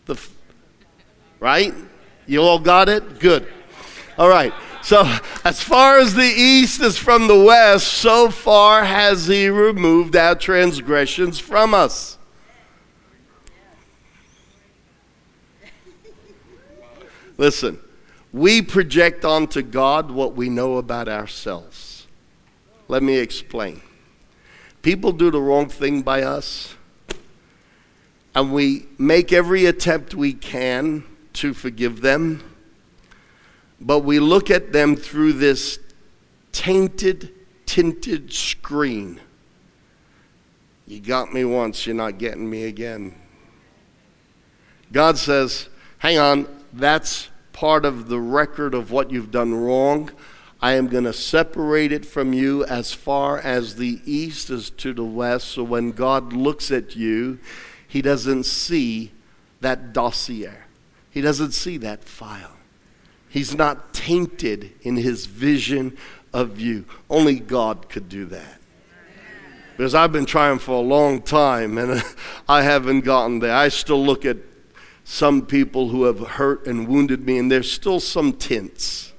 the 0.04 0.20
right? 1.40 1.72
You 2.26 2.42
all 2.42 2.58
got 2.58 2.88
it? 2.88 3.20
Good. 3.20 3.46
All 4.18 4.28
right. 4.28 4.52
So, 4.82 5.10
as 5.44 5.62
far 5.62 5.98
as 5.98 6.14
the 6.14 6.22
east 6.22 6.82
is 6.82 6.98
from 6.98 7.26
the 7.26 7.42
west, 7.42 7.86
so 7.86 8.28
far 8.28 8.84
has 8.84 9.26
he 9.28 9.48
removed 9.48 10.14
our 10.14 10.34
transgressions 10.34 11.38
from 11.38 11.72
us. 11.72 12.18
Listen, 17.36 17.78
we 18.32 18.62
project 18.62 19.24
onto 19.24 19.62
God 19.62 20.10
what 20.10 20.34
we 20.34 20.48
know 20.48 20.76
about 20.76 21.08
ourselves. 21.08 22.06
Let 22.88 23.02
me 23.02 23.18
explain. 23.18 23.80
People 24.82 25.12
do 25.12 25.30
the 25.30 25.40
wrong 25.40 25.68
thing 25.68 26.02
by 26.02 26.22
us, 26.22 26.74
and 28.34 28.52
we 28.52 28.86
make 28.98 29.32
every 29.32 29.66
attempt 29.66 30.14
we 30.14 30.32
can 30.32 31.04
to 31.34 31.54
forgive 31.54 32.00
them 32.00 32.42
but 33.84 34.00
we 34.00 34.18
look 34.18 34.50
at 34.50 34.72
them 34.72 34.96
through 34.96 35.34
this 35.34 35.78
tainted, 36.52 37.32
tinted 37.66 38.32
screen. 38.32 39.20
You 40.86 41.00
got 41.00 41.32
me 41.32 41.44
once, 41.44 41.86
you're 41.86 41.94
not 41.94 42.18
getting 42.18 42.48
me 42.48 42.64
again. 42.64 43.14
God 44.90 45.18
says, 45.18 45.68
hang 45.98 46.18
on, 46.18 46.48
that's 46.74 47.30
part 47.52 47.84
of 47.84 48.08
the 48.08 48.20
record 48.20 48.74
of 48.74 48.90
what 48.90 49.10
you've 49.10 49.30
done 49.30 49.54
wrong. 49.54 50.10
I 50.60 50.72
am 50.72 50.88
going 50.88 51.04
to 51.04 51.12
separate 51.12 51.92
it 51.92 52.06
from 52.06 52.32
you 52.32 52.64
as 52.64 52.92
far 52.92 53.38
as 53.38 53.76
the 53.76 54.00
east 54.04 54.50
is 54.50 54.70
to 54.70 54.92
the 54.92 55.04
west. 55.04 55.48
So 55.48 55.62
when 55.62 55.92
God 55.92 56.32
looks 56.32 56.70
at 56.70 56.96
you, 56.96 57.38
he 57.86 58.02
doesn't 58.02 58.44
see 58.44 59.12
that 59.60 59.92
dossier, 59.92 60.54
he 61.10 61.20
doesn't 61.20 61.52
see 61.52 61.76
that 61.78 62.04
file. 62.04 62.56
He's 63.28 63.54
not 63.54 63.92
tainted 63.92 64.72
in 64.82 64.96
his 64.96 65.26
vision 65.26 65.96
of 66.32 66.60
you. 66.60 66.84
Only 67.10 67.40
God 67.40 67.88
could 67.88 68.08
do 68.08 68.26
that. 68.26 68.60
Because 69.76 69.94
I've 69.94 70.12
been 70.12 70.26
trying 70.26 70.60
for 70.60 70.72
a 70.72 70.86
long 70.86 71.20
time 71.20 71.78
and 71.78 72.02
I 72.48 72.62
haven't 72.62 73.00
gotten 73.00 73.40
there. 73.40 73.54
I 73.54 73.68
still 73.68 74.04
look 74.04 74.24
at 74.24 74.36
some 75.04 75.44
people 75.44 75.90
who 75.90 76.04
have 76.04 76.18
hurt 76.18 76.66
and 76.66 76.88
wounded 76.88 77.26
me, 77.26 77.38
and 77.38 77.52
there's 77.52 77.70
still 77.70 78.00
some 78.00 78.32
tints. 78.32 79.12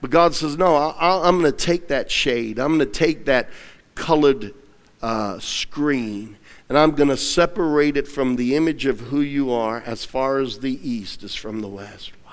But 0.00 0.10
God 0.10 0.34
says, 0.34 0.56
No, 0.56 0.74
I, 0.74 1.28
am 1.28 1.40
going 1.40 1.52
to 1.52 1.56
take 1.56 1.88
that 1.88 2.10
shade, 2.10 2.58
I'm 2.58 2.78
going 2.78 2.80
to 2.80 2.86
take 2.86 3.26
that 3.26 3.50
colored 3.94 4.54
uh, 5.02 5.38
screen, 5.38 6.38
and 6.68 6.78
I'm 6.78 6.92
going 6.92 7.10
to 7.10 7.16
separate 7.16 7.96
it 7.96 8.08
from 8.08 8.36
the 8.36 8.56
image 8.56 8.86
of 8.86 9.00
who 9.00 9.20
you 9.20 9.52
are 9.52 9.82
as 9.86 10.04
far 10.04 10.38
as 10.38 10.60
the 10.60 10.80
east 10.88 11.22
is 11.22 11.34
from 11.34 11.60
the 11.60 11.68
west. 11.68 12.12
Wow. 12.24 12.32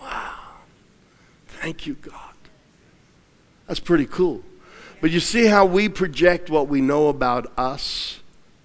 Wow. 0.00 0.34
Thank 1.46 1.86
you, 1.86 1.94
God. 1.94 2.34
That's 3.66 3.80
pretty 3.80 4.06
cool. 4.06 4.42
But 5.00 5.10
you 5.10 5.20
see 5.20 5.46
how 5.46 5.64
we 5.64 5.88
project 5.88 6.50
what 6.50 6.68
we 6.68 6.80
know 6.80 7.08
about 7.08 7.52
us 7.58 8.20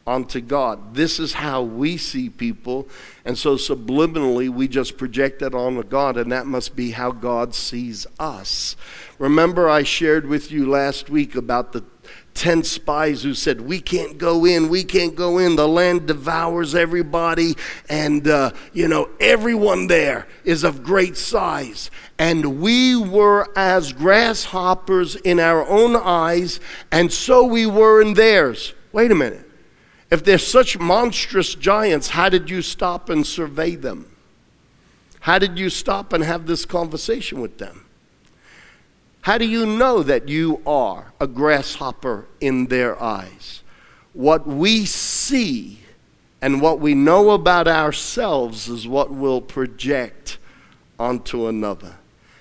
onto 0.06 0.42
God. 0.42 0.96
This 0.96 1.20
is 1.20 1.34
how 1.34 1.62
we 1.62 1.98
see 1.98 2.30
people. 2.30 2.88
And 3.24 3.38
so 3.38 3.56
subliminally, 3.56 4.50
we 4.50 4.68
just 4.68 4.98
project 4.98 5.40
that 5.40 5.54
onto 5.54 5.84
God, 5.84 6.18
and 6.18 6.32
that 6.32 6.48
must 6.48 6.76
be 6.76 6.92
how 6.92 7.12
God 7.12 7.54
sees 7.54 8.08
us. 8.20 8.76
Remember, 9.20 9.70
I 9.70 9.84
shared 9.84 10.26
with 10.26 10.52
you 10.52 10.68
last 10.68 11.10
week 11.10 11.36
about 11.36 11.72
the 11.74 11.84
10 12.34 12.64
spies 12.64 13.24
who 13.24 13.34
said, 13.34 13.62
We 13.62 13.80
can't 13.80 14.18
go 14.18 14.46
in, 14.46 14.70
we 14.70 14.84
can't 14.84 15.16
go 15.16 15.38
in. 15.38 15.56
The 15.56 15.68
land 15.68 16.08
devours 16.08 16.74
everybody, 16.74 17.56
and, 17.90 18.28
uh, 18.28 18.52
you 18.74 18.88
know, 18.88 19.10
everyone 19.20 19.88
there 19.88 20.28
is 20.44 20.64
of 20.64 20.82
great 20.82 21.18
size. 21.18 21.92
And 22.18 22.60
we 22.62 22.96
were 22.96 23.48
as 23.56 23.94
grasshoppers 23.94 25.16
in 25.18 25.40
our 25.40 25.68
own 25.68 25.96
eyes, 25.96 26.60
and 26.92 27.12
so 27.12 27.44
we 27.46 27.66
were 27.66 28.02
in 28.02 28.14
theirs. 28.16 28.74
Wait 28.92 29.12
a 29.12 29.16
minute. 29.16 29.51
If 30.12 30.26
they're 30.26 30.38
such 30.38 30.78
monstrous 30.78 31.56
giants, 31.56 32.10
how 32.10 32.28
did 32.28 32.50
you 32.50 32.62
stop 32.62 33.10
and 33.10 33.26
survey 33.26 33.76
them? 33.76 34.13
How 35.21 35.39
did 35.39 35.58
you 35.58 35.69
stop 35.69 36.12
and 36.12 36.24
have 36.24 36.47
this 36.47 36.65
conversation 36.65 37.39
with 37.39 37.58
them? 37.60 37.86
How 39.21 39.38
do 39.38 39.45
you 39.45 39.65
know 39.65 40.04
that 40.04 40.28
you 40.28 40.62
are 40.65 41.13
a 41.19 41.28
grasshopper 41.28 42.28
in 42.41 42.67
their 42.67 43.02
eyes? 43.02 43.63
What 44.13 44.45
we 44.45 44.86
see 44.86 45.80
and 46.41 46.60
what 46.60 46.80
we 46.80 46.93
know 46.93 47.30
about 47.32 47.67
ourselves 47.67 48.67
is 48.67 48.88
what 48.88 49.12
we'll 49.12 49.41
project 49.41 50.39
onto 51.00 51.47
another. 51.47 51.97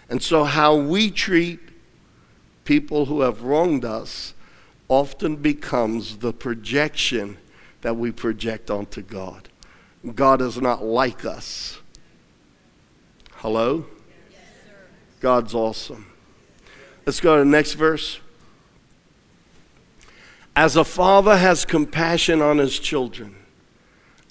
And 0.09 0.23
so, 0.23 0.43
how 0.43 0.75
we 0.75 1.11
treat 1.11 1.61
people 2.65 3.07
who 3.07 3.21
have 3.21 3.43
wronged 3.43 3.85
us 3.85 4.35
often 4.89 5.37
becomes 5.37 6.17
the 6.17 6.33
projection 6.33 7.37
that 7.83 7.97
we 7.97 8.13
project 8.13 8.71
onto 8.71 9.03
God. 9.03 9.49
God 10.15 10.41
is 10.41 10.61
not 10.61 10.85
like 10.85 11.25
us. 11.25 11.81
Hello? 13.37 13.87
God's 15.21 15.55
awesome. 15.55 16.07
Let's 17.05 17.21
go 17.21 17.37
to 17.37 17.45
the 17.45 17.51
next 17.51 17.75
verse. 17.75 18.21
As 20.57 20.77
a 20.77 20.85
father 20.85 21.37
has 21.37 21.65
compassion 21.65 22.43
on 22.43 22.59
his 22.59 22.79
children, 22.79 23.37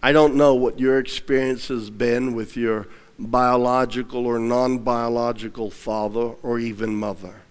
I 0.01 0.11
don't 0.11 0.35
know 0.35 0.55
what 0.55 0.79
your 0.79 0.99
experience 0.99 1.67
has 1.67 1.89
been 1.89 2.33
with 2.33 2.55
your 2.55 2.87
biological 3.17 4.25
or 4.25 4.39
non 4.39 4.79
biological 4.79 5.69
father 5.69 6.35
or 6.41 6.59
even 6.59 6.95
mother. 6.95 7.41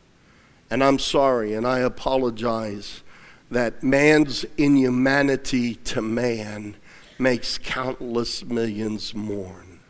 And 0.71 0.83
I'm 0.83 0.99
sorry 0.99 1.55
and 1.55 1.67
I 1.67 1.81
apologize 1.81 3.03
that 3.51 3.83
man's 3.83 4.45
inhumanity 4.57 5.77
to 5.77 6.03
man 6.03 6.77
makes 7.19 7.59
countless 7.59 8.45
millions 8.45 9.15
mourn. 9.15 9.81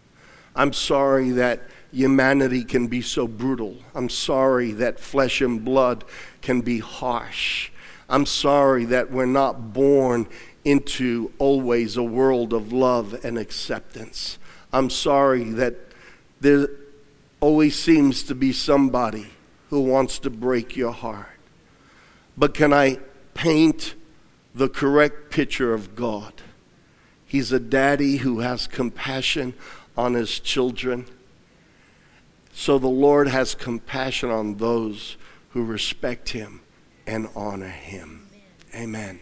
I'm 0.54 0.72
sorry 0.72 1.30
that 1.32 1.62
humanity 1.92 2.64
can 2.64 2.86
be 2.88 3.02
so 3.02 3.26
brutal. 3.26 3.76
I'm 3.94 4.08
sorry 4.08 4.72
that 4.72 5.00
flesh 5.00 5.40
and 5.40 5.64
blood 5.64 6.04
can 6.40 6.60
be 6.60 6.78
harsh. 6.78 7.70
I'm 8.08 8.26
sorry 8.26 8.84
that 8.86 9.10
we're 9.10 9.26
not 9.26 9.72
born 9.72 10.26
into 10.64 11.32
always 11.38 11.96
a 11.96 12.02
world 12.02 12.52
of 12.52 12.72
love 12.72 13.24
and 13.24 13.38
acceptance. 13.38 14.38
I'm 14.72 14.90
sorry 14.90 15.44
that 15.52 15.74
there 16.40 16.68
always 17.40 17.78
seems 17.78 18.22
to 18.24 18.34
be 18.34 18.52
somebody 18.52 19.28
who 19.70 19.80
wants 19.80 20.18
to 20.20 20.30
break 20.30 20.76
your 20.76 20.92
heart. 20.92 21.28
But 22.36 22.54
can 22.54 22.72
I 22.72 22.98
paint 23.38 23.94
the 24.52 24.68
correct 24.68 25.30
picture 25.30 25.72
of 25.72 25.94
God? 25.94 26.32
He's 27.24 27.52
a 27.52 27.60
daddy 27.60 28.16
who 28.16 28.40
has 28.40 28.66
compassion 28.66 29.54
on 29.96 30.14
his 30.14 30.40
children. 30.40 31.06
So 32.52 32.78
the 32.78 32.88
Lord 32.88 33.28
has 33.28 33.54
compassion 33.54 34.30
on 34.30 34.56
those 34.56 35.16
who 35.50 35.64
respect 35.64 36.30
him 36.30 36.62
and 37.06 37.28
honor 37.36 37.68
him. 37.68 38.28
Amen. 38.74 39.20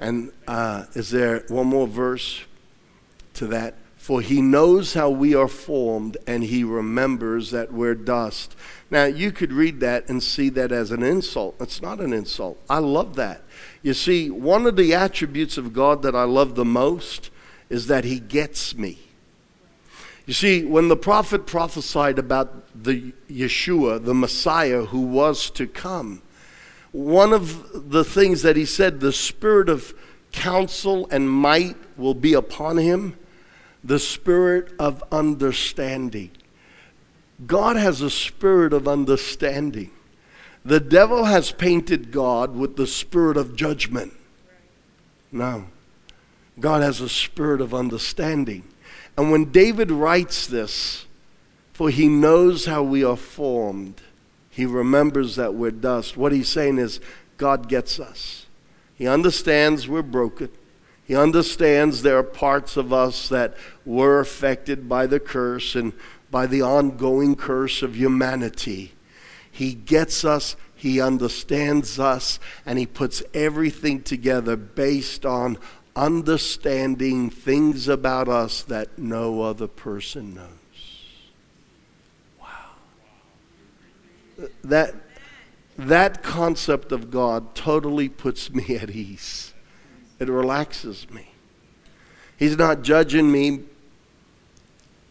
And 0.00 0.32
uh, 0.48 0.86
is 0.94 1.10
there 1.10 1.44
one 1.46 1.68
more 1.68 1.86
verse 1.86 2.40
to 3.34 3.46
that? 3.46 3.76
For 4.06 4.20
he 4.20 4.40
knows 4.40 4.94
how 4.94 5.10
we 5.10 5.34
are 5.34 5.48
formed 5.48 6.16
and 6.28 6.44
he 6.44 6.62
remembers 6.62 7.50
that 7.50 7.72
we're 7.72 7.96
dust. 7.96 8.54
Now, 8.88 9.06
you 9.06 9.32
could 9.32 9.52
read 9.52 9.80
that 9.80 10.08
and 10.08 10.22
see 10.22 10.48
that 10.50 10.70
as 10.70 10.92
an 10.92 11.02
insult. 11.02 11.56
It's 11.58 11.82
not 11.82 11.98
an 11.98 12.12
insult. 12.12 12.56
I 12.70 12.78
love 12.78 13.16
that. 13.16 13.42
You 13.82 13.94
see, 13.94 14.30
one 14.30 14.64
of 14.64 14.76
the 14.76 14.94
attributes 14.94 15.58
of 15.58 15.72
God 15.72 16.02
that 16.02 16.14
I 16.14 16.22
love 16.22 16.54
the 16.54 16.64
most 16.64 17.30
is 17.68 17.88
that 17.88 18.04
he 18.04 18.20
gets 18.20 18.76
me. 18.76 19.00
You 20.24 20.34
see, 20.34 20.64
when 20.64 20.86
the 20.86 20.96
prophet 20.96 21.44
prophesied 21.44 22.20
about 22.20 22.62
the 22.80 23.12
Yeshua, 23.28 24.04
the 24.04 24.14
Messiah 24.14 24.84
who 24.84 25.00
was 25.00 25.50
to 25.50 25.66
come, 25.66 26.22
one 26.92 27.32
of 27.32 27.90
the 27.90 28.04
things 28.04 28.42
that 28.42 28.54
he 28.54 28.66
said, 28.66 29.00
the 29.00 29.12
spirit 29.12 29.68
of 29.68 29.92
counsel 30.30 31.08
and 31.10 31.28
might 31.28 31.74
will 31.96 32.14
be 32.14 32.34
upon 32.34 32.76
him. 32.76 33.16
The 33.86 33.98
spirit 34.00 34.72
of 34.80 35.04
understanding. 35.12 36.30
God 37.46 37.76
has 37.76 38.00
a 38.00 38.10
spirit 38.10 38.72
of 38.72 38.88
understanding. 38.88 39.92
The 40.64 40.80
devil 40.80 41.26
has 41.26 41.52
painted 41.52 42.10
God 42.10 42.56
with 42.56 42.76
the 42.76 42.88
spirit 42.88 43.36
of 43.36 43.54
judgment. 43.54 44.12
No. 45.30 45.66
God 46.58 46.82
has 46.82 47.00
a 47.00 47.08
spirit 47.08 47.60
of 47.60 47.72
understanding. 47.72 48.64
And 49.16 49.30
when 49.30 49.52
David 49.52 49.92
writes 49.92 50.48
this, 50.48 51.06
for 51.72 51.88
he 51.90 52.08
knows 52.08 52.66
how 52.66 52.82
we 52.82 53.04
are 53.04 53.16
formed, 53.16 54.00
he 54.50 54.66
remembers 54.66 55.36
that 55.36 55.54
we're 55.54 55.70
dust. 55.70 56.16
What 56.16 56.32
he's 56.32 56.48
saying 56.48 56.78
is, 56.78 56.98
God 57.36 57.68
gets 57.68 58.00
us. 58.00 58.46
He 58.94 59.06
understands 59.06 59.86
we're 59.86 60.02
broken. 60.02 60.48
He 61.06 61.14
understands 61.14 62.02
there 62.02 62.18
are 62.18 62.24
parts 62.24 62.76
of 62.76 62.92
us 62.92 63.28
that 63.28 63.56
were 63.84 64.18
affected 64.18 64.88
by 64.88 65.06
the 65.06 65.20
curse 65.20 65.76
and 65.76 65.92
by 66.32 66.46
the 66.46 66.62
ongoing 66.62 67.36
curse 67.36 67.80
of 67.82 67.96
humanity. 67.96 68.92
He 69.50 69.72
gets 69.72 70.24
us, 70.24 70.56
He 70.74 71.00
understands 71.00 72.00
us, 72.00 72.40
and 72.66 72.76
He 72.76 72.86
puts 72.86 73.22
everything 73.32 74.02
together 74.02 74.56
based 74.56 75.24
on 75.24 75.58
understanding 75.94 77.30
things 77.30 77.86
about 77.86 78.28
us 78.28 78.62
that 78.64 78.98
no 78.98 79.42
other 79.42 79.68
person 79.68 80.34
knows. 80.34 80.48
Wow. 82.40 82.48
That, 84.64 84.94
that 85.78 86.24
concept 86.24 86.90
of 86.90 87.12
God 87.12 87.54
totally 87.54 88.08
puts 88.08 88.52
me 88.52 88.76
at 88.80 88.90
ease. 88.90 89.54
It 90.18 90.28
relaxes 90.28 91.06
me. 91.10 91.28
He's 92.38 92.56
not 92.56 92.82
judging 92.82 93.30
me 93.30 93.60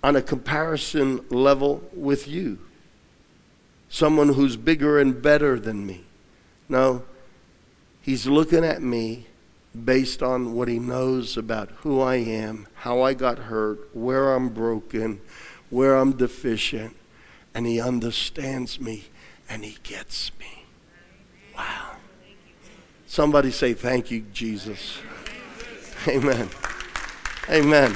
on 0.04 0.15
a 0.15 0.22
comparison 0.22 1.26
level 1.30 1.84
with 1.94 2.28
you, 2.28 2.60
someone 3.89 4.30
who's 4.30 4.56
bigger 4.56 5.00
and 5.00 5.22
better 5.22 5.60
than 5.60 5.86
me. 5.86 6.04
No, 6.70 7.04
he's 8.02 8.28
looking 8.28 8.63
at 8.63 8.82
me 8.82 9.26
based 9.84 10.22
on 10.22 10.54
what 10.54 10.68
he 10.68 10.80
knows 10.80 11.38
about 11.38 11.70
who 11.78 12.00
I 12.02 12.15
am, 12.15 12.68
how 12.76 13.02
I 13.02 13.13
got 13.13 13.38
hurt, 13.38 13.89
where 13.96 14.34
I'm 14.34 14.50
broken, 14.50 15.22
where 15.70 15.96
I'm 15.96 16.13
deficient, 16.13 16.96
and 17.54 17.65
he 17.65 17.82
understands 17.82 18.80
me 18.80 19.06
and 19.50 19.63
he 19.63 19.78
gets 19.84 20.32
me. 20.39 20.65
Wow. 21.56 21.95
Somebody 23.08 23.52
say, 23.52 23.74
Thank 23.74 24.12
you, 24.12 24.26
Jesus. 24.34 25.00
Amen. 26.08 26.50
Amen. 27.50 27.96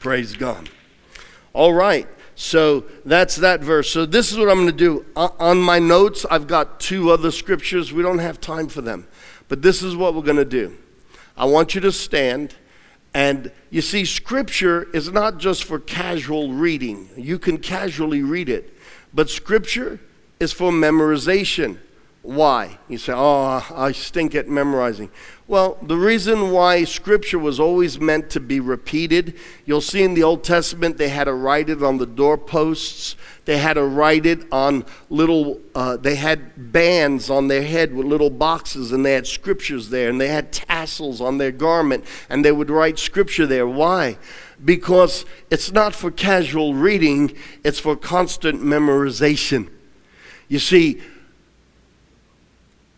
Praise 0.00 0.34
God. 0.34 0.68
All 1.52 1.72
right. 1.72 2.06
So 2.36 2.84
that's 3.04 3.36
that 3.36 3.60
verse. 3.60 3.90
So 3.90 4.06
this 4.06 4.32
is 4.32 4.38
what 4.38 4.48
I'm 4.48 4.56
going 4.56 4.66
to 4.66 4.72
do. 4.72 5.06
Uh, 5.14 5.28
on 5.38 5.58
my 5.58 5.78
notes, 5.78 6.26
I've 6.30 6.46
got 6.46 6.80
two 6.80 7.10
other 7.10 7.30
scriptures. 7.30 7.92
We 7.92 8.02
don't 8.02 8.18
have 8.18 8.40
time 8.40 8.68
for 8.68 8.80
them. 8.80 9.06
But 9.48 9.62
this 9.62 9.82
is 9.82 9.94
what 9.96 10.14
we're 10.14 10.22
going 10.22 10.36
to 10.36 10.44
do. 10.44 10.76
I 11.36 11.44
want 11.44 11.74
you 11.74 11.80
to 11.82 11.92
stand. 11.92 12.54
And 13.14 13.52
you 13.70 13.80
see, 13.80 14.04
scripture 14.04 14.90
is 14.92 15.12
not 15.12 15.38
just 15.38 15.64
for 15.64 15.78
casual 15.78 16.52
reading, 16.52 17.08
you 17.16 17.38
can 17.38 17.58
casually 17.58 18.22
read 18.22 18.48
it. 18.48 18.76
But 19.12 19.30
scripture 19.30 20.00
is 20.40 20.52
for 20.52 20.72
memorization. 20.72 21.78
Why? 22.24 22.78
You 22.88 22.96
say, 22.96 23.12
oh, 23.14 23.62
I 23.74 23.92
stink 23.92 24.34
at 24.34 24.48
memorizing. 24.48 25.10
Well, 25.46 25.76
the 25.82 25.98
reason 25.98 26.52
why 26.52 26.84
Scripture 26.84 27.38
was 27.38 27.60
always 27.60 28.00
meant 28.00 28.30
to 28.30 28.40
be 28.40 28.60
repeated, 28.60 29.38
you'll 29.66 29.82
see 29.82 30.02
in 30.02 30.14
the 30.14 30.22
Old 30.22 30.42
Testament 30.42 30.96
they 30.96 31.10
had 31.10 31.24
to 31.24 31.34
write 31.34 31.68
it 31.68 31.82
on 31.82 31.98
the 31.98 32.06
doorposts. 32.06 33.14
They 33.44 33.58
had 33.58 33.74
to 33.74 33.84
write 33.84 34.24
it 34.24 34.50
on 34.50 34.86
little, 35.10 35.60
uh, 35.74 35.98
they 35.98 36.14
had 36.14 36.72
bands 36.72 37.28
on 37.28 37.48
their 37.48 37.62
head 37.62 37.94
with 37.94 38.06
little 38.06 38.30
boxes, 38.30 38.90
and 38.90 39.04
they 39.04 39.12
had 39.12 39.26
scriptures 39.26 39.90
there, 39.90 40.08
and 40.08 40.18
they 40.18 40.28
had 40.28 40.50
tassels 40.50 41.20
on 41.20 41.36
their 41.36 41.52
garment, 41.52 42.06
and 42.30 42.42
they 42.42 42.52
would 42.52 42.70
write 42.70 42.98
scripture 42.98 43.46
there. 43.46 43.66
Why? 43.66 44.16
Because 44.64 45.26
it's 45.50 45.72
not 45.72 45.94
for 45.94 46.10
casual 46.10 46.72
reading, 46.72 47.36
it's 47.62 47.80
for 47.80 47.96
constant 47.96 48.62
memorization. 48.62 49.68
You 50.48 50.58
see, 50.58 51.02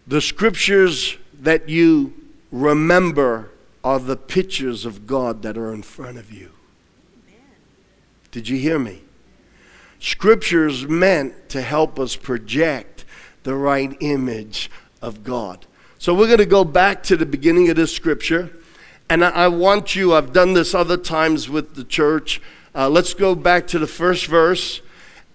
the 0.07 0.21
scriptures 0.21 1.17
that 1.41 1.69
you 1.69 2.15
remember 2.53 3.51
are 3.83 3.99
the 3.99 4.17
pictures 4.17 4.85
of 4.85 5.07
God 5.07 5.43
that 5.43 5.57
are 5.57 5.73
in 5.73 5.83
front 5.83 6.19
of 6.19 6.33
you. 6.33 6.51
Did 8.31 8.49
you 8.49 8.59
hear 8.59 8.79
me? 8.79 9.03
Scriptures 9.99 10.87
meant 10.87 11.49
to 11.49 11.63
help 11.63 11.99
us 11.99 12.17
project 12.17 13.05
the 13.45 13.55
right 13.55 13.97
image 14.01 14.71
of 15.01 15.25
God. 15.25 15.67
So 15.99 16.15
we're 16.15 16.27
going 16.27 16.39
to 16.39 16.47
go 16.47 16.65
back 16.65 17.03
to 17.05 17.17
the 17.17 17.27
beginning 17.27 17.71
of 17.71 17.77
this 17.77 17.95
scripture. 17.95 18.51
And 19.09 19.25
I 19.25 19.49
want 19.49 19.95
you, 19.95 20.15
I've 20.15 20.33
done 20.33 20.53
this 20.53 20.75
other 20.75 20.97
times 20.97 21.49
with 21.49 21.77
the 21.77 21.85
church. 21.85 22.43
Uh, 22.75 22.89
let's 22.89 23.15
go 23.15 23.35
back 23.35 23.67
to 23.69 23.79
the 23.79 23.87
first 23.87 24.27
verse. 24.27 24.83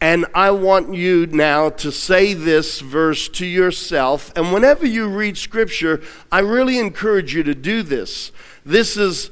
And 0.02 0.26
I 0.34 0.50
want 0.50 0.96
you 0.96 1.28
now 1.28 1.70
to 1.70 1.92
say 1.92 2.34
this 2.34 2.80
verse 2.80 3.30
to 3.30 3.46
yourself. 3.46 4.34
And 4.36 4.52
whenever 4.52 4.86
you 4.86 5.08
read 5.08 5.38
scripture, 5.38 6.02
I 6.32 6.40
really 6.40 6.80
encourage 6.80 7.36
you 7.36 7.44
to 7.44 7.54
do 7.54 7.84
this. 7.84 8.32
This 8.66 8.98
is 8.98 9.30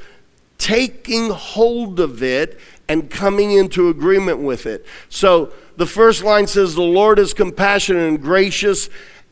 taking 0.59 1.31
hold 1.31 1.99
of 1.99 2.21
it 2.21 2.59
and 2.87 3.09
coming 3.09 3.51
into 3.51 3.89
agreement 3.89 4.39
with 4.39 4.67
it. 4.67 4.85
So 5.09 5.51
the 5.77 5.87
first 5.87 6.23
line 6.23 6.45
says, 6.45 6.75
The 6.75 6.83
Lord 6.83 7.17
is 7.17 7.33
compassionate 7.33 8.07
and 8.07 8.21
gracious. 8.21 8.89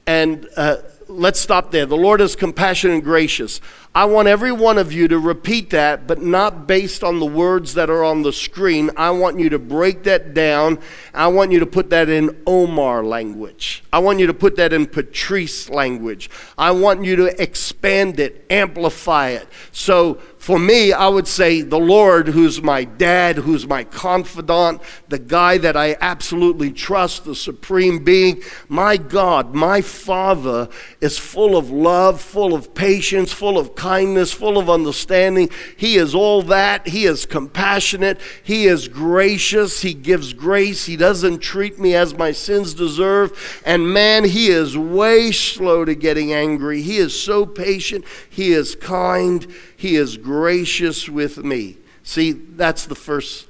And 0.07 0.47
uh, 0.57 0.77
let's 1.07 1.39
stop 1.39 1.69
there. 1.71 1.85
The 1.85 1.97
Lord 1.97 2.19
is 2.19 2.35
compassionate 2.35 2.95
and 2.95 3.03
gracious. 3.03 3.61
I 3.97 4.05
want 4.05 4.27
every 4.27 4.51
one 4.51 4.77
of 4.77 4.93
you 4.93 5.07
to 5.07 5.17
repeat 5.17 5.71
that, 5.71 6.05
but 6.05 6.21
not 6.21 6.67
based 6.67 7.03
on 7.03 7.19
the 7.19 7.25
words 7.25 7.73
that 7.73 7.89
are 7.89 8.03
on 8.03 8.21
the 8.21 8.31
screen. 8.31 8.91
I 8.95 9.09
want 9.09 9.39
you 9.39 9.49
to 9.49 9.57
break 9.57 10.03
that 10.03 10.35
down. 10.35 10.77
I 11.15 11.25
want 11.29 11.51
you 11.51 11.59
to 11.61 11.65
put 11.65 11.89
that 11.89 12.07
in 12.07 12.39
Omar 12.45 13.03
language. 13.03 13.83
I 13.91 13.97
want 13.97 14.19
you 14.19 14.27
to 14.27 14.35
put 14.35 14.55
that 14.57 14.71
in 14.71 14.85
Patrice 14.85 15.67
language. 15.71 16.29
I 16.59 16.69
want 16.69 17.05
you 17.05 17.15
to 17.15 17.41
expand 17.41 18.19
it, 18.19 18.45
amplify 18.51 19.29
it. 19.29 19.47
So 19.71 20.19
for 20.37 20.59
me, 20.59 20.93
I 20.93 21.07
would 21.07 21.27
say 21.27 21.61
the 21.61 21.79
Lord, 21.79 22.29
who's 22.29 22.61
my 22.61 22.83
dad, 22.83 23.37
who's 23.37 23.67
my 23.67 23.83
confidant, 23.83 24.81
the 25.09 25.19
guy 25.19 25.57
that 25.57 25.75
I 25.75 25.97
absolutely 25.99 26.71
trust, 26.71 27.25
the 27.25 27.35
supreme 27.35 28.03
being, 28.03 28.43
my 28.69 28.97
God, 28.97 29.55
my 29.55 29.81
Father 29.81 30.69
is 31.01 31.17
full 31.17 31.57
of 31.57 31.71
love, 31.71 32.21
full 32.21 32.53
of 32.53 32.75
patience, 32.75 33.33
full 33.33 33.57
of 33.57 33.75
kindness, 33.75 34.31
full 34.31 34.57
of 34.57 34.69
understanding. 34.69 35.49
He 35.75 35.97
is 35.97 36.13
all 36.13 36.43
that. 36.43 36.87
He 36.87 37.05
is 37.05 37.25
compassionate. 37.25 38.21
He 38.43 38.67
is 38.67 38.87
gracious. 38.87 39.81
He 39.81 39.93
gives 39.93 40.33
grace. 40.33 40.85
He 40.85 40.95
doesn't 40.95 41.39
treat 41.39 41.79
me 41.79 41.95
as 41.95 42.13
my 42.13 42.31
sins 42.31 42.73
deserve. 42.73 43.61
And 43.65 43.91
man, 43.91 44.23
He 44.23 44.49
is 44.49 44.77
way 44.77 45.31
slow 45.31 45.83
to 45.83 45.95
getting 45.95 46.31
angry. 46.31 46.81
He 46.81 46.97
is 46.97 47.19
so 47.19 47.45
patient. 47.45 48.05
He 48.29 48.53
is 48.53 48.75
kind. 48.75 49.47
He 49.77 49.95
is 49.95 50.17
gracious 50.17 51.07
with 51.07 51.37
me. 51.43 51.77
See, 52.03 52.31
that's 52.31 52.85
the 52.85 52.95
first 52.95 53.47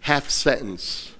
half 0.00 0.30
sentence. 0.30 1.12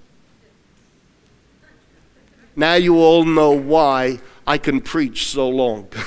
Now 2.55 2.73
you 2.73 2.97
all 2.97 3.23
know 3.23 3.51
why 3.51 4.19
I 4.47 4.57
can 4.57 4.81
preach 4.81 5.27
so 5.27 5.47
long. 5.47 5.87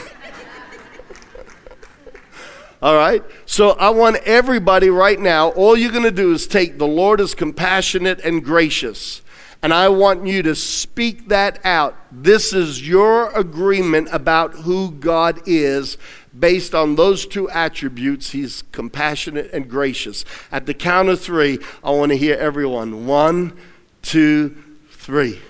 all 2.82 2.96
right? 2.96 3.22
So 3.46 3.70
I 3.70 3.90
want 3.90 4.16
everybody 4.24 4.90
right 4.90 5.20
now, 5.20 5.50
all 5.50 5.76
you're 5.76 5.92
going 5.92 6.02
to 6.02 6.10
do 6.10 6.32
is 6.32 6.48
take 6.48 6.78
the 6.78 6.88
Lord 6.88 7.20
is 7.20 7.36
compassionate 7.36 8.18
and 8.24 8.44
gracious. 8.44 9.22
And 9.62 9.74
I 9.74 9.90
want 9.90 10.26
you 10.26 10.42
to 10.44 10.54
speak 10.54 11.28
that 11.28 11.64
out. 11.66 11.94
This 12.10 12.54
is 12.54 12.88
your 12.88 13.30
agreement 13.38 14.08
about 14.10 14.54
who 14.54 14.90
God 14.90 15.40
is 15.44 15.98
based 16.38 16.74
on 16.74 16.96
those 16.96 17.26
two 17.26 17.48
attributes. 17.50 18.30
He's 18.30 18.62
compassionate 18.72 19.50
and 19.52 19.68
gracious. 19.68 20.24
At 20.52 20.66
the 20.66 20.74
count 20.74 21.08
of 21.08 21.20
three, 21.20 21.58
I 21.82 21.90
want 21.90 22.12
to 22.12 22.18
hear 22.18 22.36
everyone. 22.36 23.06
One, 23.06 23.58
two, 24.02 24.56
three. 24.90 25.40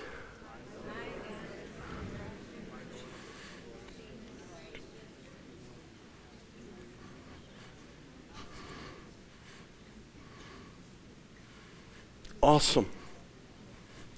Awesome. 12.41 12.89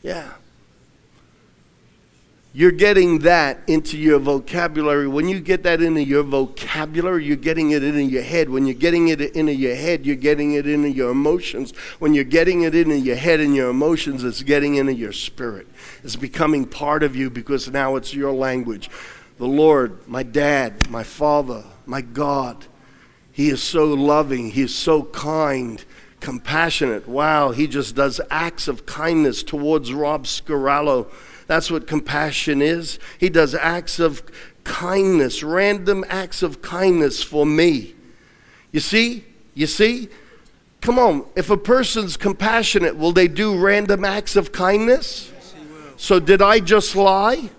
Yeah. 0.01 0.31
You're 2.55 2.71
getting 2.71 3.19
that 3.19 3.61
into 3.65 3.97
your 3.97 4.19
vocabulary. 4.19 5.07
When 5.07 5.27
you 5.27 5.39
get 5.39 5.63
that 5.63 5.81
into 5.81 6.03
your 6.03 6.21
vocabulary, 6.21 7.25
you're 7.25 7.35
getting 7.35 7.71
it 7.71 7.83
into 7.83 8.03
your 8.03 8.21
head. 8.21 8.47
When 8.47 8.67
you're 8.67 8.75
getting 8.75 9.07
it 9.07 9.21
into 9.21 9.55
your 9.55 9.73
head, 9.73 10.05
you're 10.05 10.15
getting 10.15 10.53
it 10.53 10.67
into 10.67 10.89
your 10.89 11.09
emotions. 11.09 11.75
When 11.97 12.13
you're 12.13 12.23
getting 12.23 12.61
it 12.61 12.75
into 12.75 12.99
your 12.99 13.15
head 13.15 13.39
and 13.39 13.55
your 13.55 13.71
emotions, 13.71 14.23
it's 14.23 14.43
getting 14.43 14.75
into 14.75 14.93
your 14.93 15.13
spirit. 15.13 15.67
It's 16.03 16.15
becoming 16.15 16.65
part 16.65 17.01
of 17.01 17.15
you 17.15 17.31
because 17.31 17.71
now 17.71 17.95
it's 17.95 18.13
your 18.13 18.31
language. 18.31 18.87
The 19.39 19.47
Lord, 19.47 20.07
my 20.07 20.21
dad, 20.21 20.91
my 20.91 21.03
father, 21.03 21.63
my 21.87 22.01
God, 22.01 22.67
He 23.31 23.49
is 23.49 23.63
so 23.63 23.85
loving, 23.85 24.51
He 24.51 24.61
is 24.61 24.75
so 24.75 25.05
kind 25.05 25.83
compassionate. 26.19 27.05
Wow, 27.05 27.51
he 27.51 27.67
just 27.67 27.95
does 27.95 28.21
acts 28.31 28.69
of 28.69 28.85
kindness 28.85 29.43
towards 29.43 29.91
Rob 29.91 30.23
Scarallo 30.23 31.11
that's 31.47 31.69
what 31.69 31.87
compassion 31.87 32.61
is. 32.61 32.99
He 33.17 33.29
does 33.29 33.55
acts 33.55 33.99
of 33.99 34.23
kindness, 34.63 35.43
random 35.43 36.05
acts 36.07 36.41
of 36.43 36.61
kindness 36.61 37.23
for 37.23 37.45
me. 37.45 37.95
You 38.71 38.79
see? 38.79 39.25
You 39.53 39.67
see? 39.67 40.09
Come 40.81 40.99
on, 40.99 41.25
if 41.35 41.49
a 41.49 41.57
person's 41.57 42.17
compassionate, 42.17 42.97
will 42.97 43.13
they 43.13 43.27
do 43.27 43.57
random 43.57 44.03
acts 44.03 44.35
of 44.35 44.51
kindness? 44.51 45.31
So, 45.95 46.19
did 46.19 46.41
I 46.41 46.59
just 46.59 46.95
lie? 46.95 47.49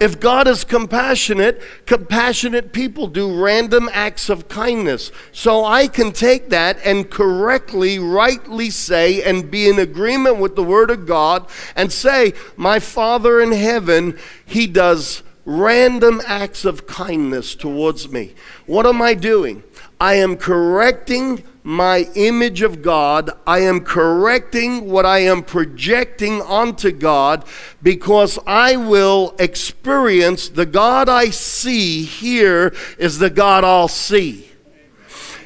If 0.00 0.20
God 0.20 0.48
is 0.48 0.64
compassionate, 0.64 1.62
compassionate 1.86 2.72
people 2.72 3.06
do 3.06 3.42
random 3.42 3.88
acts 3.92 4.28
of 4.28 4.48
kindness. 4.48 5.12
So 5.32 5.64
I 5.64 5.86
can 5.86 6.12
take 6.12 6.50
that 6.50 6.78
and 6.84 7.10
correctly, 7.10 7.98
rightly 7.98 8.70
say, 8.70 9.22
and 9.22 9.50
be 9.50 9.68
in 9.68 9.78
agreement 9.78 10.38
with 10.38 10.56
the 10.56 10.64
Word 10.64 10.90
of 10.90 11.06
God 11.06 11.48
and 11.76 11.92
say, 11.92 12.32
My 12.56 12.80
Father 12.80 13.40
in 13.40 13.52
heaven, 13.52 14.18
He 14.44 14.66
does 14.66 15.22
random 15.44 16.20
acts 16.26 16.64
of 16.64 16.86
kindness 16.86 17.54
towards 17.54 18.08
me. 18.08 18.34
What 18.66 18.86
am 18.86 19.00
I 19.02 19.14
doing? 19.14 19.62
I 20.00 20.14
am 20.14 20.36
correcting 20.36 21.44
my 21.64 22.06
image 22.14 22.60
of 22.60 22.82
God. 22.82 23.30
I 23.46 23.60
am 23.60 23.80
correcting 23.80 24.88
what 24.88 25.06
I 25.06 25.20
am 25.20 25.42
projecting 25.42 26.42
onto 26.42 26.92
God 26.92 27.44
because 27.82 28.38
I 28.46 28.76
will 28.76 29.34
experience 29.38 30.50
the 30.50 30.66
God 30.66 31.08
I 31.08 31.30
see 31.30 32.04
here 32.04 32.74
is 32.98 33.18
the 33.18 33.30
God 33.30 33.64
I'll 33.64 33.88
see. 33.88 34.50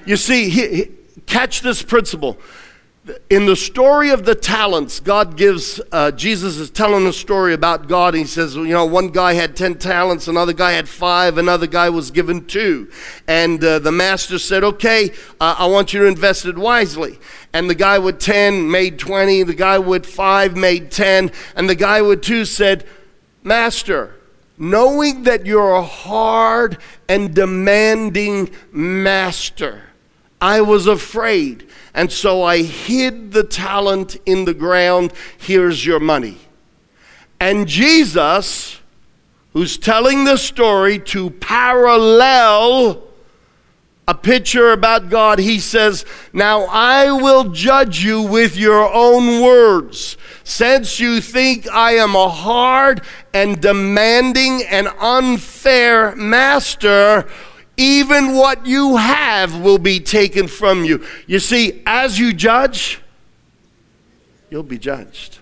You 0.04 0.16
see, 0.16 0.48
he, 0.48 0.76
he, 0.76 0.90
catch 1.26 1.60
this 1.60 1.82
principle 1.82 2.36
in 3.30 3.46
the 3.46 3.56
story 3.56 4.10
of 4.10 4.24
the 4.24 4.34
talents, 4.34 5.00
God 5.00 5.36
gives, 5.36 5.80
uh, 5.92 6.10
Jesus 6.10 6.56
is 6.56 6.70
telling 6.70 7.06
a 7.06 7.12
story 7.12 7.54
about 7.54 7.88
God. 7.88 8.14
he 8.14 8.24
says, 8.24 8.54
you 8.56 8.68
know, 8.68 8.86
one 8.86 9.08
guy 9.08 9.34
had 9.34 9.56
10 9.56 9.76
talents, 9.78 10.28
another 10.28 10.52
guy 10.52 10.72
had 10.72 10.88
five, 10.88 11.38
another 11.38 11.66
guy 11.66 11.90
was 11.90 12.10
given 12.10 12.46
two. 12.46 12.90
And 13.26 13.62
uh, 13.62 13.78
the 13.78 13.92
master 13.92 14.38
said, 14.38 14.64
okay, 14.64 15.10
uh, 15.40 15.56
I 15.58 15.66
want 15.66 15.92
you 15.92 16.00
to 16.00 16.06
invest 16.06 16.46
it 16.46 16.58
wisely. 16.58 17.18
And 17.52 17.68
the 17.68 17.74
guy 17.74 17.98
with 17.98 18.18
10 18.18 18.70
made 18.70 18.98
20, 18.98 19.42
the 19.44 19.54
guy 19.54 19.78
with 19.78 20.06
five 20.06 20.56
made 20.56 20.90
10, 20.90 21.30
and 21.56 21.68
the 21.68 21.74
guy 21.74 22.02
with 22.02 22.22
two 22.22 22.44
said, 22.44 22.84
Master, 23.42 24.14
knowing 24.58 25.22
that 25.22 25.46
you're 25.46 25.72
a 25.72 25.82
hard 25.82 26.78
and 27.08 27.34
demanding 27.34 28.50
master, 28.72 29.87
I 30.40 30.60
was 30.60 30.86
afraid 30.86 31.68
and 31.98 32.12
so 32.12 32.44
I 32.44 32.62
hid 32.62 33.32
the 33.32 33.42
talent 33.42 34.16
in 34.24 34.44
the 34.44 34.54
ground. 34.54 35.12
Here's 35.36 35.84
your 35.84 35.98
money. 35.98 36.38
And 37.40 37.66
Jesus, 37.66 38.80
who's 39.52 39.76
telling 39.76 40.24
the 40.24 40.36
story 40.36 41.00
to 41.00 41.30
parallel 41.30 43.02
a 44.06 44.14
picture 44.14 44.70
about 44.70 45.10
God, 45.10 45.40
he 45.40 45.58
says, 45.58 46.04
Now 46.32 46.66
I 46.70 47.10
will 47.10 47.50
judge 47.50 48.04
you 48.04 48.22
with 48.22 48.56
your 48.56 48.94
own 48.94 49.42
words. 49.42 50.16
Since 50.44 51.00
you 51.00 51.20
think 51.20 51.68
I 51.68 51.94
am 51.94 52.14
a 52.14 52.28
hard 52.28 53.02
and 53.34 53.60
demanding 53.60 54.62
and 54.62 54.86
unfair 55.00 56.14
master, 56.14 57.28
even 57.78 58.34
what 58.34 58.66
you 58.66 58.96
have 58.96 59.60
will 59.60 59.78
be 59.78 60.00
taken 60.00 60.48
from 60.48 60.84
you. 60.84 61.06
You 61.26 61.38
see, 61.38 61.80
as 61.86 62.18
you 62.18 62.34
judge, 62.34 63.00
you'll 64.50 64.64
be 64.64 64.78
judged. 64.78 65.38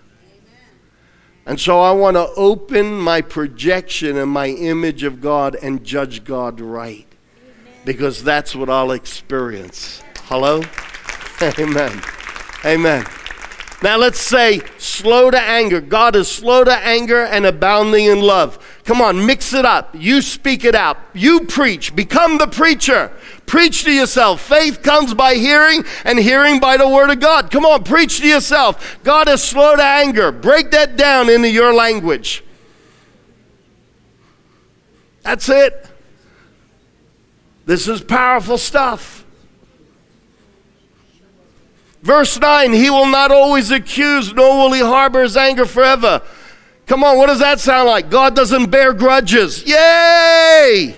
And 1.47 1.59
so 1.59 1.81
I 1.81 1.93
want 1.93 2.17
to 2.17 2.29
open 2.37 2.99
my 2.99 3.23
projection 3.23 4.17
and 4.17 4.31
my 4.31 4.49
image 4.49 5.03
of 5.03 5.21
God 5.21 5.57
and 5.63 5.83
judge 5.83 6.25
God 6.25 6.61
right. 6.61 7.07
Because 7.85 8.23
that's 8.23 8.55
what 8.55 8.69
I'll 8.69 8.91
experience. 8.91 10.03
Hello? 10.25 10.63
Amen. 11.59 12.03
Amen. 12.65 13.07
Now 13.83 13.97
let's 13.97 14.21
say 14.21 14.61
slow 14.77 15.31
to 15.31 15.41
anger. 15.41 15.81
God 15.81 16.17
is 16.17 16.29
slow 16.29 16.65
to 16.65 16.73
anger 16.73 17.25
and 17.25 17.47
abounding 17.47 18.07
in 18.07 18.21
love. 18.21 18.59
Come 18.87 19.03
on, 19.03 19.27
mix 19.27 19.53
it 19.53 19.65
up. 19.65 19.97
You 19.99 20.23
speak 20.23 20.65
it 20.65 20.77
out. 20.77 20.97
You 21.13 21.41
preach. 21.41 21.95
Become 21.97 22.39
the 22.39 22.47
preacher. 22.47 23.11
Preach 23.45 23.83
to 23.83 23.91
yourself. 23.91 24.41
Faith 24.41 24.81
comes 24.81 25.13
by 25.13 25.35
hearing, 25.35 25.85
and 26.05 26.21
hearing 26.21 26.61
by 26.61 26.77
the 26.77 26.89
word 26.89 27.11
of 27.11 27.19
God. 27.19 27.51
Come 27.51 27.67
on, 27.67 27.83
preach 27.83 28.21
to 28.21 28.29
yourself. 28.29 28.99
God 29.03 29.29
is 29.29 29.43
slow 29.43 29.75
to 29.75 29.83
anger. 29.83 30.31
Break 30.31 30.71
that 30.71 30.97
down 30.97 31.29
into 31.29 31.51
your 31.51 31.75
language. 31.75 32.45
That's 35.23 35.49
it. 35.49 35.89
This 37.65 37.89
is 37.89 38.01
powerful 38.01 38.57
stuff. 38.57 39.25
Verse 42.03 42.39
9, 42.39 42.73
he 42.73 42.89
will 42.89 43.09
not 43.09 43.33
always 43.33 43.73
accuse, 43.73 44.33
nor 44.33 44.57
will 44.57 44.73
he 44.73 44.81
harbor 44.81 45.25
his 45.25 45.37
anger 45.37 45.67
forever. 45.67 46.23
Come 46.87 47.03
on, 47.03 47.19
what 47.19 47.27
does 47.27 47.41
that 47.41 47.59
sound 47.59 47.89
like? 47.89 48.11
God 48.11 48.37
doesn't 48.37 48.71
bear 48.71 48.93
grudges. 48.93 49.65
Yay! 49.67 50.97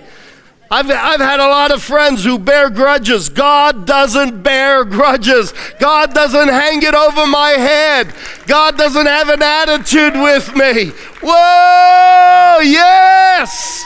I've, 0.71 0.91
I've 0.91 1.21
had 1.21 1.41
a 1.41 1.49
lot 1.49 1.73
of 1.73 1.83
friends 1.83 2.25
who 2.25 2.39
bear 2.39 2.69
grudges. 2.69 3.31
God 3.31 3.87
doesn't 3.87 4.43
bear 4.43 4.85
grudges. 4.85 5.55
God 5.81 6.13
doesn't 6.13 6.49
hang 6.49 6.83
it 6.83 6.95
over 6.95 7.27
my 7.27 7.51
head. 7.53 8.15
God 8.47 8.77
doesn't 8.77 9.07
have 9.07 9.31
an 9.31 9.43
attitude 9.43 10.13
with 10.13 10.55
me. 10.55 10.91
Whoa, 11.23 12.59
yes! 12.61 13.83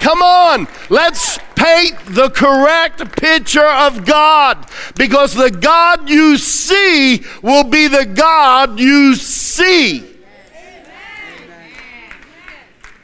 Come 0.00 0.22
on, 0.22 0.68
let's 0.88 1.38
paint 1.54 1.96
the 2.06 2.30
correct 2.30 3.14
picture 3.20 3.66
of 3.66 4.06
God 4.06 4.66
because 4.96 5.34
the 5.34 5.50
God 5.50 6.08
you 6.08 6.38
see 6.38 7.24
will 7.42 7.64
be 7.64 7.88
the 7.88 8.06
God 8.06 8.80
you 8.80 9.14
see. 9.14 10.11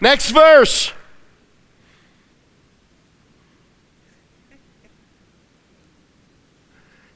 Next 0.00 0.30
verse. 0.30 0.92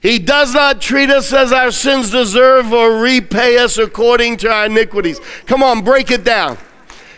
He 0.01 0.19
does 0.19 0.53
not 0.53 0.81
treat 0.81 1.11
us 1.11 1.33
as 1.33 1.53
our 1.53 1.71
sins 1.71 2.11
deserve 2.11 2.73
or 2.73 2.99
repay 3.01 3.57
us 3.57 3.79
according 3.79 4.39
to 4.39 4.51
our 4.51 4.67
iniquities. 4.67 5.21
Come 5.47 5.63
on, 5.63 5.85
break 5.85 6.11
it 6.11 6.25
down. 6.25 6.59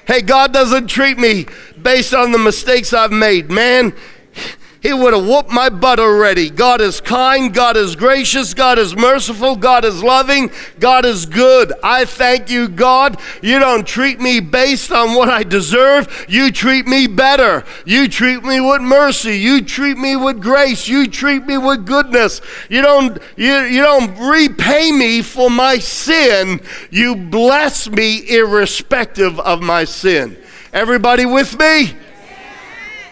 Hey, 0.06 0.20
God 0.20 0.52
doesn't 0.52 0.88
treat 0.88 1.16
me 1.16 1.46
based 1.80 2.12
on 2.12 2.30
the 2.30 2.38
mistakes 2.38 2.92
I've 2.92 3.10
made. 3.10 3.50
Man, 3.50 3.94
he 4.84 4.92
would 4.92 5.14
have 5.14 5.26
whooped 5.26 5.50
my 5.50 5.70
butt 5.70 5.98
already. 5.98 6.50
God 6.50 6.82
is 6.82 7.00
kind, 7.00 7.54
God 7.54 7.74
is 7.74 7.96
gracious, 7.96 8.52
God 8.52 8.78
is 8.78 8.94
merciful, 8.94 9.56
God 9.56 9.82
is 9.82 10.02
loving, 10.02 10.50
God 10.78 11.06
is 11.06 11.24
good. 11.24 11.72
I 11.82 12.04
thank 12.04 12.50
you, 12.50 12.68
God. 12.68 13.18
You 13.40 13.58
don't 13.58 13.86
treat 13.86 14.20
me 14.20 14.40
based 14.40 14.92
on 14.92 15.14
what 15.14 15.30
I 15.30 15.42
deserve. 15.42 16.26
You 16.28 16.52
treat 16.52 16.86
me 16.86 17.06
better. 17.06 17.64
You 17.86 18.08
treat 18.08 18.44
me 18.44 18.60
with 18.60 18.82
mercy. 18.82 19.38
You 19.38 19.62
treat 19.62 19.96
me 19.96 20.16
with 20.16 20.42
grace. 20.42 20.86
You 20.86 21.06
treat 21.06 21.46
me 21.46 21.56
with 21.56 21.86
goodness. 21.86 22.42
You 22.68 22.82
don't 22.82 23.16
you, 23.38 23.60
you 23.60 23.80
don't 23.80 24.18
repay 24.18 24.92
me 24.92 25.22
for 25.22 25.48
my 25.48 25.78
sin. 25.78 26.60
You 26.90 27.16
bless 27.16 27.88
me 27.88 28.18
irrespective 28.28 29.40
of 29.40 29.62
my 29.62 29.84
sin. 29.84 30.36
Everybody 30.74 31.24
with 31.24 31.58
me? 31.58 31.96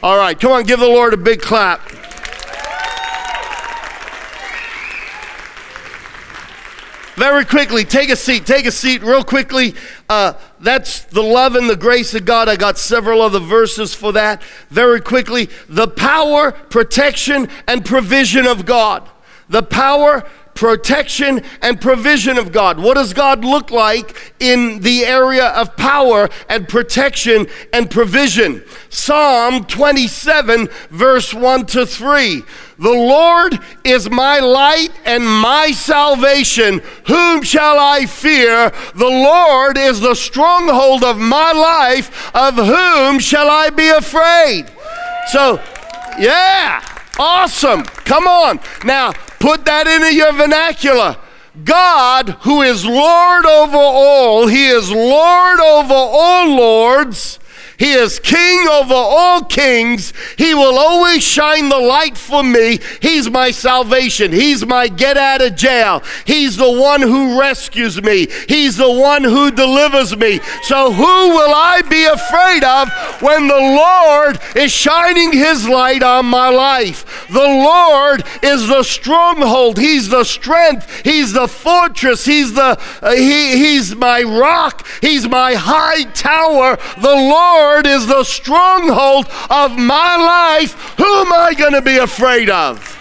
All 0.03 0.17
right, 0.17 0.39
come 0.39 0.51
on, 0.51 0.65
give 0.65 0.81
the 0.81 0.89
Lord 0.89 1.15
a 1.15 1.17
big 1.17 1.41
clap. 1.41 1.81
Very 7.15 7.45
quickly, 7.45 7.85
take 7.85 8.09
a 8.09 8.17
seat. 8.17 8.45
Take 8.45 8.67
a 8.67 8.73
seat, 8.73 9.03
real 9.03 9.23
quickly. 9.23 9.77
Uh, 10.09 10.33
that's 10.59 11.03
the 11.03 11.23
love 11.23 11.55
and 11.55 11.71
the 11.71 11.77
grace 11.77 12.15
of 12.15 12.25
God. 12.25 12.49
I 12.49 12.57
got 12.57 12.79
several 12.79 13.23
other 13.23 13.39
verses 13.39 13.95
for 13.95 14.11
that. 14.13 14.43
Very 14.71 15.01
quickly, 15.01 15.49
the 15.69 15.87
power, 15.87 16.51
protection, 16.51 17.49
and 17.69 17.85
provision 17.85 18.45
of 18.45 18.67
God. 18.67 19.09
The 19.49 19.63
power, 19.63 20.29
protection, 20.55 21.43
and 21.61 21.81
provision 21.81 22.39
of 22.39 22.53
God. 22.53 22.79
What 22.79 22.95
does 22.95 23.13
God 23.13 23.45
look 23.45 23.71
like 23.71 24.35
in 24.41 24.81
the 24.81 25.05
area 25.05 25.49
of 25.49 25.77
power 25.77 26.29
and 26.49 26.69
protection 26.69 27.47
and 27.73 27.91
provision? 27.91 28.63
Psalm 28.89 29.65
27, 29.65 30.69
verse 30.91 31.33
1 31.35 31.67
to 31.67 31.87
3. 31.87 32.43
The 32.79 32.91
Lord 32.91 33.61
is 33.85 34.11
my 34.11 34.41
light 34.41 34.91
and 35.05 35.25
my 35.25 35.71
salvation. 35.71 36.81
Whom 37.07 37.43
shall 37.43 37.79
I 37.79 38.07
fear? 38.07 38.73
The 38.95 39.07
Lord 39.07 39.79
is 39.79 40.01
the 40.01 40.15
stronghold 40.15 41.05
of 41.05 41.19
my 41.19 41.53
life. 41.53 42.35
Of 42.35 42.55
whom 42.57 43.21
shall 43.21 43.49
I 43.49 43.71
be 43.71 43.89
afraid? 43.89 44.67
So, 45.29 45.61
yeah, 46.19 46.85
awesome. 47.19 47.85
Come 47.85 48.27
on. 48.27 48.59
Now, 48.85 49.13
put 49.43 49.65
that 49.65 49.89
into 49.89 50.15
your 50.15 50.33
vernacular. 50.33 51.17
God, 51.65 52.31
who 52.43 52.63
is 52.63 52.87
Lord 52.87 53.45
over 53.45 53.77
all, 53.77 54.47
He 54.47 54.69
is 54.69 54.91
Lord 54.91 55.61
over 55.61 55.93
all 55.93 56.57
lords. 56.57 57.41
He 57.83 57.95
is 57.95 58.21
king 58.21 58.69
over 58.69 58.95
all 58.95 59.43
kings. 59.43 60.13
He 60.39 60.55
will 60.55 60.79
always 60.79 61.25
shine 61.25 61.69
the 61.69 61.81
light 61.81 62.17
for 62.17 62.45
me. 62.45 62.79
He's 63.01 63.29
my 63.29 63.51
salvation. 63.51 64.31
He's 64.31 64.65
my 64.65 64.87
get 64.87 65.17
out 65.17 65.43
of 65.43 65.57
jail. 65.57 66.01
He's 66.25 66.57
the 66.57 66.71
one 66.71 67.03
who 67.03 67.41
rescues 67.41 68.01
me. 68.01 68.29
He's 68.49 68.77
the 68.77 68.89
one 68.89 69.25
who 69.25 69.51
delivers 69.51 70.17
me. 70.17 70.39
So, 70.63 70.93
who 70.93 71.03
will 71.03 71.53
I 71.53 71.83
be 71.91 72.05
afraid 72.05 72.63
of 72.63 72.89
when 73.21 73.49
the 73.49 73.55
Lord 73.57 74.39
is 74.55 74.71
shining 74.71 75.33
his 75.33 75.69
light 75.69 76.05
on 76.05 76.27
my 76.27 76.51
life? 76.51 77.27
The 77.31 77.41
Lord 77.41 78.23
is 78.45 78.69
the 78.69 78.85
stronghold. 78.85 79.81
He's 79.81 80.09
the 80.09 80.23
strength. 80.23 81.05
He's 81.05 81.33
the 81.33 81.49
fortress. 81.49 82.27
He's 82.27 82.55
the 82.55 82.81
uh, 83.03 83.11
he, 83.11 83.57
he's 83.59 83.97
my 83.97 84.23
rock. 84.23 84.87
He's 85.01 85.29
my 85.29 85.55
high 85.55 86.05
tower. 86.13 86.79
The 86.97 87.17
Lord 87.17 87.72
Lord 87.73 87.87
is 87.87 88.07
the 88.07 88.23
stronghold 88.25 89.27
of 89.49 89.79
my 89.79 90.17
life. 90.17 90.75
Who 90.99 91.05
am 91.05 91.33
I 91.33 91.55
going 91.55 91.73
to 91.73 91.81
be 91.81 91.97
afraid 91.97 92.51
of? 92.51 92.99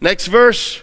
Next 0.00 0.28
verse. 0.28 0.82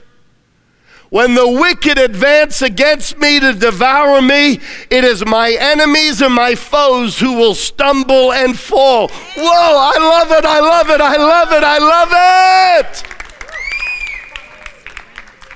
When 1.10 1.36
the 1.36 1.48
wicked 1.48 1.98
advance 1.98 2.62
against 2.62 3.18
me 3.18 3.40
to 3.40 3.54
devour 3.54 4.22
me, 4.22 4.60
it 4.90 5.06
is 5.06 5.26
my 5.26 5.56
enemies 5.58 6.22
and 6.22 6.34
my 6.34 6.56
foes 6.56 7.20
who 7.20 7.38
will 7.38 7.56
stumble 7.56 8.34
and 8.34 8.60
fall. 8.60 9.08
Whoa, 9.08 9.44
I 9.44 9.98
love 9.98 10.32
it, 10.32 10.46
I 10.46 10.60
love 10.60 10.90
it, 10.90 11.00
I 11.00 11.16
love 11.16 11.52
it, 11.54 11.64
I 11.64 11.78
love 11.78 12.90
it. 12.90 13.21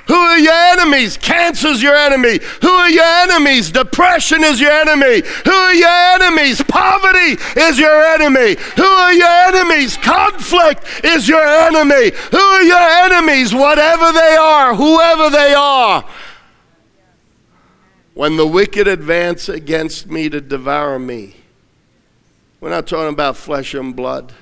Who 0.07 0.15
are 0.15 0.37
your 0.37 0.53
enemies? 0.53 1.17
Cancer's 1.17 1.81
your 1.81 1.95
enemy. 1.95 2.39
Who 2.61 2.69
are 2.69 2.89
your 2.89 3.03
enemies? 3.03 3.71
Depression 3.71 4.43
is 4.43 4.59
your 4.59 4.71
enemy. 4.71 5.23
Who 5.45 5.51
are 5.51 5.73
your 5.73 6.15
enemies? 6.15 6.61
Poverty 6.61 7.37
is 7.59 7.79
your 7.79 8.03
enemy. 8.05 8.55
Who 8.75 8.83
are 8.83 9.13
your 9.13 9.27
enemies? 9.27 9.97
Conflict 9.97 10.83
is 11.03 11.27
your 11.27 11.45
enemy. 11.45 12.11
Who 12.31 12.37
are 12.37 12.63
your 12.63 12.77
enemies? 13.05 13.53
Whatever 13.53 14.11
they 14.11 14.35
are, 14.39 14.75
whoever 14.75 15.29
they 15.29 15.53
are. 15.53 16.05
When 18.13 18.37
the 18.37 18.47
wicked 18.47 18.87
advance 18.87 19.49
against 19.49 20.07
me 20.07 20.29
to 20.29 20.39
devour 20.39 20.99
me, 20.99 21.35
we're 22.61 22.69
not 22.69 22.87
talking 22.87 23.13
about 23.13 23.37
flesh 23.37 23.73
and 23.73 23.95
blood. 23.95 24.33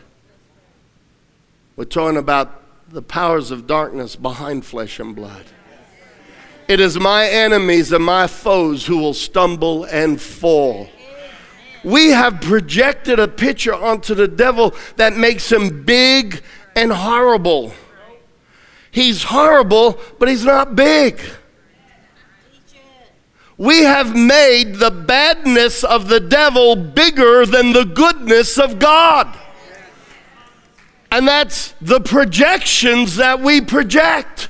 We're 1.75 1.85
talking 1.85 2.17
about 2.17 2.62
the 2.93 3.01
powers 3.01 3.49
of 3.49 3.65
darkness 3.65 4.15
behind 4.15 4.63
flesh 4.63 4.99
and 4.99 5.15
blood. 5.15 5.45
It 6.67 6.79
is 6.79 6.99
my 6.99 7.27
enemies 7.27 7.91
and 7.91 8.05
my 8.05 8.27
foes 8.27 8.85
who 8.85 8.99
will 8.99 9.15
stumble 9.15 9.85
and 9.85 10.21
fall. 10.21 10.89
We 11.83 12.11
have 12.11 12.39
projected 12.39 13.17
a 13.17 13.27
picture 13.27 13.73
onto 13.73 14.13
the 14.13 14.27
devil 14.27 14.75
that 14.97 15.17
makes 15.17 15.51
him 15.51 15.83
big 15.83 16.43
and 16.75 16.93
horrible. 16.93 17.73
He's 18.91 19.23
horrible, 19.23 19.99
but 20.19 20.29
he's 20.29 20.45
not 20.45 20.75
big. 20.75 21.19
We 23.57 23.85
have 23.85 24.15
made 24.15 24.75
the 24.75 24.91
badness 24.91 25.83
of 25.83 26.09
the 26.09 26.19
devil 26.19 26.75
bigger 26.75 27.47
than 27.47 27.73
the 27.73 27.85
goodness 27.85 28.59
of 28.59 28.77
God. 28.77 29.39
And 31.13 31.27
that's 31.27 31.75
the 31.79 31.99
projections 31.99 33.17
that 33.17 33.39
we 33.39 33.61
project. 33.61 34.49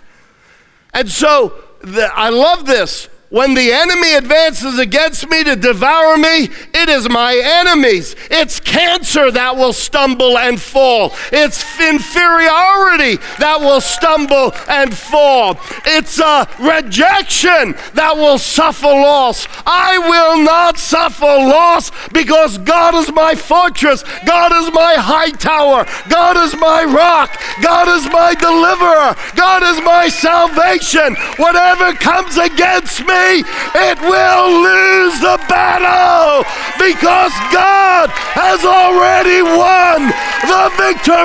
And 0.93 1.11
so 1.11 1.61
the, 1.81 2.09
I 2.15 2.29
love 2.29 2.65
this. 2.65 3.09
When 3.33 3.55
the 3.55 3.71
enemy 3.71 4.13
advances 4.13 4.77
against 4.77 5.27
me 5.27 5.43
to 5.43 5.55
devour 5.55 6.17
me, 6.17 6.51
it 6.71 6.87
is 6.87 7.09
my 7.09 7.35
enemies. 7.35 8.15
It's 8.29 8.59
cancer 8.59 9.31
that 9.31 9.55
will 9.55 9.73
stumble 9.73 10.37
and 10.37 10.61
fall. 10.61 11.15
It's 11.31 11.63
inferiority 11.81 13.17
that 13.39 13.57
will 13.59 13.81
stumble 13.81 14.53
and 14.69 14.95
fall. 14.95 15.57
It's 15.83 16.19
a 16.19 16.47
rejection 16.59 17.73
that 17.95 18.17
will 18.17 18.37
suffer 18.37 18.85
loss. 18.85 19.47
I 19.65 19.97
will 19.97 20.43
not 20.43 20.77
suffer 20.77 21.25
loss 21.25 21.89
because 22.09 22.59
God 22.59 22.93
is 22.93 23.11
my 23.11 23.33
fortress. 23.33 24.03
God 24.27 24.51
is 24.61 24.71
my 24.71 24.93
high 24.93 25.31
tower. 25.31 25.87
God 26.07 26.37
is 26.37 26.55
my 26.55 26.83
rock. 26.83 27.33
God 27.63 27.87
is 27.97 28.05
my 28.13 28.35
deliverer. 28.35 29.17
God 29.35 29.63
is 29.63 29.81
my 29.83 30.07
salvation. 30.07 31.15
Whatever 31.41 31.93
comes 31.93 32.37
against 32.37 32.99
me, 32.99 33.22
it 33.23 33.99
will 34.01 34.61
lose 34.61 35.19
the 35.19 35.37
battle 35.47 36.43
because 36.77 37.31
God 37.51 38.09
has 38.35 38.65
already 38.65 39.41
won 39.41 40.11
the 40.47 40.69
victory. 40.77 41.23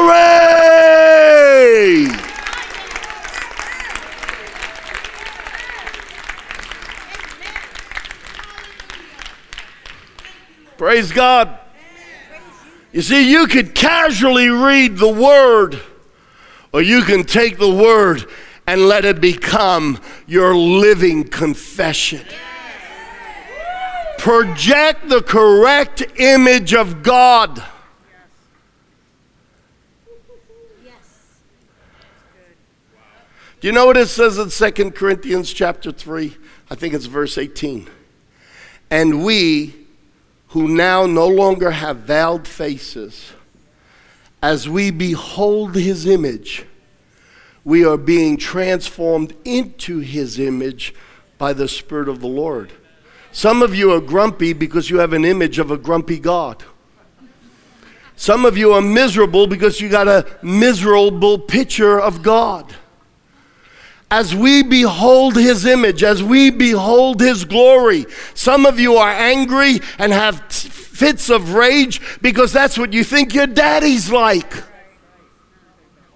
Praise 10.77 11.11
God. 11.13 11.59
You 12.93 13.03
see, 13.03 13.31
you 13.31 13.47
could 13.49 13.75
casually 13.75 14.49
read 14.49 14.97
the 14.97 15.09
word, 15.09 15.81
or 16.73 16.81
you 16.81 17.03
can 17.03 17.25
take 17.25 17.59
the 17.59 17.71
word 17.71 18.25
and 18.69 18.87
let 18.87 19.07
it 19.07 19.19
become 19.19 19.99
your 20.27 20.55
living 20.55 21.25
confession. 21.25 22.23
Project 24.19 25.09
the 25.09 25.23
correct 25.23 26.05
image 26.19 26.75
of 26.75 27.03
God. 27.03 27.65
Do 33.61 33.67
you 33.67 33.73
know 33.73 33.87
what 33.87 33.97
it 33.97 34.09
says 34.09 34.37
in 34.37 34.51
2 34.51 34.91
Corinthians 34.91 35.51
chapter 35.51 35.91
3? 35.91 36.37
I 36.71 36.75
think 36.75 36.93
it's 36.93 37.07
verse 37.07 37.39
18. 37.39 37.89
And 38.91 39.25
we 39.25 39.87
who 40.49 40.69
now 40.69 41.07
no 41.07 41.27
longer 41.27 41.71
have 41.71 42.01
veiled 42.01 42.47
faces, 42.47 43.33
as 44.43 44.69
we 44.69 44.91
behold 44.91 45.75
his 45.75 46.05
image, 46.05 46.67
we 47.65 47.85
are 47.85 47.97
being 47.97 48.37
transformed 48.37 49.35
into 49.45 49.99
his 49.99 50.39
image 50.39 50.95
by 51.39 51.53
the 51.53 51.69
Spirit 51.69 52.09
of 52.09 52.21
the 52.21 52.29
Lord. 52.29 52.73
Some 53.33 53.63
of 53.63 53.75
you 53.75 53.93
are 53.93 54.01
grumpy 54.01 54.53
because 54.53 54.91
you 54.91 54.99
have 54.99 55.13
an 55.13 55.25
image 55.25 55.59
of 55.59 55.71
a 55.71 55.77
grumpy 55.77 56.19
God. 56.19 56.65
Some 58.17 58.45
of 58.45 58.59
you 58.59 58.73
are 58.73 58.83
miserable 58.83 59.47
because 59.47 59.81
you 59.81 59.89
got 59.89 60.09
a 60.09 60.27
miserable 60.43 61.39
picture 61.39 62.01
of 62.01 62.23
God. 62.23 62.75
As 64.11 64.35
we 64.35 64.63
behold 64.63 65.37
his 65.37 65.67
image, 65.67 66.03
as 66.03 66.23
we 66.23 66.51
behold 66.51 67.21
his 67.21 67.45
glory, 67.45 68.07
some 68.35 68.67
of 68.67 68.81
you 68.81 68.97
are 68.97 69.11
angry 69.11 69.81
and 69.99 70.13
have 70.13 70.51
fits 70.51 71.31
of 71.31 71.53
rage 71.53 72.01
because 72.21 72.53
that's 72.53 72.77
what 72.77 72.93
you 72.93 73.05
think 73.05 73.35
your 73.35 73.47
daddy's 73.47 74.11
like. 74.11 74.53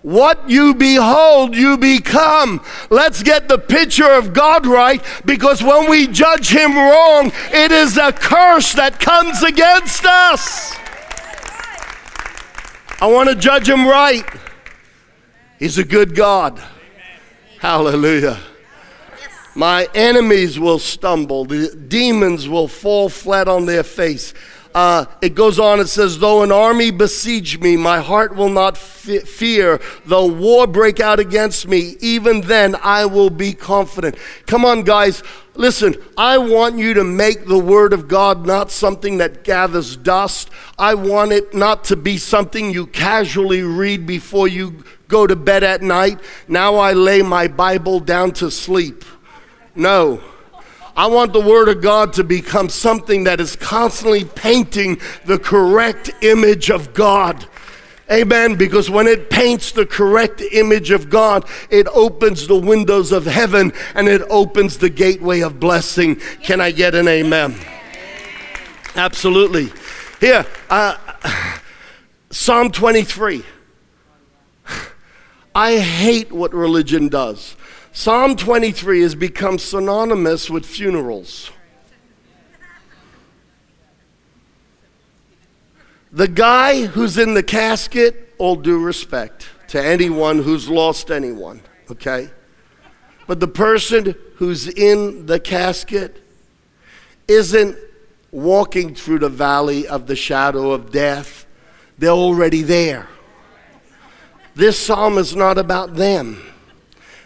What 0.02 0.50
you 0.50 0.74
behold, 0.74 1.54
you 1.54 1.78
become. 1.78 2.60
Let's 2.90 3.22
get 3.22 3.48
the 3.48 3.58
picture 3.58 4.10
of 4.10 4.34
God 4.34 4.66
right 4.66 5.02
because 5.24 5.62
when 5.62 5.88
we 5.88 6.08
judge 6.08 6.50
Him 6.50 6.74
wrong, 6.76 7.30
it 7.52 7.70
is 7.70 7.96
a 7.96 8.12
curse 8.12 8.72
that 8.74 8.98
comes 8.98 9.42
against 9.44 10.04
us. 10.04 10.74
I 13.00 13.06
want 13.06 13.28
to 13.28 13.36
judge 13.36 13.68
Him 13.68 13.86
right. 13.86 14.24
He's 15.60 15.78
a 15.78 15.84
good 15.84 16.16
God. 16.16 16.60
Hallelujah. 17.60 18.40
My 19.54 19.86
enemies 19.94 20.58
will 20.58 20.80
stumble, 20.80 21.44
the 21.44 21.76
demons 21.76 22.48
will 22.48 22.66
fall 22.66 23.08
flat 23.08 23.46
on 23.46 23.66
their 23.66 23.84
face. 23.84 24.34
Uh, 24.74 25.04
it 25.20 25.34
goes 25.34 25.58
on, 25.58 25.80
it 25.80 25.88
says, 25.88 26.18
Though 26.18 26.42
an 26.42 26.50
army 26.50 26.90
besiege 26.90 27.58
me, 27.60 27.76
my 27.76 28.00
heart 28.00 28.34
will 28.34 28.48
not 28.48 28.78
fear. 28.78 29.80
Though 30.06 30.26
war 30.26 30.66
break 30.66 31.00
out 31.00 31.20
against 31.20 31.68
me, 31.68 31.96
even 32.00 32.42
then 32.42 32.76
I 32.82 33.04
will 33.04 33.30
be 33.30 33.52
confident. 33.52 34.16
Come 34.46 34.64
on, 34.64 34.82
guys. 34.82 35.22
Listen, 35.54 35.94
I 36.16 36.38
want 36.38 36.78
you 36.78 36.94
to 36.94 37.04
make 37.04 37.46
the 37.46 37.58
Word 37.58 37.92
of 37.92 38.08
God 38.08 38.46
not 38.46 38.70
something 38.70 39.18
that 39.18 39.44
gathers 39.44 39.96
dust. 39.96 40.48
I 40.78 40.94
want 40.94 41.32
it 41.32 41.52
not 41.52 41.84
to 41.84 41.96
be 41.96 42.16
something 42.16 42.70
you 42.70 42.86
casually 42.86 43.62
read 43.62 44.06
before 44.06 44.48
you 44.48 44.84
go 45.08 45.26
to 45.26 45.36
bed 45.36 45.62
at 45.62 45.82
night. 45.82 46.18
Now 46.48 46.76
I 46.76 46.94
lay 46.94 47.20
my 47.20 47.48
Bible 47.48 48.00
down 48.00 48.32
to 48.32 48.50
sleep. 48.50 49.04
No. 49.74 50.22
I 50.94 51.06
want 51.06 51.32
the 51.32 51.40
Word 51.40 51.68
of 51.68 51.80
God 51.80 52.12
to 52.14 52.24
become 52.24 52.68
something 52.68 53.24
that 53.24 53.40
is 53.40 53.56
constantly 53.56 54.24
painting 54.24 55.00
the 55.24 55.38
correct 55.38 56.10
image 56.22 56.70
of 56.70 56.92
God. 56.92 57.46
Amen. 58.10 58.56
Because 58.56 58.90
when 58.90 59.06
it 59.06 59.30
paints 59.30 59.72
the 59.72 59.86
correct 59.86 60.42
image 60.42 60.90
of 60.90 61.08
God, 61.08 61.46
it 61.70 61.86
opens 61.88 62.46
the 62.46 62.58
windows 62.58 63.10
of 63.10 63.24
heaven 63.24 63.72
and 63.94 64.06
it 64.06 64.20
opens 64.28 64.78
the 64.78 64.90
gateway 64.90 65.40
of 65.40 65.58
blessing. 65.58 66.16
Can 66.42 66.60
I 66.60 66.72
get 66.72 66.94
an 66.94 67.08
amen? 67.08 67.54
Absolutely. 68.94 69.72
Here, 70.20 70.44
uh, 70.68 70.98
Psalm 72.30 72.70
23. 72.70 73.44
I 75.54 75.78
hate 75.78 76.32
what 76.32 76.52
religion 76.52 77.08
does. 77.08 77.56
Psalm 77.94 78.36
23 78.36 79.02
has 79.02 79.14
become 79.14 79.58
synonymous 79.58 80.48
with 80.48 80.64
funerals. 80.64 81.50
The 86.10 86.28
guy 86.28 86.86
who's 86.86 87.18
in 87.18 87.34
the 87.34 87.42
casket, 87.42 88.34
all 88.38 88.56
due 88.56 88.82
respect 88.82 89.48
to 89.68 89.82
anyone 89.82 90.38
who's 90.38 90.70
lost 90.70 91.10
anyone, 91.10 91.60
okay? 91.90 92.30
But 93.26 93.40
the 93.40 93.48
person 93.48 94.14
who's 94.36 94.68
in 94.68 95.26
the 95.26 95.38
casket 95.38 96.22
isn't 97.28 97.76
walking 98.30 98.94
through 98.94 99.18
the 99.18 99.28
valley 99.28 99.86
of 99.86 100.06
the 100.06 100.16
shadow 100.16 100.70
of 100.70 100.92
death, 100.92 101.46
they're 101.98 102.10
already 102.10 102.62
there. 102.62 103.08
This 104.54 104.78
psalm 104.78 105.18
is 105.18 105.36
not 105.36 105.58
about 105.58 105.94
them. 105.94 106.42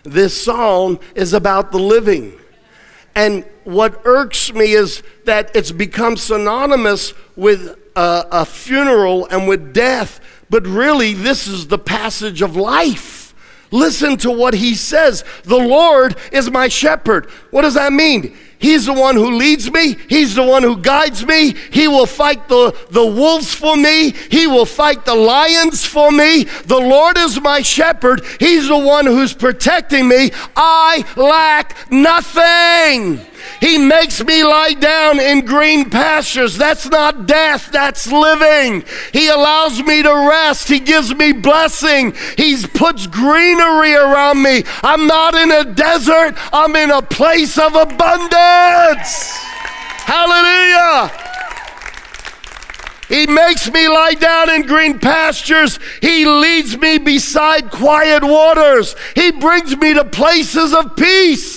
This 0.06 0.40
psalm 0.44 1.00
is 1.14 1.32
about 1.32 1.72
the 1.72 1.78
living. 1.78 2.38
And 3.14 3.44
what 3.64 4.02
irks 4.04 4.52
me 4.52 4.72
is 4.72 5.02
that 5.24 5.54
it's 5.56 5.72
become 5.72 6.16
synonymous 6.16 7.12
with 7.34 7.76
a, 7.96 8.26
a, 8.30 8.44
funeral 8.44 9.26
and 9.26 9.48
with 9.48 9.72
death, 9.72 10.20
but 10.50 10.66
really, 10.66 11.14
this 11.14 11.46
is 11.46 11.66
the 11.66 11.78
passage 11.78 12.42
of 12.42 12.56
life. 12.56 13.34
Listen 13.72 14.16
to 14.18 14.30
what 14.30 14.54
he 14.54 14.74
says 14.74 15.24
The 15.44 15.56
Lord 15.56 16.16
is 16.30 16.50
my 16.50 16.68
shepherd. 16.68 17.28
What 17.50 17.62
does 17.62 17.74
that 17.74 17.92
mean? 17.92 18.36
He's 18.58 18.86
the 18.86 18.92
one 18.92 19.16
who 19.16 19.36
leads 19.36 19.70
me. 19.70 19.96
He's 20.08 20.34
the 20.34 20.42
one 20.42 20.62
who 20.62 20.78
guides 20.78 21.24
me. 21.26 21.54
He 21.70 21.88
will 21.88 22.06
fight 22.06 22.48
the, 22.48 22.76
the 22.90 23.04
wolves 23.04 23.54
for 23.54 23.76
me. 23.76 24.12
He 24.30 24.46
will 24.46 24.66
fight 24.66 25.04
the 25.04 25.14
lions 25.14 25.84
for 25.84 26.10
me. 26.10 26.44
The 26.44 26.78
Lord 26.78 27.18
is 27.18 27.40
my 27.40 27.62
shepherd. 27.62 28.22
He's 28.40 28.68
the 28.68 28.78
one 28.78 29.06
who's 29.06 29.34
protecting 29.34 30.08
me. 30.08 30.30
I 30.56 31.04
lack 31.16 31.90
nothing. 31.90 33.26
He 33.60 33.78
makes 33.78 34.22
me 34.24 34.44
lie 34.44 34.74
down 34.74 35.18
in 35.20 35.44
green 35.44 35.88
pastures. 35.90 36.56
That's 36.56 36.88
not 36.88 37.26
death, 37.26 37.70
that's 37.72 38.10
living. 38.10 38.84
He 39.12 39.28
allows 39.28 39.82
me 39.82 40.02
to 40.02 40.28
rest. 40.28 40.68
He 40.68 40.80
gives 40.80 41.14
me 41.14 41.32
blessing. 41.32 42.14
He 42.36 42.56
puts 42.66 43.06
greenery 43.06 43.94
around 43.94 44.42
me. 44.42 44.64
I'm 44.82 45.06
not 45.06 45.34
in 45.34 45.50
a 45.50 45.64
desert, 45.64 46.34
I'm 46.52 46.76
in 46.76 46.90
a 46.90 47.02
place 47.02 47.58
of 47.58 47.74
abundance. 47.74 49.32
Hallelujah. 50.06 51.10
He 53.08 53.26
makes 53.26 53.70
me 53.70 53.88
lie 53.88 54.14
down 54.14 54.50
in 54.50 54.62
green 54.62 54.98
pastures. 54.98 55.78
He 56.02 56.26
leads 56.26 56.76
me 56.76 56.98
beside 56.98 57.70
quiet 57.70 58.24
waters. 58.24 58.96
He 59.14 59.30
brings 59.30 59.76
me 59.76 59.94
to 59.94 60.04
places 60.04 60.74
of 60.74 60.96
peace. 60.96 61.55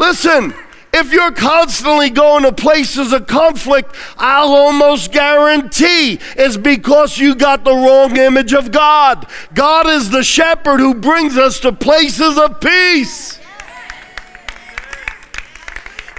Listen, 0.00 0.54
if 0.94 1.12
you're 1.12 1.30
constantly 1.32 2.08
going 2.08 2.44
to 2.44 2.52
places 2.52 3.12
of 3.12 3.26
conflict, 3.26 3.94
I'll 4.16 4.48
almost 4.48 5.12
guarantee 5.12 6.18
it's 6.38 6.56
because 6.56 7.18
you 7.18 7.34
got 7.34 7.64
the 7.64 7.74
wrong 7.74 8.16
image 8.16 8.54
of 8.54 8.72
God. 8.72 9.26
God 9.52 9.86
is 9.86 10.08
the 10.08 10.22
shepherd 10.22 10.80
who 10.80 10.94
brings 10.94 11.36
us 11.36 11.60
to 11.60 11.72
places 11.72 12.38
of 12.38 12.62
peace. 12.62 13.39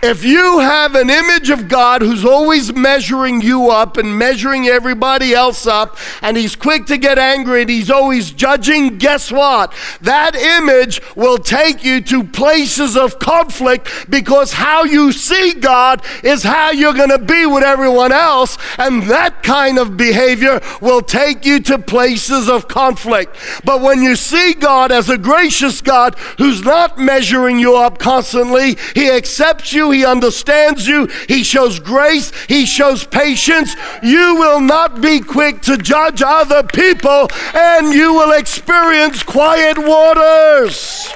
If 0.04 0.24
you 0.24 0.58
have 0.60 0.96
an 0.96 1.12
image 1.12 1.52
of 1.52 1.68
God 1.68 2.02
who's 2.02 2.26
always 2.26 2.74
measuring 2.74 3.42
you 3.42 3.70
up 3.70 3.98
and 3.98 4.18
measuring 4.18 4.66
everybody 4.66 5.36
else 5.36 5.68
up, 5.68 5.96
and 6.24 6.36
he's 6.36 6.56
quick 6.56 6.88
to 6.88 6.98
get 6.98 7.20
angry 7.20 7.62
and 7.62 7.70
he's 7.70 7.92
always 7.92 8.32
judging, 8.32 8.98
guess 8.98 9.32
what? 9.32 9.72
That 10.02 10.36
image 10.36 11.02
will 11.16 11.38
take 11.38 11.84
you 11.84 12.02
to 12.02 12.24
places 12.24 12.98
of 12.98 13.20
conflict 13.20 14.10
because 14.10 14.54
how 14.54 14.86
you 14.86 15.12
see 15.12 15.54
God 15.54 16.04
is 16.24 16.42
how 16.42 16.72
you're 16.72 16.96
going 16.96 17.10
to 17.10 17.20
be 17.20 17.46
with 17.46 17.64
everyone 17.64 18.12
else, 18.12 18.58
and 18.80 19.04
that 19.04 19.44
kind 19.44 19.78
of 19.78 19.98
behavior 19.98 20.62
will 20.82 21.04
take 21.04 21.46
you 21.46 21.60
to 21.60 21.78
places 21.78 22.50
of 22.50 22.68
conflict. 22.68 23.38
But 23.64 23.82
when 23.82 24.02
you 24.02 24.16
see 24.16 24.56
God 24.56 24.92
as 24.92 25.10
a 25.10 25.18
gracious 25.20 25.80
God 25.80 26.16
who's 26.40 26.64
not 26.64 26.98
measuring 26.98 27.60
you 27.60 27.76
up 27.76 28.00
constantly, 28.00 28.78
he 28.96 29.08
accepts 29.12 29.74
you 29.74 29.91
he 29.92 30.06
understands 30.06 30.88
you, 30.88 31.08
He 31.28 31.44
shows 31.44 31.80
grace, 31.80 32.32
He 32.46 32.66
shows 32.66 33.06
patience. 33.06 33.76
You 34.02 34.36
will 34.36 34.60
not 34.60 35.02
be 35.02 35.20
quick 35.20 35.62
to 35.64 35.78
judge 35.78 36.22
other 36.22 36.64
people, 36.64 37.30
and 37.54 37.94
you 37.94 38.14
will 38.14 38.32
experience 38.32 39.24
quiet 39.24 39.78
waters. 39.78 41.12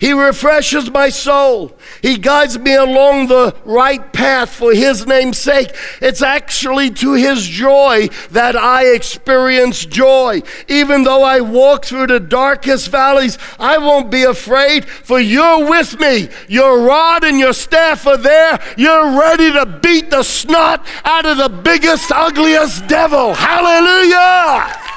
He 0.00 0.12
refreshes 0.12 0.90
my 0.90 1.08
soul. 1.08 1.77
He 2.02 2.18
guides 2.18 2.58
me 2.58 2.74
along 2.74 3.28
the 3.28 3.54
right 3.64 4.12
path 4.12 4.50
for 4.50 4.72
His 4.72 5.06
name's 5.06 5.38
sake. 5.38 5.70
It's 6.00 6.22
actually 6.22 6.90
to 6.90 7.12
His 7.14 7.46
joy 7.46 8.08
that 8.30 8.56
I 8.56 8.86
experience 8.86 9.84
joy. 9.84 10.42
Even 10.68 11.04
though 11.04 11.22
I 11.22 11.40
walk 11.40 11.84
through 11.84 12.08
the 12.08 12.20
darkest 12.20 12.88
valleys, 12.88 13.38
I 13.58 13.78
won't 13.78 14.10
be 14.10 14.22
afraid, 14.22 14.84
for 14.84 15.20
you're 15.20 15.68
with 15.68 15.98
me. 16.00 16.28
Your 16.48 16.82
rod 16.82 17.24
and 17.24 17.38
your 17.38 17.52
staff 17.52 18.06
are 18.06 18.16
there. 18.16 18.60
You're 18.76 19.18
ready 19.18 19.52
to 19.52 19.66
beat 19.66 20.10
the 20.10 20.22
snot 20.22 20.86
out 21.04 21.26
of 21.26 21.36
the 21.36 21.48
biggest, 21.48 22.10
ugliest 22.12 22.86
devil. 22.86 23.34
Hallelujah! 23.34 24.87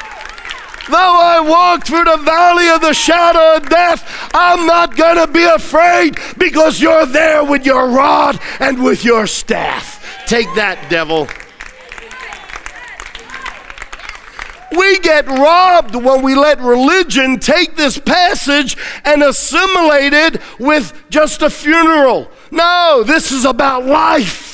Though 0.90 0.96
I 1.22 1.40
walk 1.40 1.86
through 1.86 2.06
the 2.06 2.18
valley 2.18 2.70
of 2.70 2.82
the 2.82 2.94
shadow 2.94 3.58
of 3.58 3.70
death, 3.70 4.30
I'm 4.34 4.66
not 4.66 4.96
going 4.96 5.18
to 5.18 5.32
be 5.32 5.44
afraid 5.44 6.18
because 6.38 6.82
you're 6.82 7.06
there 7.06 7.44
with 7.44 7.66
your 7.66 7.90
rod 7.90 8.40
and 8.60 8.84
with 8.84 9.06
your 9.06 9.28
staff. 9.28 10.26
Take 10.26 10.48
that, 10.56 10.90
devil. 10.90 11.28
We 14.72 15.00
get 15.00 15.28
robbed 15.28 15.96
when 15.96 16.22
we 16.22 16.34
let 16.34 16.60
religion 16.62 17.40
take 17.40 17.76
this 17.76 17.98
passage 17.98 18.78
and 19.04 19.22
assimilate 19.22 20.14
it 20.14 20.42
with 20.60 21.06
just 21.10 21.42
a 21.42 21.50
funeral. 21.50 22.32
No, 22.52 23.04
this 23.06 23.32
is 23.32 23.46
about 23.46 23.86
life. 23.86 24.51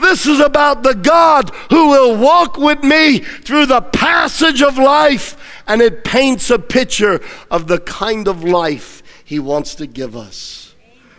This 0.00 0.26
is 0.26 0.40
about 0.40 0.82
the 0.82 0.94
God 0.94 1.50
who 1.70 1.88
will 1.90 2.16
walk 2.16 2.56
with 2.58 2.82
me 2.82 3.18
through 3.18 3.66
the 3.66 3.80
passage 3.80 4.62
of 4.62 4.78
life 4.78 5.36
and 5.66 5.80
it 5.82 6.04
paints 6.04 6.50
a 6.50 6.58
picture 6.58 7.20
of 7.50 7.66
the 7.66 7.80
kind 7.80 8.28
of 8.28 8.44
life 8.44 9.02
He 9.24 9.38
wants 9.38 9.74
to 9.76 9.86
give 9.86 10.16
us. 10.16 10.74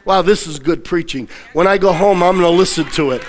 Wow, 0.06 0.22
this 0.22 0.48
is 0.48 0.60
good 0.60 0.86
preaching. 0.86 1.28
When 1.54 1.68
I 1.68 1.78
go 1.78 1.92
home, 1.92 2.24
I'm 2.24 2.40
going 2.40 2.50
to 2.50 2.58
listen 2.58 2.86
to 2.92 3.12
it. 3.12 3.24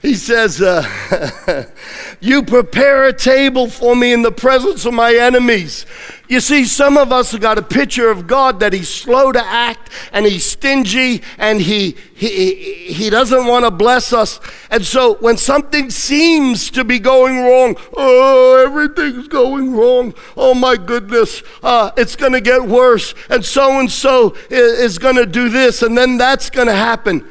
He 0.02 0.14
says, 0.14 0.60
uh, 0.60 1.66
You 2.22 2.44
prepare 2.44 3.04
a 3.04 3.12
table 3.12 3.68
for 3.68 3.96
me 3.96 4.12
in 4.12 4.22
the 4.22 4.30
presence 4.30 4.84
of 4.84 4.94
my 4.94 5.12
enemies. 5.12 5.86
You 6.28 6.38
see, 6.38 6.64
some 6.64 6.96
of 6.96 7.10
us 7.10 7.32
have 7.32 7.40
got 7.40 7.58
a 7.58 7.62
picture 7.62 8.10
of 8.10 8.28
God 8.28 8.60
that 8.60 8.72
He's 8.72 8.88
slow 8.88 9.32
to 9.32 9.44
act 9.44 9.90
and 10.12 10.24
He's 10.24 10.46
stingy 10.46 11.22
and 11.36 11.60
He, 11.60 11.96
he, 12.14 12.54
he 12.92 13.10
doesn't 13.10 13.46
want 13.46 13.64
to 13.64 13.72
bless 13.72 14.12
us. 14.12 14.38
And 14.70 14.84
so 14.84 15.14
when 15.14 15.36
something 15.36 15.90
seems 15.90 16.70
to 16.70 16.84
be 16.84 17.00
going 17.00 17.38
wrong, 17.38 17.76
oh, 17.96 18.64
everything's 18.64 19.26
going 19.26 19.76
wrong. 19.76 20.14
Oh 20.36 20.54
my 20.54 20.76
goodness, 20.76 21.42
uh, 21.62 21.90
it's 21.96 22.14
going 22.14 22.32
to 22.32 22.40
get 22.40 22.64
worse. 22.64 23.14
And 23.30 23.44
so 23.44 23.80
and 23.80 23.90
so 23.90 24.36
is 24.48 24.98
going 24.98 25.16
to 25.16 25.26
do 25.26 25.48
this 25.48 25.82
and 25.82 25.98
then 25.98 26.18
that's 26.18 26.50
going 26.50 26.68
to 26.68 26.74
happen. 26.74 27.28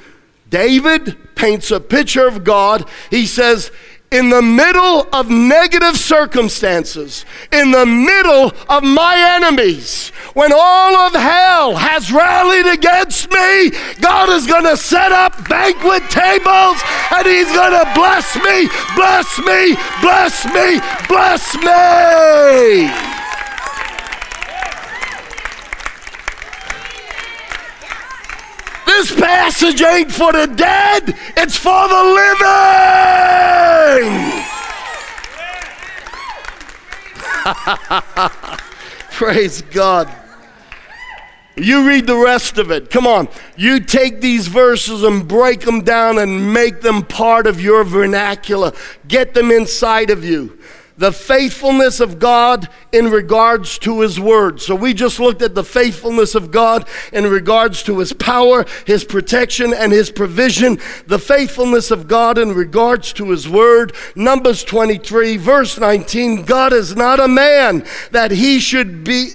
David 0.51 1.17
paints 1.33 1.71
a 1.71 1.79
picture 1.79 2.27
of 2.27 2.43
God. 2.43 2.87
He 3.09 3.25
says, 3.25 3.71
in 4.11 4.29
the 4.29 4.41
middle 4.41 5.07
of 5.13 5.29
negative 5.29 5.95
circumstances, 5.95 7.25
in 7.51 7.71
the 7.71 7.85
middle 7.85 8.51
of 8.67 8.83
my 8.83 9.15
enemies, 9.41 10.09
when 10.33 10.51
all 10.53 10.95
of 10.97 11.13
hell 11.13 11.77
has 11.77 12.11
rallied 12.11 12.67
against 12.67 13.31
me, 13.31 13.71
God 14.01 14.29
is 14.29 14.45
going 14.45 14.65
to 14.65 14.75
set 14.75 15.13
up 15.13 15.47
banquet 15.47 16.03
tables 16.09 16.83
and 17.15 17.25
He's 17.25 17.51
going 17.55 17.71
to 17.71 17.89
bless 17.95 18.35
me, 18.35 18.67
bless 18.95 19.39
me, 19.39 19.77
bless 20.01 20.45
me, 20.45 20.81
bless 21.07 21.55
me. 21.55 23.10
This 28.91 29.15
passage 29.15 29.81
ain't 29.81 30.11
for 30.11 30.33
the 30.33 30.47
dead, 30.47 31.15
it's 31.37 31.55
for 31.55 31.87
the 31.87 32.03
living. 32.19 32.51
Praise 39.11 39.61
God. 39.61 40.13
You 41.55 41.87
read 41.87 42.05
the 42.05 42.17
rest 42.17 42.57
of 42.57 42.69
it. 42.69 42.89
Come 42.89 43.07
on. 43.07 43.29
You 43.55 43.79
take 43.79 44.19
these 44.19 44.47
verses 44.47 45.03
and 45.03 45.25
break 45.25 45.61
them 45.61 45.83
down 45.83 46.17
and 46.17 46.53
make 46.53 46.81
them 46.81 47.03
part 47.03 47.47
of 47.47 47.61
your 47.61 47.85
vernacular. 47.85 48.73
Get 49.07 49.33
them 49.33 49.51
inside 49.51 50.09
of 50.09 50.25
you 50.25 50.59
the 50.97 51.11
faithfulness 51.11 51.99
of 51.99 52.19
God 52.19 52.69
in 52.91 53.09
regards 53.09 53.77
to 53.79 54.01
His 54.01 54.19
Word. 54.19 54.61
So 54.61 54.75
we 54.75 54.93
just 54.93 55.19
looked 55.19 55.41
at 55.41 55.55
the 55.55 55.63
faithfulness 55.63 56.35
of 56.35 56.51
God 56.51 56.87
in 57.11 57.25
regards 57.27 57.83
to 57.83 57.99
His 57.99 58.13
power, 58.13 58.65
His 58.85 59.03
protection, 59.03 59.73
and 59.73 59.91
His 59.91 60.11
provision. 60.11 60.79
The 61.07 61.19
faithfulness 61.19 61.91
of 61.91 62.07
God 62.07 62.37
in 62.37 62.53
regards 62.53 63.13
to 63.13 63.31
His 63.31 63.47
Word. 63.47 63.93
Numbers 64.15 64.63
23, 64.63 65.37
verse 65.37 65.79
19 65.79 66.43
God 66.43 66.73
is 66.73 66.95
not 66.95 67.19
a 67.19 67.27
man 67.27 67.85
that 68.11 68.31
He 68.31 68.59
should 68.59 69.03
be 69.03 69.31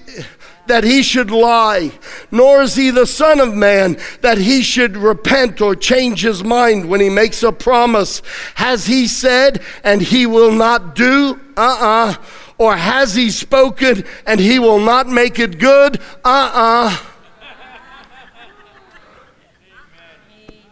that 0.66 0.84
he 0.84 1.02
should 1.02 1.30
lie, 1.30 1.92
nor 2.30 2.62
is 2.62 2.74
he 2.74 2.90
the 2.90 3.06
Son 3.06 3.40
of 3.40 3.54
Man 3.54 3.96
that 4.20 4.38
he 4.38 4.62
should 4.62 4.96
repent 4.96 5.60
or 5.60 5.74
change 5.74 6.22
his 6.22 6.42
mind 6.42 6.88
when 6.88 7.00
he 7.00 7.08
makes 7.08 7.42
a 7.42 7.52
promise. 7.52 8.22
Has 8.56 8.86
he 8.86 9.06
said 9.06 9.62
and 9.84 10.02
he 10.02 10.26
will 10.26 10.52
not 10.52 10.94
do? 10.94 11.40
Uh 11.56 11.60
uh-uh. 11.60 12.10
uh. 12.10 12.14
Or 12.58 12.76
has 12.76 13.14
he 13.14 13.30
spoken 13.30 14.04
and 14.26 14.40
he 14.40 14.58
will 14.58 14.80
not 14.80 15.08
make 15.08 15.38
it 15.38 15.58
good? 15.58 15.98
Uh 16.24 16.50
uh. 16.52 16.96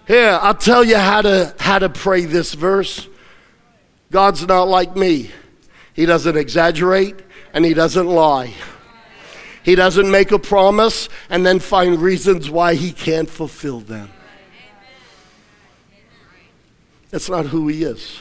Here, 0.06 0.38
I'll 0.42 0.54
tell 0.54 0.84
you 0.84 0.98
how 0.98 1.22
to, 1.22 1.54
how 1.58 1.78
to 1.78 1.88
pray 1.88 2.26
this 2.26 2.52
verse. 2.52 3.08
God's 4.10 4.46
not 4.46 4.68
like 4.68 4.94
me. 4.94 5.30
He 5.94 6.04
doesn't 6.04 6.36
exaggerate 6.36 7.16
and 7.54 7.64
he 7.64 7.72
doesn't 7.72 8.06
lie. 8.06 8.52
He 9.62 9.74
doesn't 9.74 10.10
make 10.10 10.30
a 10.30 10.38
promise 10.38 11.08
and 11.30 11.46
then 11.46 11.58
find 11.58 11.98
reasons 12.02 12.50
why 12.50 12.74
he 12.74 12.92
can't 12.92 13.30
fulfill 13.30 13.80
them. 13.80 14.10
That's 17.10 17.30
not 17.30 17.46
who 17.46 17.68
he 17.68 17.84
is. 17.84 18.20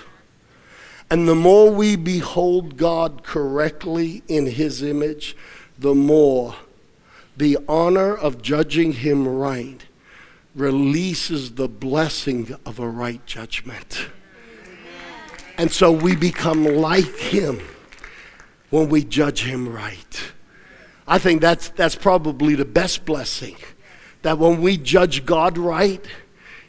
And 1.10 1.28
the 1.28 1.36
more 1.36 1.70
we 1.70 1.96
behold 1.96 2.78
God 2.78 3.24
correctly 3.24 4.24
in 4.28 4.48
his 4.48 4.82
image, 4.82 5.36
the 5.78 5.94
more 5.94 6.56
the 7.36 7.58
honor 7.68 8.16
of 8.16 8.42
judging 8.42 8.94
him 8.94 9.28
right 9.28 9.86
releases 10.56 11.56
the 11.56 11.68
blessing 11.68 12.56
of 12.66 12.80
a 12.80 12.88
right 12.88 13.26
judgment. 13.26 14.08
And 15.58 15.72
so 15.72 15.92
we 15.92 16.16
become 16.16 16.64
like 16.64 17.16
him 17.18 17.60
when 18.70 18.90
we 18.90 19.04
judge 19.04 19.44
him 19.44 19.72
right. 19.72 20.32
I 21.08 21.20
think 21.20 21.42
that's, 21.42 21.70
that's 21.70 21.96
probably 21.96 22.56
the 22.56 22.66
best 22.66 23.06
blessing. 23.06 23.58
That 24.22 24.40
when 24.40 24.62
we 24.62 24.78
judge 24.78 25.26
God 25.26 25.58
right, 25.58 26.04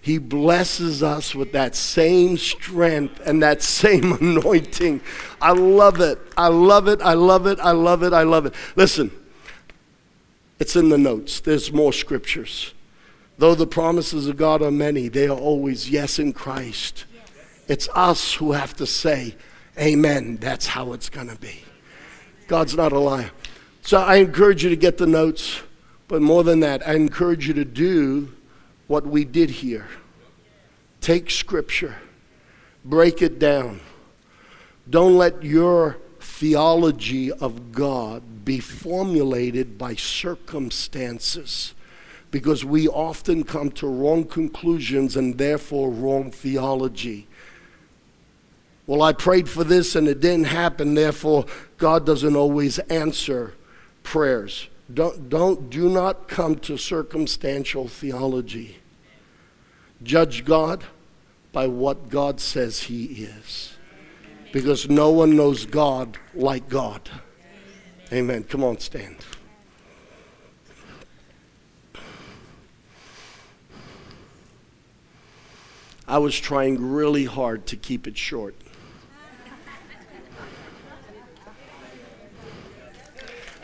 He 0.04 0.18
blesses 0.18 1.02
us 1.02 1.34
with 1.34 1.52
that 1.52 1.74
same 1.74 2.36
strength 2.36 3.22
and 3.24 3.42
that 3.42 3.62
same 3.62 4.12
anointing. 4.20 5.00
I 5.40 5.52
love 5.52 5.98
it. 6.02 6.18
I 6.36 6.48
love 6.48 6.88
it. 6.88 7.00
I 7.00 7.14
love 7.14 7.46
it. 7.46 7.58
I 7.58 7.70
love 7.70 8.02
it. 8.02 8.12
I 8.12 8.22
love 8.22 8.44
it. 8.44 8.54
Listen, 8.76 9.10
it's 10.58 10.76
in 10.76 10.90
the 10.90 10.98
notes. 10.98 11.40
There's 11.40 11.72
more 11.72 11.90
scriptures. 11.90 12.74
Though 13.38 13.54
the 13.54 13.66
promises 13.66 14.28
of 14.28 14.36
God 14.36 14.60
are 14.60 14.70
many, 14.70 15.08
they 15.08 15.26
are 15.26 15.38
always 15.38 15.88
yes 15.88 16.18
in 16.18 16.34
Christ. 16.34 17.06
Yes. 17.14 17.30
It's 17.66 17.88
us 17.94 18.34
who 18.34 18.52
have 18.52 18.74
to 18.74 18.86
say, 18.86 19.36
Amen. 19.78 20.36
That's 20.36 20.66
how 20.66 20.92
it's 20.92 21.08
going 21.08 21.30
to 21.30 21.36
be. 21.36 21.62
God's 22.46 22.76
not 22.76 22.92
a 22.92 22.98
liar. 22.98 23.30
So 23.80 24.02
I 24.02 24.16
encourage 24.16 24.62
you 24.64 24.68
to 24.68 24.76
get 24.76 24.98
the 24.98 25.06
notes, 25.06 25.62
but 26.08 26.20
more 26.20 26.44
than 26.44 26.60
that, 26.60 26.86
I 26.86 26.92
encourage 26.92 27.48
you 27.48 27.54
to 27.54 27.64
do 27.64 28.34
what 28.86 29.06
we 29.06 29.24
did 29.24 29.50
here. 29.50 29.86
Take 31.00 31.30
scripture, 31.30 31.96
break 32.84 33.22
it 33.22 33.38
down. 33.38 33.80
Don't 34.88 35.16
let 35.16 35.42
your 35.42 35.98
theology 36.20 37.30
of 37.32 37.72
God 37.72 38.44
be 38.44 38.60
formulated 38.60 39.78
by 39.78 39.94
circumstances 39.94 41.74
because 42.30 42.64
we 42.64 42.88
often 42.88 43.44
come 43.44 43.70
to 43.70 43.86
wrong 43.86 44.24
conclusions 44.24 45.16
and 45.16 45.38
therefore 45.38 45.90
wrong 45.90 46.30
theology. 46.30 47.26
Well, 48.86 49.02
I 49.02 49.12
prayed 49.12 49.48
for 49.48 49.64
this 49.64 49.94
and 49.94 50.08
it 50.08 50.20
didn't 50.20 50.46
happen, 50.46 50.94
therefore, 50.94 51.46
God 51.78 52.04
doesn't 52.04 52.36
always 52.36 52.78
answer 52.80 53.54
prayers. 54.02 54.68
Don't, 54.92 55.28
don't, 55.28 55.70
do 55.70 55.88
not 55.88 56.28
come 56.28 56.56
to 56.56 56.76
circumstantial 56.76 57.88
theology. 57.88 58.78
Judge 60.02 60.44
God 60.44 60.84
by 61.52 61.66
what 61.66 62.10
God 62.10 62.40
says 62.40 62.82
He 62.82 63.04
is. 63.04 63.76
Because 64.52 64.88
no 64.88 65.10
one 65.10 65.36
knows 65.36 65.66
God 65.66 66.18
like 66.34 66.68
God. 66.68 67.08
Amen. 68.12 68.44
Come 68.44 68.62
on, 68.62 68.78
stand. 68.78 69.16
I 76.06 76.18
was 76.18 76.38
trying 76.38 76.92
really 76.92 77.24
hard 77.24 77.66
to 77.66 77.76
keep 77.76 78.06
it 78.06 78.18
short. 78.18 78.54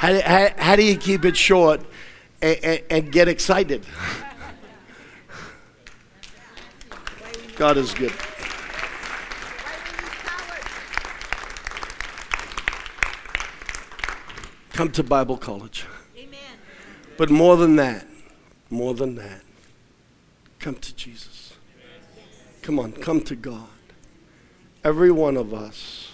How, 0.00 0.18
how, 0.22 0.48
how 0.56 0.76
do 0.76 0.82
you 0.82 0.96
keep 0.96 1.26
it 1.26 1.36
short 1.36 1.82
and, 2.40 2.58
and, 2.64 2.82
and 2.88 3.12
get 3.12 3.28
excited? 3.28 3.84
God 7.54 7.76
is 7.76 7.92
good. 7.92 8.14
Come 14.72 14.90
to 14.92 15.02
Bible 15.02 15.36
college. 15.36 15.84
Amen. 16.16 16.38
But 17.18 17.28
more 17.28 17.58
than 17.58 17.76
that, 17.76 18.06
more 18.70 18.94
than 18.94 19.16
that, 19.16 19.42
come 20.60 20.76
to 20.76 20.96
Jesus. 20.96 21.52
Come 22.62 22.78
on, 22.78 22.92
come 22.92 23.20
to 23.20 23.36
God. 23.36 23.68
Every 24.82 25.10
one 25.10 25.36
of 25.36 25.52
us 25.52 26.12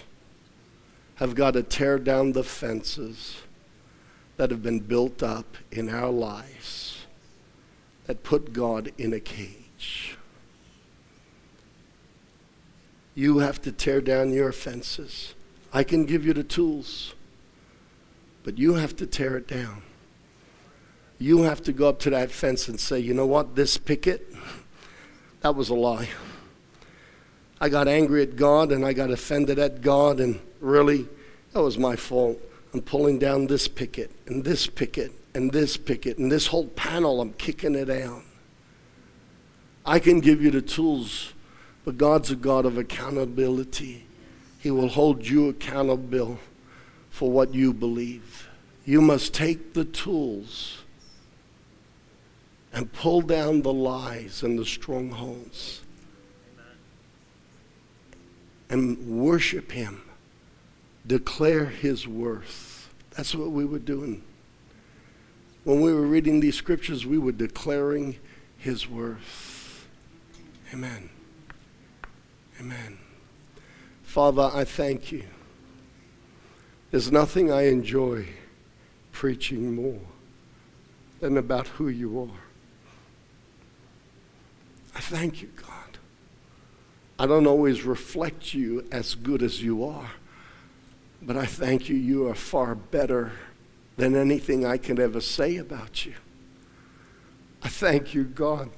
have 1.15 1.35
got 1.35 1.51
to 1.51 1.63
tear 1.63 1.97
down 1.97 2.33
the 2.33 2.43
fences 2.43 3.43
that 4.37 4.51
have 4.51 4.63
been 4.63 4.79
built 4.79 5.21
up 5.21 5.57
in 5.71 5.89
our 5.89 6.09
lives 6.09 7.05
that 8.05 8.23
put 8.23 8.53
God 8.53 8.91
in 8.97 9.13
a 9.13 9.19
cage. 9.19 10.17
You 13.13 13.39
have 13.39 13.61
to 13.63 13.71
tear 13.71 13.99
down 13.99 14.31
your 14.31 14.51
fences. 14.51 15.33
I 15.73 15.83
can 15.83 16.05
give 16.05 16.25
you 16.25 16.33
the 16.33 16.43
tools, 16.43 17.15
but 18.43 18.57
you 18.57 18.75
have 18.75 18.95
to 18.97 19.05
tear 19.05 19.37
it 19.37 19.47
down. 19.47 19.81
You 21.19 21.41
have 21.41 21.61
to 21.63 21.73
go 21.73 21.89
up 21.89 21.99
to 22.01 22.11
that 22.11 22.31
fence 22.31 22.67
and 22.67 22.79
say, 22.79 22.99
you 22.99 23.13
know 23.13 23.25
what, 23.25 23.55
this 23.55 23.75
picket, 23.75 24.33
that 25.41 25.55
was 25.55 25.69
a 25.69 25.75
lie. 25.75 26.09
I 27.59 27.69
got 27.69 27.87
angry 27.87 28.21
at 28.21 28.35
God 28.35 28.71
and 28.71 28.85
I 28.85 28.93
got 28.93 29.09
offended 29.09 29.57
at 29.57 29.81
God, 29.81 30.19
and 30.19 30.39
really, 30.61 31.07
that 31.53 31.63
was 31.63 31.77
my 31.77 31.95
fault. 31.95 32.39
I'm 32.73 32.81
pulling 32.81 33.19
down 33.19 33.47
this 33.47 33.67
picket 33.67 34.11
and 34.25 34.43
this 34.43 34.67
picket 34.67 35.11
and 35.33 35.51
this 35.51 35.77
picket 35.77 36.17
and 36.17 36.31
this 36.31 36.47
whole 36.47 36.67
panel, 36.67 37.21
I'm 37.21 37.33
kicking 37.33 37.75
it 37.75 37.85
down. 37.85 38.23
I 39.85 39.99
can 39.99 40.19
give 40.19 40.41
you 40.41 40.51
the 40.51 40.61
tools, 40.61 41.33
but 41.85 41.97
God's 41.97 42.31
a 42.31 42.35
God 42.35 42.65
of 42.65 42.77
accountability. 42.77 44.05
He 44.59 44.69
will 44.69 44.89
hold 44.89 45.25
you 45.25 45.47
accountable 45.47 46.39
for 47.09 47.31
what 47.31 47.53
you 47.53 47.73
believe. 47.73 48.49
You 48.85 49.01
must 49.01 49.33
take 49.33 49.73
the 49.73 49.85
tools 49.85 50.83
and 52.73 52.91
pull 52.91 53.21
down 53.21 53.61
the 53.61 53.73
lies 53.73 54.43
and 54.43 54.59
the 54.59 54.65
strongholds 54.65 55.81
and 58.69 58.97
worship 59.07 59.71
Him, 59.71 60.01
declare 61.07 61.65
His 61.65 62.07
worth. 62.07 62.93
That's 63.11 63.33
what 63.33 63.51
we 63.51 63.65
were 63.65 63.79
doing. 63.79 64.23
When 65.63 65.81
we 65.81 65.93
were 65.93 66.05
reading 66.05 66.39
these 66.39 66.55
scriptures, 66.55 67.05
we 67.05 67.17
were 67.17 67.31
declaring 67.31 68.17
His 68.57 68.87
worth. 68.87 69.87
Amen. 70.73 71.09
Amen. 72.59 72.97
Father, 74.03 74.51
I 74.53 74.63
thank 74.63 75.11
you. 75.11 75.23
There's 76.91 77.11
nothing 77.11 77.51
I 77.51 77.67
enjoy 77.67 78.27
preaching 79.11 79.75
more 79.75 79.99
than 81.19 81.37
about 81.37 81.67
who 81.67 81.87
you 81.87 82.19
are. 82.21 82.39
I 84.95 84.99
thank 84.99 85.41
you, 85.41 85.49
God. 85.55 85.97
I 87.19 87.25
don't 87.25 87.47
always 87.47 87.83
reflect 87.83 88.53
you 88.53 88.87
as 88.91 89.15
good 89.15 89.41
as 89.43 89.61
you 89.61 89.83
are, 89.83 90.11
but 91.21 91.35
I 91.35 91.45
thank 91.45 91.89
you, 91.89 91.95
you 91.95 92.27
are 92.27 92.35
far 92.35 92.75
better 92.75 93.31
than 93.97 94.15
anything 94.15 94.65
I 94.65 94.77
can 94.77 94.99
ever 94.99 95.19
say 95.19 95.57
about 95.57 96.05
you. 96.05 96.13
I 97.63 97.69
thank 97.69 98.13
you, 98.13 98.23
God. 98.23 98.69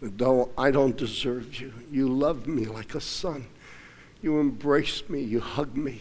Though 0.00 0.50
I 0.56 0.70
don't 0.70 0.96
deserve 0.96 1.60
you, 1.60 1.72
you 1.90 2.08
love 2.08 2.46
me 2.46 2.66
like 2.66 2.94
a 2.94 3.00
son. 3.00 3.46
You 4.22 4.38
embrace 4.38 5.08
me, 5.08 5.20
you 5.20 5.40
hug 5.40 5.76
me. 5.76 6.00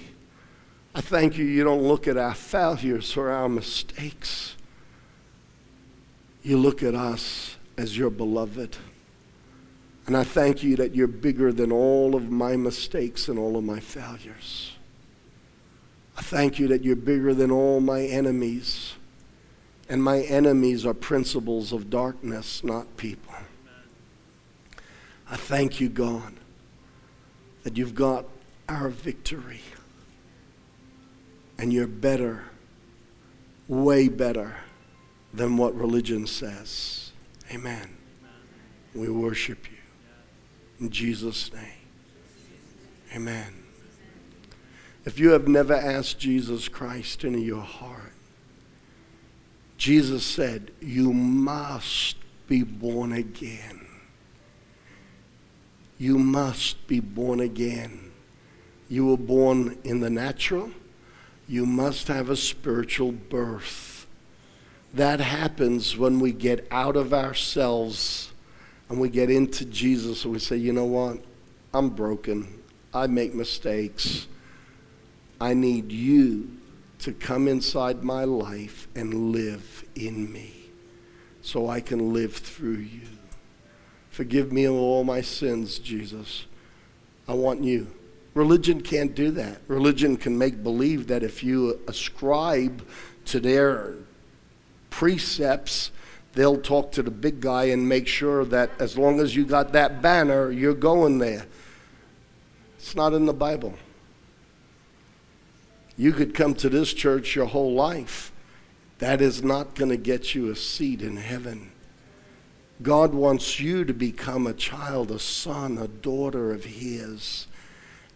I 0.94 1.02
thank 1.02 1.38
you, 1.38 1.46
you 1.46 1.64
don't 1.64 1.84
look 1.84 2.08
at 2.08 2.18
our 2.18 2.34
failures 2.34 3.18
or 3.18 3.32
our 3.32 3.50
mistakes. 3.50 4.56
You 6.44 6.58
look 6.58 6.84
at 6.84 6.94
us 6.94 7.58
as 7.78 7.98
your 7.98 8.10
beloved. 8.10 8.78
And 10.08 10.16
I 10.16 10.24
thank 10.24 10.62
you 10.62 10.76
that 10.76 10.94
you're 10.94 11.08
bigger 11.08 11.52
than 11.52 11.72
all 11.72 12.16
of 12.16 12.30
my 12.30 12.56
mistakes 12.56 13.28
and 13.28 13.40
all 13.40 13.58
of 13.58 13.64
my 13.64 13.80
failures. 13.80 14.75
I 16.18 16.22
thank 16.22 16.60
you 16.60 16.68
that 16.70 16.84
you're 16.84 16.96
bigger 16.96 17.34
than 17.34 17.52
all 17.52 17.80
my 17.80 18.02
enemies. 18.02 18.94
And 19.88 20.04
my 20.04 20.22
enemies 20.22 20.86
are 20.86 20.94
principles 20.94 21.72
of 21.72 21.90
darkness, 21.90 22.64
not 22.64 22.98
people. 22.98 23.34
I 25.30 25.36
thank 25.36 25.80
you, 25.80 25.90
God, 25.90 26.34
that 27.64 27.78
you've 27.78 27.96
got 27.96 28.26
our 28.68 28.90
victory. 28.90 29.62
And 31.58 31.72
you're 31.72 31.88
better, 31.88 32.44
way 33.68 34.08
better 34.08 34.58
than 35.34 35.58
what 35.58 35.76
religion 35.76 36.28
says. 36.28 37.12
Amen. 37.52 37.96
We 38.94 39.10
worship 39.10 39.70
you. 39.70 39.78
In 40.80 40.90
Jesus' 40.90 41.54
name. 41.54 41.64
Amen. 43.14 43.65
If 45.06 45.20
you 45.20 45.32
have 45.32 45.48
never 45.48 45.74
asked 45.74 46.20
Jesus 46.20 46.68
Christ 46.68 47.24
into 47.24 47.40
your 47.40 47.62
heart, 47.62 48.12
Jesus 49.78 50.26
said, 50.26 50.72
You 50.82 51.14
must 51.14 52.18
be 52.48 52.64
born 52.64 53.12
again. 53.12 53.86
You 55.98 56.18
must 56.18 56.88
be 56.88 57.00
born 57.00 57.40
again. 57.40 58.12
You 58.90 59.08
were 59.08 59.18
born 59.18 59.78
in 59.84 60.00
the 60.00 60.10
natural. 60.10 60.72
You 61.48 61.66
must 61.66 62.08
have 62.08 62.30
a 62.30 62.36
spiritual 62.36 63.12
birth. 63.12 64.08
That 64.94 65.20
happens 65.20 65.98
when 65.98 66.20
we 66.20 66.32
get 66.32 66.68
out 66.72 66.96
of 66.96 67.14
ourselves 67.14 68.32
and 68.90 69.00
we 69.00 69.10
get 69.10 69.30
into 69.30 69.66
Jesus 69.66 70.24
and 70.24 70.34
we 70.34 70.40
say, 70.40 70.56
you 70.58 70.74
know 70.74 70.86
what? 70.86 71.20
I'm 71.74 71.90
broken. 71.90 72.62
I 72.94 73.08
make 73.08 73.34
mistakes. 73.34 74.28
I 75.40 75.54
need 75.54 75.92
you 75.92 76.50
to 77.00 77.12
come 77.12 77.48
inside 77.48 78.04
my 78.04 78.24
life 78.24 78.88
and 78.96 79.32
live 79.32 79.84
in 79.96 80.32
me 80.32 80.54
so 81.42 81.70
I 81.70 81.82
can 81.82 82.14
live 82.14 82.36
through 82.36 82.78
you. 82.78 83.08
Forgive 84.10 84.52
me 84.52 84.64
of 84.64 84.74
all 84.74 85.04
my 85.04 85.22
sins, 85.22 85.78
Jesus. 85.78 86.46
I 87.28 87.34
want 87.34 87.64
you. 87.64 87.92
Religion 88.34 88.82
can't 88.82 89.14
do 89.14 89.32
that. 89.32 89.60
Religion 89.68 90.18
can 90.18 90.38
make 90.38 90.64
believe 90.64 91.08
that 91.08 91.24
if 91.24 91.44
you 91.44 91.80
ascribe 91.88 92.86
to 93.26 93.40
their 93.40 93.96
precepts, 94.90 95.92
they'll 96.34 96.62
talk 96.62 96.92
to 96.94 97.04
the 97.04 97.12
big 97.12 97.42
guy 97.42 97.66
and 97.66 97.88
make 97.88 98.08
sure 98.08 98.46
that 98.46 98.70
as 98.80 98.98
long 98.98 99.20
as 99.20 99.36
you 99.36 99.46
got 99.46 99.74
that 99.74 100.02
banner, 100.02 100.52
you're 100.52 100.74
going 100.74 101.18
there. 101.18 101.46
It's 102.78 102.96
not 102.96 103.14
in 103.14 103.26
the 103.26 103.34
Bible. 103.34 103.74
You 105.98 106.12
could 106.12 106.34
come 106.34 106.54
to 106.56 106.70
this 106.70 106.94
church 106.94 107.36
your 107.36 107.46
whole 107.46 107.74
life. 107.74 108.32
That 109.00 109.22
is 109.22 109.44
not 109.44 109.76
going 109.76 109.90
to 109.90 109.98
get 109.98 110.36
you 110.36 110.50
a 110.50 110.56
seat 110.56 111.02
in 111.02 111.18
heaven. 111.18 111.72
God 112.82 113.14
wants 113.14 113.60
you 113.60 113.86
to 113.86 113.94
become 113.94 114.48
a 114.48 114.54
child, 114.54 115.12
a 115.12 115.20
son, 115.20 115.78
a 115.78 115.88
daughter 115.88 116.52
of 116.52 116.66
His. 116.66 117.48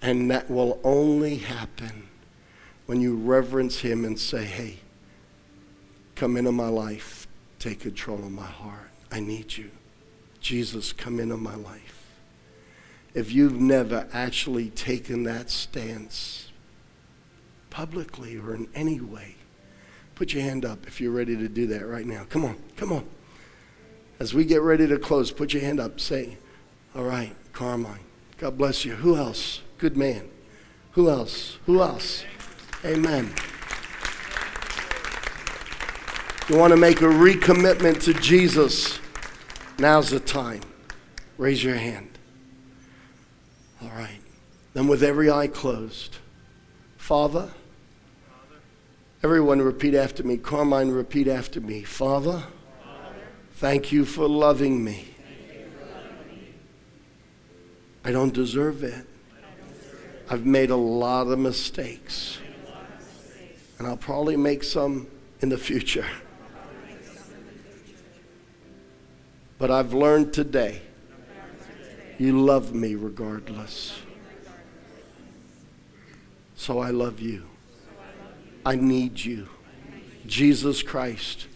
And 0.02 0.30
that 0.32 0.50
will 0.50 0.80
only 0.84 1.38
happen 1.38 2.10
when 2.86 3.02
you 3.02 3.16
reverence 3.16 3.80
Him 3.80 4.04
and 4.04 4.20
say, 4.20 4.46
hey, 4.46 4.80
come 6.16 6.36
into 6.36 6.52
my 6.52 6.68
life 6.68 7.20
Take 7.60 7.82
control 7.82 8.20
of 8.20 8.32
my 8.32 8.46
heart. 8.46 8.90
I 9.12 9.20
need 9.20 9.58
you. 9.58 9.70
Jesus, 10.40 10.94
come 10.94 11.20
into 11.20 11.36
my 11.36 11.56
life. 11.56 12.16
If 13.14 13.34
you've 13.34 13.60
never 13.60 14.08
actually 14.14 14.70
taken 14.70 15.24
that 15.24 15.50
stance 15.50 16.49
publicly 17.70 18.38
or 18.38 18.54
in 18.54 18.68
any 18.74 19.00
way, 19.00 19.36
put 20.16 20.34
your 20.34 20.44
hand 20.44 20.66
up 20.66 20.88
if 20.88 21.00
you're 21.00 21.12
ready 21.12 21.36
to 21.36 21.48
do 21.48 21.68
that 21.68 21.88
right 21.88 22.06
now. 22.06 22.26
Come 22.30 22.46
on, 22.46 22.58
come 22.76 22.92
on. 22.92 23.06
As 24.20 24.34
we 24.34 24.44
get 24.44 24.62
ready 24.62 24.86
to 24.88 24.98
close, 24.98 25.32
put 25.32 25.54
your 25.54 25.62
hand 25.62 25.80
up. 25.80 26.00
Say, 26.00 26.38
All 26.96 27.06
right, 27.06 27.34
Carmine. 27.54 28.00
God 28.38 28.58
bless 28.58 28.86
you. 28.86 28.96
Who 28.96 29.16
else? 29.16 29.62
Good 29.78 29.96
man. 29.96 30.30
Who 30.94 31.10
else? 31.10 31.58
Who 31.66 31.82
else? 31.82 32.26
Amen. 32.84 33.34
You 36.50 36.58
want 36.58 36.72
to 36.72 36.78
make 36.78 37.02
a 37.02 37.06
recommitment 37.06 38.02
to 38.04 38.14
Jesus? 38.14 39.00
Now's 39.78 40.10
the 40.10 40.20
time. 40.20 40.62
Raise 41.38 41.64
your 41.64 41.76
hand. 41.76 42.10
All 43.82 43.90
right. 43.90 44.20
Then, 44.74 44.88
with 44.88 45.04
every 45.04 45.30
eye 45.30 45.48
closed, 45.48 46.18
Father, 46.98 47.52
everyone 49.24 49.62
repeat 49.62 49.96
after 49.96 50.24
me. 50.24 50.38
Carmine, 50.38 50.92
repeat 50.92 51.28
after 51.28 51.60
me. 51.60 51.84
Father, 51.84 52.44
thank 53.54 53.92
you 53.92 54.06
for 54.06 54.28
loving 54.28 54.84
me. 54.84 55.14
I 58.04 58.12
don't 58.12 58.34
deserve 58.34 58.84
it. 58.84 59.06
I've 60.30 60.46
made 60.46 60.70
a 60.70 60.76
lot 60.76 61.28
of 61.28 61.40
mistakes. 61.40 62.40
And 63.78 63.88
I'll 63.88 63.98
probably 63.98 64.38
make 64.38 64.64
some 64.64 65.08
in 65.42 65.50
the 65.50 65.58
future. 65.58 66.06
But 69.58 69.72
I've 69.72 69.94
learned 69.94 70.34
today 70.34 70.82
you 72.18 72.38
love 72.38 72.74
me 72.74 72.96
regardless. 72.96 74.00
So 76.56 76.80
I 76.80 76.90
love 76.90 77.22
you. 77.22 77.44
I 78.66 78.76
need 78.76 79.24
you. 79.24 79.48
Jesus 80.26 80.84
Christ, 80.84 81.48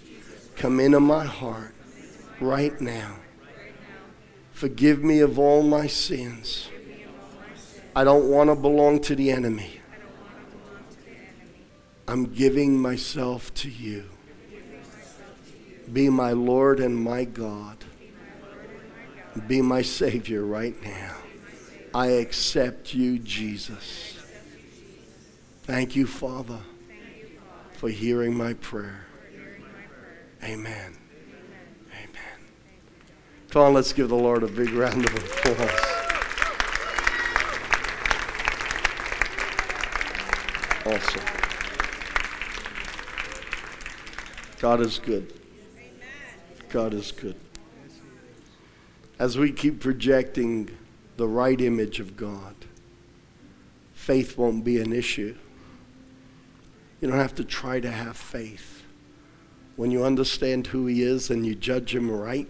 come 0.56 0.80
into 0.80 1.00
my 1.00 1.26
heart 1.26 1.76
right 2.40 2.80
now. 2.82 3.18
Forgive 4.52 5.04
me 5.04 5.20
of 5.20 5.38
all 5.38 5.64
my 5.64 5.88
sins. 5.88 6.70
I 7.96 8.04
don't 8.04 8.30
want 8.30 8.50
to 8.50 8.56
belong 8.56 9.02
to 9.02 9.16
the 9.16 9.32
enemy. 9.32 9.80
I'm 12.08 12.26
giving 12.26 12.78
myself 12.78 13.54
to 13.56 13.70
you. 13.70 14.06
Be 15.92 16.10
my 16.10 16.32
Lord 16.32 16.80
and 16.80 16.96
my 16.96 17.24
God. 17.24 17.78
Be 19.48 19.62
my 19.62 19.82
Savior 19.82 20.44
right 20.44 20.82
now. 20.84 21.18
I 21.94 22.08
accept 22.08 22.94
you, 22.94 23.20
Jesus. 23.20 24.18
Thank 25.64 25.96
you, 25.96 26.08
Father, 26.08 26.60
for 27.84 27.90
hearing 27.90 28.34
my 28.34 28.54
prayer. 28.54 29.06
Amen. 30.42 30.96
Amen. 31.92 32.40
Come 33.50 33.62
on, 33.62 33.74
let's 33.74 33.92
give 33.92 34.08
the 34.08 34.16
Lord 34.16 34.42
a 34.44 34.48
big 34.48 34.70
round 34.70 35.06
of 35.06 35.14
applause. 35.14 35.70
Awesome. 40.86 41.26
God 44.62 44.80
is 44.80 44.98
good. 45.00 45.34
God 46.70 46.94
is 46.94 47.12
good. 47.12 47.36
As 49.20 49.38
we 49.38 49.52
keep 49.52 49.82
projecting 49.82 50.70
the 51.18 51.28
right 51.28 51.60
image 51.60 52.00
of 52.00 52.16
God, 52.16 52.56
faith 53.92 54.38
won't 54.38 54.64
be 54.64 54.80
an 54.80 54.94
issue. 54.94 55.36
You 57.04 57.10
don't 57.10 57.20
have 57.20 57.36
to 57.36 57.44
try 57.44 57.82
to 57.82 57.92
have 57.92 58.16
faith. 58.16 58.82
When 59.76 59.92
you 59.92 60.06
understand 60.06 60.68
who 60.68 60.86
He 60.86 61.04
is 61.04 61.30
and 61.30 61.46
you 61.46 61.54
judge 61.54 61.94
Him 61.94 62.10
right, 62.10 62.48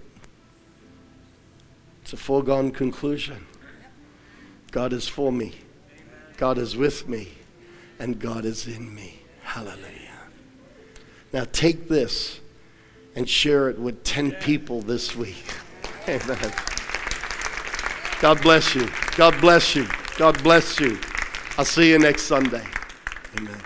it's 2.03 2.13
a 2.13 2.17
foregone 2.17 2.69
conclusion. 2.69 3.47
God 4.69 4.93
is 4.93 5.07
for 5.07 5.31
me, 5.31 5.55
God 6.37 6.59
is 6.59 6.77
with 6.77 7.09
me, 7.09 7.29
and 7.97 8.19
God 8.19 8.45
is 8.45 8.67
in 8.67 8.93
me. 8.93 9.21
Hallelujah. 9.41 10.19
Now 11.33 11.47
take 11.51 11.87
this 11.87 12.39
and 13.15 13.27
share 13.27 13.71
it 13.71 13.79
with 13.79 14.03
10 14.03 14.33
people 14.33 14.81
this 14.81 15.15
week. 15.15 15.45
Amen. 16.07 16.53
God 18.21 18.39
bless 18.43 18.75
you. 18.75 18.87
God 19.15 19.33
bless 19.41 19.75
you. 19.75 19.87
God 20.15 20.43
bless 20.43 20.79
you. 20.79 20.99
I'll 21.57 21.65
see 21.65 21.89
you 21.89 21.97
next 21.97 22.27
Sunday. 22.27 22.67
Amen. 23.39 23.57